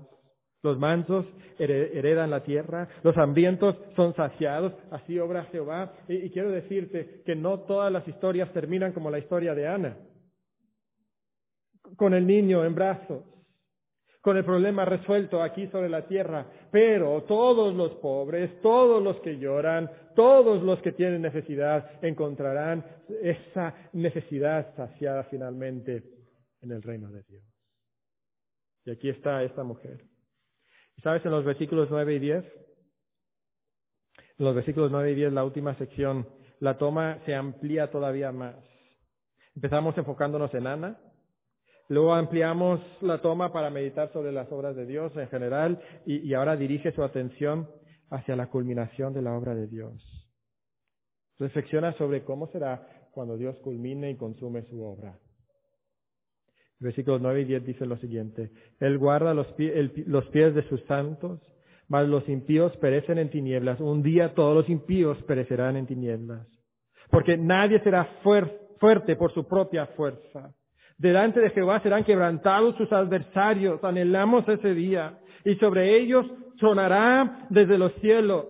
Los 0.63 0.79
mansos 0.79 1.25
heredan 1.59 2.31
la 2.31 2.43
tierra. 2.43 2.89
Los 3.03 3.15
hambrientos 3.17 3.75
son 3.95 4.15
saciados. 4.15 4.73
Así 4.89 5.19
obra 5.19 5.45
Jehová. 5.51 5.93
Y, 6.07 6.31
quiero 6.31 6.49
decirte 6.49 7.21
que 7.23 7.35
no 7.35 7.59
todas 7.61 7.91
las 7.91 8.07
historias 8.07 8.51
terminan 8.51 8.91
como 8.91 9.11
la 9.11 9.19
historia 9.19 9.53
de 9.53 9.67
Ana. 9.67 9.97
Con 11.95 12.15
el 12.15 12.25
niño 12.25 12.65
en 12.65 12.73
brazos. 12.73 13.23
Con 14.25 14.37
el 14.37 14.43
problema 14.43 14.85
resuelto 14.85 15.43
aquí 15.43 15.67
sobre 15.67 15.87
la 15.87 16.07
tierra. 16.07 16.47
Pero 16.71 17.21
todos 17.27 17.75
los 17.75 17.91
pobres, 17.97 18.59
todos 18.63 19.03
los 19.03 19.17
que 19.17 19.37
lloran, 19.37 19.87
todos 20.15 20.63
los 20.63 20.81
que 20.81 20.93
tienen 20.93 21.21
necesidad 21.21 22.03
encontrarán 22.03 22.83
esa 23.21 23.75
necesidad 23.93 24.75
saciada 24.75 25.25
finalmente 25.25 26.03
en 26.61 26.71
el 26.71 26.81
reino 26.81 27.11
de 27.11 27.21
Dios. 27.21 27.43
Y 28.85 28.89
aquí 28.93 29.09
está 29.09 29.43
esta 29.43 29.63
mujer. 29.63 30.03
¿Y 30.97 31.01
sabes 31.01 31.23
en 31.23 31.29
los 31.29 31.45
versículos 31.45 31.89
9 31.91 32.15
y 32.15 32.19
10? 32.19 32.45
En 34.39 34.45
los 34.45 34.55
versículos 34.55 34.89
9 34.89 35.11
y 35.11 35.15
10, 35.17 35.33
la 35.33 35.43
última 35.43 35.77
sección, 35.77 36.27
la 36.61 36.79
toma 36.79 37.19
se 37.27 37.35
amplía 37.35 37.91
todavía 37.91 38.31
más. 38.31 38.55
Empezamos 39.55 39.95
enfocándonos 39.99 40.51
en 40.55 40.65
Ana, 40.65 40.99
luego 41.89 42.13
ampliamos 42.13 42.81
la 43.01 43.21
toma 43.21 43.51
para 43.51 43.69
meditar 43.69 44.11
sobre 44.11 44.31
las 44.31 44.51
obras 44.51 44.75
de 44.75 44.85
Dios 44.85 45.11
en 45.15 45.27
general 45.29 45.81
y, 46.05 46.33
ahora 46.33 46.55
dirige 46.55 46.91
su 46.91 47.03
atención 47.03 47.69
hacia 48.09 48.35
la 48.35 48.47
culminación 48.47 49.13
de 49.13 49.21
la 49.21 49.33
obra 49.33 49.55
de 49.55 49.67
Dios. 49.67 49.93
Reflexiona 51.37 51.93
sobre 51.93 52.23
cómo 52.23 52.47
será 52.47 52.87
cuando 53.11 53.37
Dios 53.37 53.57
culmine 53.59 54.11
y 54.11 54.15
consume 54.15 54.63
su 54.63 54.83
obra. 54.83 55.17
Versículos 56.79 57.21
9 57.21 57.41
y 57.41 57.45
10 57.45 57.65
dicen 57.65 57.89
lo 57.89 57.97
siguiente, 57.97 58.51
Él 58.79 58.97
guarda 58.97 59.33
los 59.33 59.47
pies 59.53 60.55
de 60.55 60.67
sus 60.69 60.81
santos, 60.83 61.41
mas 61.87 62.07
los 62.07 62.27
impíos 62.27 62.75
perecen 62.77 63.17
en 63.17 63.29
tinieblas. 63.29 63.79
Un 63.79 64.01
día 64.03 64.33
todos 64.33 64.55
los 64.55 64.69
impíos 64.69 65.21
perecerán 65.23 65.77
en 65.77 65.87
tinieblas. 65.87 66.47
Porque 67.09 67.37
nadie 67.37 67.79
será 67.81 68.05
fuerte 68.23 69.15
por 69.15 69.33
su 69.33 69.47
propia 69.47 69.87
fuerza. 69.87 70.53
Delante 70.97 71.41
de 71.41 71.49
Jehová 71.49 71.81
serán 71.81 72.03
quebrantados 72.03 72.75
sus 72.77 72.91
adversarios. 72.91 73.83
Anhelamos 73.83 74.47
ese 74.47 74.73
día. 74.73 75.19
Y 75.43 75.55
sobre 75.55 75.95
ellos 75.97 76.25
sonará 76.59 77.47
desde 77.49 77.77
los 77.77 77.93
cielos. 77.95 78.45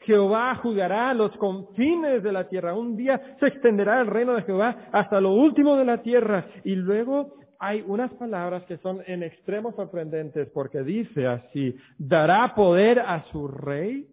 Jehová 0.00 0.56
juzgará 0.56 1.14
los 1.14 1.30
confines 1.36 2.22
de 2.22 2.32
la 2.32 2.48
tierra. 2.48 2.74
Un 2.74 2.96
día 2.96 3.36
se 3.40 3.46
extenderá 3.46 4.00
el 4.00 4.08
reino 4.08 4.34
de 4.34 4.42
Jehová 4.42 4.88
hasta 4.92 5.20
lo 5.20 5.30
último 5.30 5.76
de 5.76 5.84
la 5.84 6.02
tierra. 6.02 6.46
Y 6.64 6.74
luego 6.74 7.34
hay 7.58 7.84
unas 7.86 8.12
palabras 8.14 8.64
que 8.64 8.78
son 8.78 9.02
en 9.06 9.22
extremo 9.22 9.72
sorprendentes 9.72 10.50
porque 10.52 10.82
dice 10.82 11.26
así, 11.26 11.76
dará 11.96 12.54
poder 12.54 12.98
a 12.98 13.24
su 13.30 13.46
rey 13.46 14.08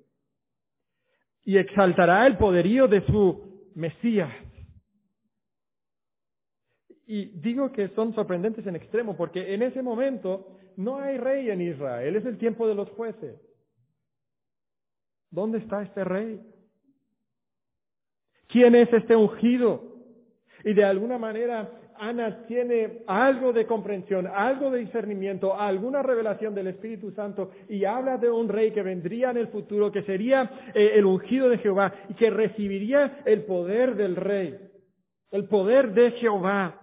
y 1.43 1.57
exaltará 1.57 2.27
el 2.27 2.38
poderío 2.38 2.88
de 2.88 3.01
su 3.07 3.71
Mesías. 3.73 4.32
Y 7.12 7.26
digo 7.39 7.72
que 7.72 7.88
son 7.95 8.14
sorprendentes 8.14 8.68
en 8.68 8.76
extremo 8.76 9.18
porque 9.18 9.55
en 9.55 9.64
ese 9.64 9.82
momento 9.82 10.60
no 10.78 10.99
hay 10.99 11.18
rey 11.18 11.49
en 11.49 11.60
Israel, 11.60 12.16
es 12.16 12.24
el 12.24 12.38
tiempo 12.38 12.68
de 12.68 12.76
los 12.76 12.88
jueces. 12.91 13.36
¿Dónde 15.32 15.57
está 15.57 15.82
este 15.82 16.03
rey? 16.03 16.39
¿Quién 18.47 18.76
es 18.76 18.93
este 18.93 19.16
ungido? 19.16 19.91
Y 20.64 20.76
de 20.76 20.86
alguna 20.86 21.18
manera 21.18 21.72
Ana 21.97 22.45
tiene 22.45 23.01
algo 23.07 23.53
de 23.53 23.66
comprensión, 23.66 24.28
algo 24.28 24.70
de 24.70 24.82
discernimiento, 24.82 25.60
alguna 25.60 26.03
revelación 26.03 26.53
del 26.53 26.68
Espíritu 26.68 27.10
Santo 27.14 27.49
y 27.68 27.86
habla 27.86 28.20
de 28.20 28.30
un 28.30 28.49
rey 28.49 28.70
que 28.70 28.84
vendría 28.84 29.32
en 29.32 29.38
el 29.38 29.47
futuro, 29.47 29.91
que 29.91 30.03
sería 30.03 30.72
eh, 30.76 30.91
el 30.93 31.05
ungido 31.05 31.49
de 31.49 31.57
Jehová 31.57 31.91
y 32.07 32.14
que 32.14 32.30
recibiría 32.30 33.24
el 33.26 33.45
poder 33.45 33.95
del 33.95 34.16
rey, 34.16 34.60
el 35.32 35.45
poder 35.45 35.91
de 35.95 36.12
Jehová. 36.12 36.78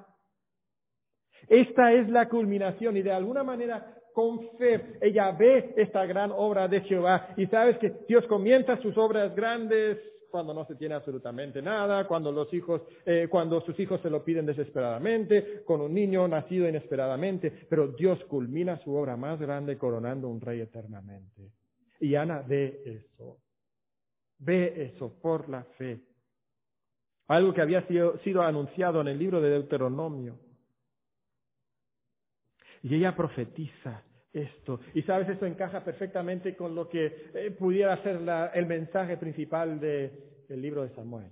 Esta 1.48 1.92
es 1.92 2.08
la 2.08 2.28
culminación 2.28 2.96
y 2.96 3.02
de 3.02 3.12
alguna 3.12 3.42
manera 3.42 3.94
con 4.12 4.40
fe 4.56 4.98
ella 5.00 5.30
ve 5.32 5.74
esta 5.76 6.06
gran 6.06 6.32
obra 6.32 6.68
de 6.68 6.80
Jehová 6.80 7.34
y 7.36 7.46
sabes 7.46 7.76
que 7.78 7.92
Dios 8.08 8.26
comienza 8.26 8.80
sus 8.80 8.96
obras 8.96 9.34
grandes 9.36 9.98
cuando 10.30 10.52
no 10.52 10.66
se 10.66 10.74
tiene 10.74 10.94
absolutamente 10.94 11.62
nada, 11.62 12.06
cuando 12.06 12.30
los 12.30 12.52
hijos, 12.52 12.82
eh, 13.04 13.26
cuando 13.30 13.60
sus 13.62 13.78
hijos 13.80 14.00
se 14.02 14.10
lo 14.10 14.24
piden 14.24 14.44
desesperadamente, 14.46 15.62
con 15.64 15.80
un 15.80 15.94
niño 15.94 16.28
nacido 16.28 16.68
inesperadamente, 16.68 17.50
pero 17.68 17.88
Dios 17.88 18.22
culmina 18.24 18.78
su 18.84 18.94
obra 18.94 19.16
más 19.16 19.40
grande 19.40 19.78
coronando 19.78 20.28
un 20.28 20.40
rey 20.40 20.60
eternamente. 20.60 21.52
Y 22.00 22.14
Ana 22.14 22.42
ve 22.46 22.82
eso, 22.84 23.38
ve 24.38 24.90
eso 24.90 25.18
por 25.20 25.48
la 25.48 25.62
fe. 25.78 26.00
Algo 27.28 27.54
que 27.54 27.62
había 27.62 27.86
sido, 27.86 28.18
sido 28.18 28.42
anunciado 28.42 29.00
en 29.00 29.08
el 29.08 29.18
libro 29.18 29.40
de 29.40 29.50
Deuteronomio. 29.50 30.38
Y 32.82 32.94
ella 32.94 33.16
profetiza 33.16 34.02
esto. 34.32 34.80
Y 34.94 35.02
sabes, 35.02 35.28
esto 35.28 35.46
encaja 35.46 35.82
perfectamente 35.84 36.54
con 36.56 36.74
lo 36.74 36.88
que 36.88 37.30
eh, 37.34 37.50
pudiera 37.52 38.02
ser 38.02 38.20
el 38.54 38.66
mensaje 38.66 39.16
principal 39.16 39.80
del 39.80 40.60
libro 40.60 40.82
de 40.82 40.94
Samuel. 40.94 41.30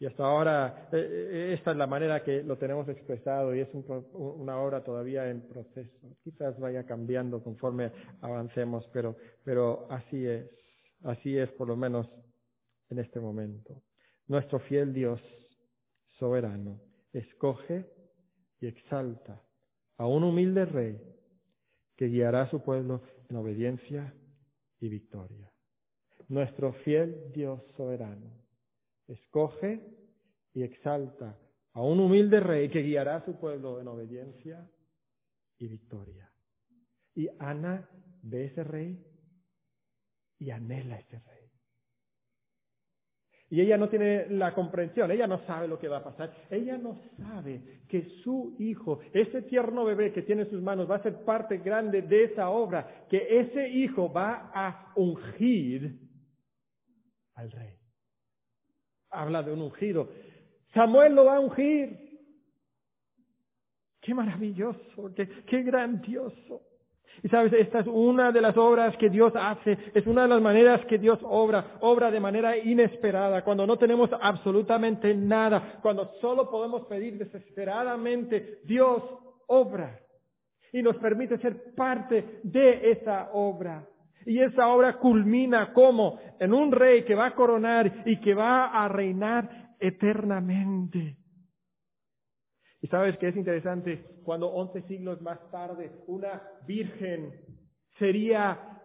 Y 0.00 0.06
hasta 0.06 0.24
ahora, 0.24 0.88
eh, 0.92 0.96
eh, 0.96 1.54
esta 1.58 1.72
es 1.72 1.76
la 1.76 1.86
manera 1.86 2.24
que 2.24 2.42
lo 2.42 2.56
tenemos 2.56 2.88
expresado 2.88 3.54
y 3.54 3.60
es 3.60 3.68
una 4.14 4.58
obra 4.58 4.82
todavía 4.82 5.28
en 5.28 5.46
proceso. 5.46 6.16
Quizás 6.24 6.58
vaya 6.58 6.84
cambiando 6.84 7.42
conforme 7.44 7.92
avancemos, 8.22 8.88
pero, 8.94 9.16
pero 9.44 9.86
así 9.90 10.26
es. 10.26 10.48
Así 11.04 11.36
es 11.36 11.50
por 11.52 11.68
lo 11.68 11.76
menos 11.76 12.08
en 12.88 12.98
este 12.98 13.20
momento. 13.20 13.82
Nuestro 14.26 14.58
fiel 14.60 14.94
Dios 14.94 15.20
soberano 16.18 16.80
escoge 17.12 17.84
y 18.60 18.66
exalta 18.66 19.42
a 19.96 20.06
un 20.06 20.24
humilde 20.24 20.64
rey 20.64 21.00
que 21.96 22.06
guiará 22.06 22.42
a 22.42 22.50
su 22.50 22.62
pueblo 22.62 23.02
en 23.28 23.36
obediencia 23.36 24.14
y 24.78 24.88
victoria. 24.88 25.52
Nuestro 26.28 26.72
fiel 26.72 27.32
Dios 27.32 27.62
soberano 27.76 28.40
escoge 29.06 29.80
y 30.54 30.62
exalta 30.62 31.38
a 31.72 31.82
un 31.82 32.00
humilde 32.00 32.40
rey 32.40 32.68
que 32.68 32.82
guiará 32.82 33.16
a 33.16 33.24
su 33.24 33.38
pueblo 33.38 33.80
en 33.80 33.88
obediencia 33.88 34.70
y 35.58 35.68
victoria. 35.68 36.32
Y 37.14 37.28
Ana 37.38 37.88
ve 38.22 38.46
ese 38.46 38.64
rey 38.64 39.04
y 40.38 40.50
anhela 40.50 40.98
ese 40.98 41.18
rey. 41.18 41.49
Y 43.50 43.60
ella 43.60 43.76
no 43.76 43.88
tiene 43.88 44.28
la 44.28 44.54
comprensión, 44.54 45.10
ella 45.10 45.26
no 45.26 45.44
sabe 45.44 45.66
lo 45.66 45.76
que 45.76 45.88
va 45.88 45.98
a 45.98 46.04
pasar. 46.04 46.32
Ella 46.48 46.78
no 46.78 47.00
sabe 47.16 47.80
que 47.88 48.04
su 48.22 48.54
hijo, 48.60 49.00
ese 49.12 49.42
tierno 49.42 49.84
bebé 49.84 50.12
que 50.12 50.22
tiene 50.22 50.42
en 50.42 50.50
sus 50.50 50.62
manos, 50.62 50.88
va 50.88 50.96
a 50.96 51.02
ser 51.02 51.24
parte 51.24 51.58
grande 51.58 52.02
de 52.02 52.24
esa 52.24 52.48
obra, 52.48 53.06
que 53.10 53.40
ese 53.40 53.68
hijo 53.68 54.12
va 54.12 54.52
a 54.54 54.92
ungir 54.94 55.98
al 57.34 57.50
rey. 57.50 57.74
Habla 59.10 59.42
de 59.42 59.52
un 59.52 59.62
ungido. 59.62 60.08
Samuel 60.72 61.16
lo 61.16 61.24
va 61.24 61.36
a 61.36 61.40
ungir. 61.40 62.20
Qué 64.00 64.14
maravilloso, 64.14 65.12
qué, 65.16 65.28
qué 65.46 65.62
grandioso. 65.64 66.62
Y 67.22 67.28
sabes, 67.28 67.52
esta 67.52 67.80
es 67.80 67.86
una 67.86 68.32
de 68.32 68.40
las 68.40 68.56
obras 68.56 68.96
que 68.96 69.10
Dios 69.10 69.32
hace, 69.36 69.76
es 69.94 70.06
una 70.06 70.22
de 70.22 70.28
las 70.28 70.40
maneras 70.40 70.84
que 70.86 70.98
Dios 70.98 71.18
obra, 71.22 71.76
obra 71.80 72.10
de 72.10 72.20
manera 72.20 72.56
inesperada, 72.56 73.44
cuando 73.44 73.66
no 73.66 73.76
tenemos 73.76 74.10
absolutamente 74.20 75.14
nada, 75.14 75.78
cuando 75.82 76.12
solo 76.20 76.50
podemos 76.50 76.86
pedir 76.86 77.18
desesperadamente, 77.18 78.60
Dios 78.64 79.02
obra 79.48 79.98
y 80.72 80.82
nos 80.82 80.96
permite 80.96 81.38
ser 81.38 81.74
parte 81.74 82.40
de 82.42 82.92
esa 82.92 83.30
obra. 83.32 83.84
Y 84.26 84.40
esa 84.40 84.68
obra 84.68 84.98
culmina 84.98 85.72
como 85.72 86.18
en 86.38 86.52
un 86.52 86.70
rey 86.70 87.04
que 87.04 87.14
va 87.14 87.26
a 87.26 87.34
coronar 87.34 88.02
y 88.04 88.20
que 88.20 88.34
va 88.34 88.66
a 88.66 88.88
reinar 88.88 89.74
eternamente. 89.78 91.16
Y 92.82 92.88
sabes 92.88 93.16
que 93.18 93.28
es 93.28 93.36
interesante 93.36 94.04
cuando 94.24 94.48
once 94.48 94.82
siglos 94.82 95.20
más 95.20 95.38
tarde 95.50 95.90
una 96.06 96.42
virgen 96.66 97.32
sería 97.98 98.80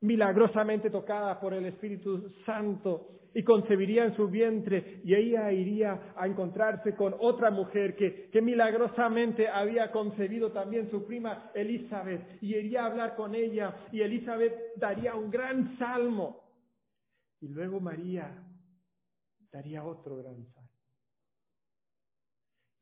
milagrosamente 0.00 0.90
tocada 0.90 1.40
por 1.40 1.54
el 1.54 1.66
Espíritu 1.66 2.30
Santo 2.44 3.08
y 3.34 3.42
concebiría 3.44 4.04
en 4.04 4.14
su 4.14 4.28
vientre 4.28 5.00
y 5.04 5.14
ella 5.14 5.50
iría 5.52 6.12
a 6.16 6.26
encontrarse 6.26 6.94
con 6.94 7.14
otra 7.18 7.50
mujer 7.50 7.96
que, 7.96 8.28
que 8.30 8.42
milagrosamente 8.42 9.48
había 9.48 9.90
concebido 9.90 10.52
también 10.52 10.90
su 10.90 11.06
prima 11.06 11.50
Elizabeth 11.54 12.42
y 12.42 12.54
iría 12.54 12.82
a 12.82 12.86
hablar 12.86 13.16
con 13.16 13.34
ella 13.34 13.86
y 13.90 14.02
Elizabeth 14.02 14.76
daría 14.76 15.14
un 15.14 15.30
gran 15.30 15.78
salmo 15.78 16.42
y 17.40 17.48
luego 17.48 17.80
María 17.80 18.30
daría 19.50 19.84
otro 19.84 20.16
gran 20.16 20.44
salmo. 20.52 20.61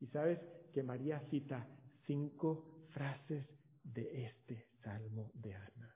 Y 0.01 0.07
sabes 0.07 0.39
que 0.73 0.81
María 0.81 1.19
cita 1.29 1.67
cinco 2.05 2.87
frases 2.89 3.47
de 3.83 4.25
este 4.25 4.67
salmo 4.83 5.31
de 5.35 5.53
Ana. 5.53 5.95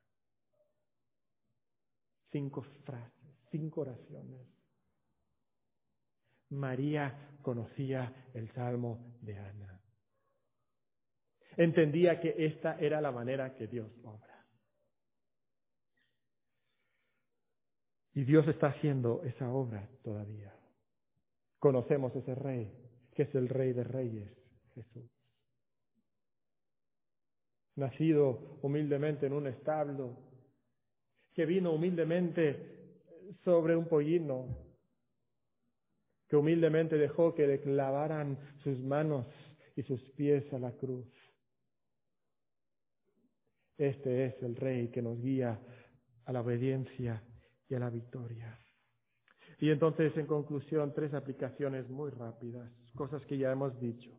Cinco 2.31 2.61
frases, 2.83 3.35
cinco 3.49 3.81
oraciones. 3.81 4.47
María 6.49 7.37
conocía 7.41 8.29
el 8.33 8.51
salmo 8.53 9.17
de 9.21 9.37
Ana. 9.37 9.81
Entendía 11.57 12.19
que 12.21 12.35
esta 12.45 12.77
era 12.79 13.01
la 13.01 13.11
manera 13.11 13.55
que 13.55 13.65
Dios 13.65 13.91
obra. 14.03 14.45
Y 18.13 18.23
Dios 18.23 18.47
está 18.47 18.67
haciendo 18.67 19.23
esa 19.23 19.49
obra 19.49 19.89
todavía. 20.03 20.53
Conocemos 21.57 22.15
ese 22.15 22.35
rey 22.35 22.84
que 23.15 23.23
es 23.23 23.33
el 23.33 23.47
Rey 23.47 23.71
de 23.71 23.83
Reyes, 23.83 24.29
Jesús. 24.75 25.09
Nacido 27.75 28.59
humildemente 28.61 29.25
en 29.25 29.33
un 29.33 29.47
establo, 29.47 30.17
que 31.33 31.45
vino 31.45 31.71
humildemente 31.73 32.75
sobre 33.43 33.75
un 33.75 33.87
pollino, 33.87 34.47
que 36.27 36.35
humildemente 36.35 36.97
dejó 36.97 37.33
que 37.33 37.47
le 37.47 37.61
clavaran 37.61 38.37
sus 38.63 38.79
manos 38.79 39.25
y 39.75 39.83
sus 39.83 40.01
pies 40.11 40.51
a 40.53 40.59
la 40.59 40.71
cruz. 40.71 41.07
Este 43.77 44.25
es 44.25 44.43
el 44.43 44.55
Rey 44.55 44.89
que 44.89 45.01
nos 45.01 45.21
guía 45.21 45.59
a 46.25 46.33
la 46.33 46.41
obediencia 46.41 47.21
y 47.69 47.75
a 47.75 47.79
la 47.79 47.89
victoria. 47.89 48.57
Y 49.59 49.69
entonces, 49.69 50.15
en 50.17 50.25
conclusión, 50.25 50.93
tres 50.93 51.13
aplicaciones 51.13 51.89
muy 51.89 52.11
rápidas, 52.11 52.69
cosas 52.95 53.25
que 53.25 53.37
ya 53.37 53.51
hemos 53.51 53.79
dicho. 53.79 54.11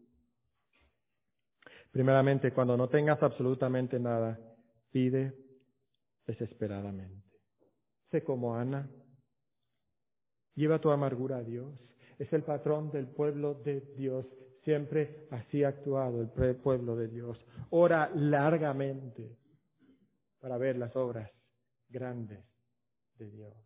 Primeramente, 1.90 2.52
cuando 2.52 2.76
no 2.76 2.88
tengas 2.88 3.22
absolutamente 3.22 3.98
nada, 3.98 4.38
pide 4.90 5.34
desesperadamente. 6.26 7.26
Sé 8.10 8.22
como 8.22 8.54
Ana. 8.54 8.88
Lleva 10.54 10.80
tu 10.80 10.90
amargura 10.90 11.38
a 11.38 11.42
Dios. 11.42 11.72
Es 12.18 12.32
el 12.32 12.42
patrón 12.42 12.90
del 12.90 13.06
pueblo 13.06 13.54
de 13.54 13.80
Dios. 13.96 14.26
Siempre 14.64 15.26
así 15.30 15.64
ha 15.64 15.68
actuado 15.68 16.22
el 16.22 16.56
pueblo 16.56 16.96
de 16.96 17.08
Dios. 17.08 17.38
Ora 17.70 18.10
largamente 18.14 19.36
para 20.40 20.58
ver 20.58 20.76
las 20.76 20.94
obras 20.96 21.30
grandes 21.88 22.44
de 23.18 23.30
Dios. 23.30 23.65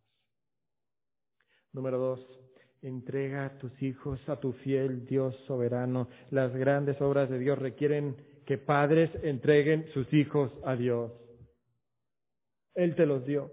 Número 1.73 1.99
dos, 1.99 2.41
entrega 2.83 3.47
a 3.47 3.59
tus 3.59 3.83
hijos 3.83 4.21
a 4.29 4.41
tu 4.41 4.53
fiel 4.53 5.07
Dios 5.07 5.37
soberano. 5.47 6.09
Las 6.31 6.55
grandes 6.55 7.01
obras 7.01 7.31
de 7.31 7.39
Dios 7.39 7.59
requieren 7.59 8.17
que 8.47 8.59
padres 8.59 9.11
entreguen 9.23 9.87
sus 9.93 10.13
hijos 10.13 10.53
a 10.65 10.75
Dios. 10.77 11.13
Él 12.75 12.95
te 12.97 13.07
los 13.07 13.25
dio 13.25 13.53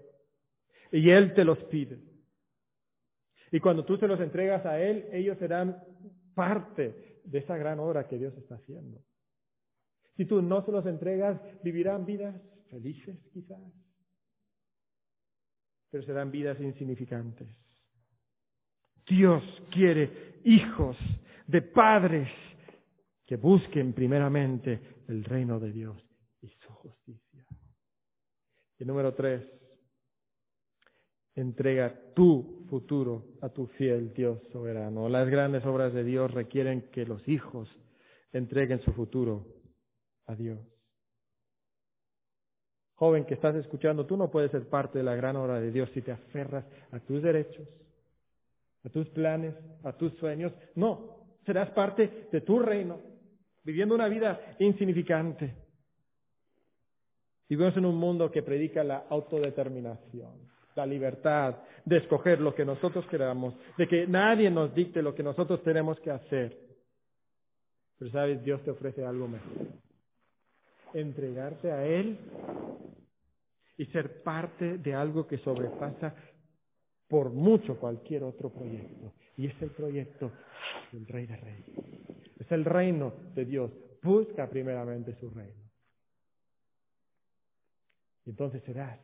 y 0.90 1.10
Él 1.10 1.34
te 1.34 1.44
los 1.44 1.58
pide. 1.64 2.00
Y 3.52 3.60
cuando 3.60 3.84
tú 3.84 3.96
se 3.96 4.08
los 4.08 4.20
entregas 4.20 4.64
a 4.66 4.80
Él, 4.80 5.06
ellos 5.12 5.38
serán 5.38 5.82
parte 6.34 7.20
de 7.24 7.38
esa 7.38 7.56
gran 7.56 7.78
obra 7.78 8.08
que 8.08 8.18
Dios 8.18 8.36
está 8.36 8.56
haciendo. 8.56 9.00
Si 10.16 10.24
tú 10.24 10.42
no 10.42 10.64
se 10.64 10.72
los 10.72 10.84
entregas, 10.86 11.40
vivirán 11.62 12.04
vidas 12.04 12.34
felices 12.70 13.16
quizás, 13.32 13.60
pero 15.90 16.02
serán 16.04 16.30
vidas 16.30 16.60
insignificantes. 16.60 17.48
Dios 19.08 19.42
quiere 19.70 20.40
hijos 20.44 20.96
de 21.46 21.62
padres 21.62 22.28
que 23.26 23.36
busquen 23.36 23.92
primeramente 23.92 24.80
el 25.08 25.24
reino 25.24 25.58
de 25.58 25.72
Dios 25.72 25.96
y 26.40 26.48
su 26.48 26.72
justicia. 26.72 27.46
Y 28.78 28.84
número 28.84 29.14
tres, 29.14 29.44
entrega 31.34 31.94
tu 32.14 32.66
futuro 32.68 33.24
a 33.42 33.48
tu 33.48 33.66
fiel 33.66 34.12
Dios 34.12 34.40
soberano. 34.52 35.08
Las 35.08 35.28
grandes 35.28 35.64
obras 35.64 35.92
de 35.92 36.04
Dios 36.04 36.30
requieren 36.32 36.90
que 36.90 37.06
los 37.06 37.26
hijos 37.28 37.68
entreguen 38.32 38.80
su 38.82 38.92
futuro 38.92 39.46
a 40.26 40.34
Dios. 40.34 40.58
Joven 42.94 43.24
que 43.24 43.34
estás 43.34 43.54
escuchando, 43.54 44.06
tú 44.06 44.16
no 44.16 44.30
puedes 44.30 44.50
ser 44.50 44.68
parte 44.68 44.98
de 44.98 45.04
la 45.04 45.14
gran 45.14 45.36
obra 45.36 45.60
de 45.60 45.70
Dios 45.70 45.88
si 45.94 46.02
te 46.02 46.10
aferras 46.10 46.64
a 46.90 46.98
tus 46.98 47.22
derechos, 47.22 47.68
a 48.84 48.88
tus 48.88 49.08
planes, 49.10 49.54
a 49.82 49.92
tus 49.92 50.12
sueños. 50.14 50.52
No, 50.74 51.26
serás 51.44 51.70
parte 51.70 52.28
de 52.30 52.40
tu 52.40 52.58
reino, 52.58 53.00
viviendo 53.64 53.94
una 53.94 54.08
vida 54.08 54.56
insignificante. 54.58 55.54
Vivimos 57.48 57.76
en 57.76 57.86
un 57.86 57.96
mundo 57.96 58.30
que 58.30 58.42
predica 58.42 58.84
la 58.84 59.06
autodeterminación 59.08 60.48
la 60.78 60.86
libertad 60.86 61.56
de 61.84 61.96
escoger 61.96 62.40
lo 62.40 62.54
que 62.54 62.64
nosotros 62.64 63.04
queramos, 63.06 63.52
de 63.76 63.88
que 63.88 64.06
nadie 64.06 64.48
nos 64.48 64.72
dicte 64.72 65.02
lo 65.02 65.12
que 65.12 65.24
nosotros 65.24 65.60
tenemos 65.64 65.98
que 65.98 66.12
hacer. 66.12 66.56
Pero 67.98 68.12
sabes, 68.12 68.44
Dios 68.44 68.62
te 68.62 68.70
ofrece 68.70 69.04
algo 69.04 69.26
mejor. 69.26 69.66
Entregarte 70.94 71.72
a 71.72 71.84
Él 71.84 72.16
y 73.76 73.86
ser 73.86 74.22
parte 74.22 74.78
de 74.78 74.94
algo 74.94 75.26
que 75.26 75.38
sobrepasa 75.38 76.14
por 77.08 77.30
mucho 77.30 77.78
cualquier 77.78 78.22
otro 78.22 78.50
proyecto. 78.50 79.12
Y 79.36 79.46
es 79.46 79.62
el 79.62 79.70
proyecto 79.70 80.30
del 80.92 81.06
Rey 81.06 81.26
de 81.26 81.36
Reyes. 81.36 81.64
Es 82.38 82.52
el 82.52 82.64
reino 82.64 83.12
de 83.34 83.44
Dios. 83.44 83.70
Busca 84.02 84.48
primeramente 84.48 85.14
su 85.18 85.30
reino. 85.30 85.68
Y 88.24 88.30
entonces 88.30 88.62
serás 88.64 88.98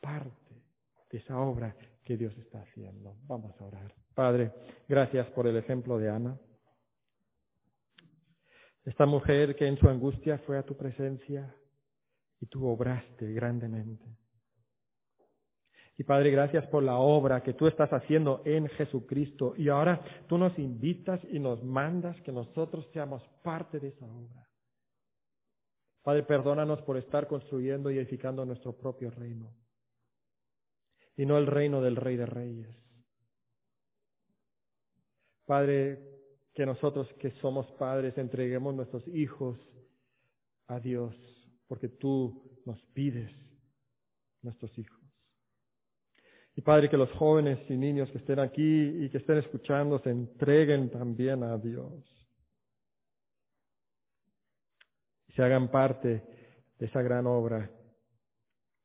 parte 0.00 0.62
de 1.10 1.18
esa 1.18 1.38
obra 1.38 1.74
que 2.04 2.16
Dios 2.16 2.36
está 2.38 2.60
haciendo. 2.62 3.16
Vamos 3.26 3.60
a 3.60 3.64
orar. 3.64 3.94
Padre, 4.14 4.52
gracias 4.88 5.26
por 5.28 5.46
el 5.46 5.56
ejemplo 5.56 5.98
de 5.98 6.10
Ana. 6.10 6.38
Esta 8.84 9.06
mujer 9.06 9.56
que 9.56 9.66
en 9.66 9.78
su 9.78 9.88
angustia 9.88 10.38
fue 10.38 10.58
a 10.58 10.62
tu 10.62 10.76
presencia 10.76 11.54
y 12.40 12.46
tú 12.46 12.66
obraste 12.66 13.32
grandemente. 13.32 14.04
Y 15.96 16.04
Padre, 16.04 16.30
gracias 16.30 16.66
por 16.66 16.82
la 16.82 16.98
obra 16.98 17.42
que 17.42 17.54
tú 17.54 17.66
estás 17.66 17.92
haciendo 17.92 18.42
en 18.44 18.68
Jesucristo. 18.68 19.54
Y 19.56 19.68
ahora 19.68 20.02
tú 20.26 20.38
nos 20.38 20.58
invitas 20.58 21.20
y 21.30 21.38
nos 21.38 21.62
mandas 21.62 22.20
que 22.22 22.32
nosotros 22.32 22.88
seamos 22.92 23.22
parte 23.42 23.78
de 23.78 23.88
esa 23.88 24.06
obra. 24.06 24.48
Padre, 26.02 26.24
perdónanos 26.24 26.82
por 26.82 26.96
estar 26.96 27.28
construyendo 27.28 27.90
y 27.90 27.98
edificando 27.98 28.44
nuestro 28.44 28.72
propio 28.76 29.10
reino 29.10 29.54
y 31.16 31.26
no 31.26 31.38
el 31.38 31.46
reino 31.46 31.80
del 31.80 31.96
Rey 31.96 32.16
de 32.16 32.26
Reyes. 32.26 32.76
Padre, 35.46 35.98
que 36.54 36.64
nosotros 36.64 37.12
que 37.20 37.30
somos 37.40 37.70
padres 37.72 38.16
entreguemos 38.16 38.74
nuestros 38.74 39.06
hijos 39.08 39.58
a 40.66 40.80
Dios, 40.80 41.14
porque 41.68 41.88
tú 41.88 42.62
nos 42.64 42.80
pides 42.94 43.30
nuestros 44.42 44.76
hijos. 44.78 45.03
Y 46.56 46.62
Padre, 46.62 46.88
que 46.88 46.96
los 46.96 47.10
jóvenes 47.12 47.58
y 47.68 47.76
niños 47.76 48.10
que 48.10 48.18
estén 48.18 48.38
aquí 48.38 49.04
y 49.04 49.10
que 49.10 49.18
estén 49.18 49.38
escuchando 49.38 49.98
se 50.00 50.10
entreguen 50.10 50.90
también 50.90 51.42
a 51.42 51.58
Dios. 51.58 51.92
Y 55.28 55.32
se 55.32 55.42
hagan 55.42 55.70
parte 55.70 56.22
de 56.78 56.86
esa 56.86 57.02
gran 57.02 57.26
obra, 57.26 57.70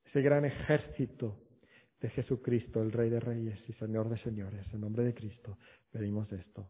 ese 0.06 0.22
gran 0.22 0.46
ejército 0.46 1.38
de 2.02 2.10
Jesucristo, 2.10 2.82
el 2.82 2.92
Rey 2.92 3.10
de 3.10 3.20
Reyes 3.20 3.60
y 3.68 3.74
Señor 3.74 4.10
de 4.10 4.18
Señores. 4.24 4.66
En 4.74 4.82
nombre 4.82 5.04
de 5.04 5.14
Cristo 5.14 5.58
pedimos 5.92 6.32
esto. 6.32 6.68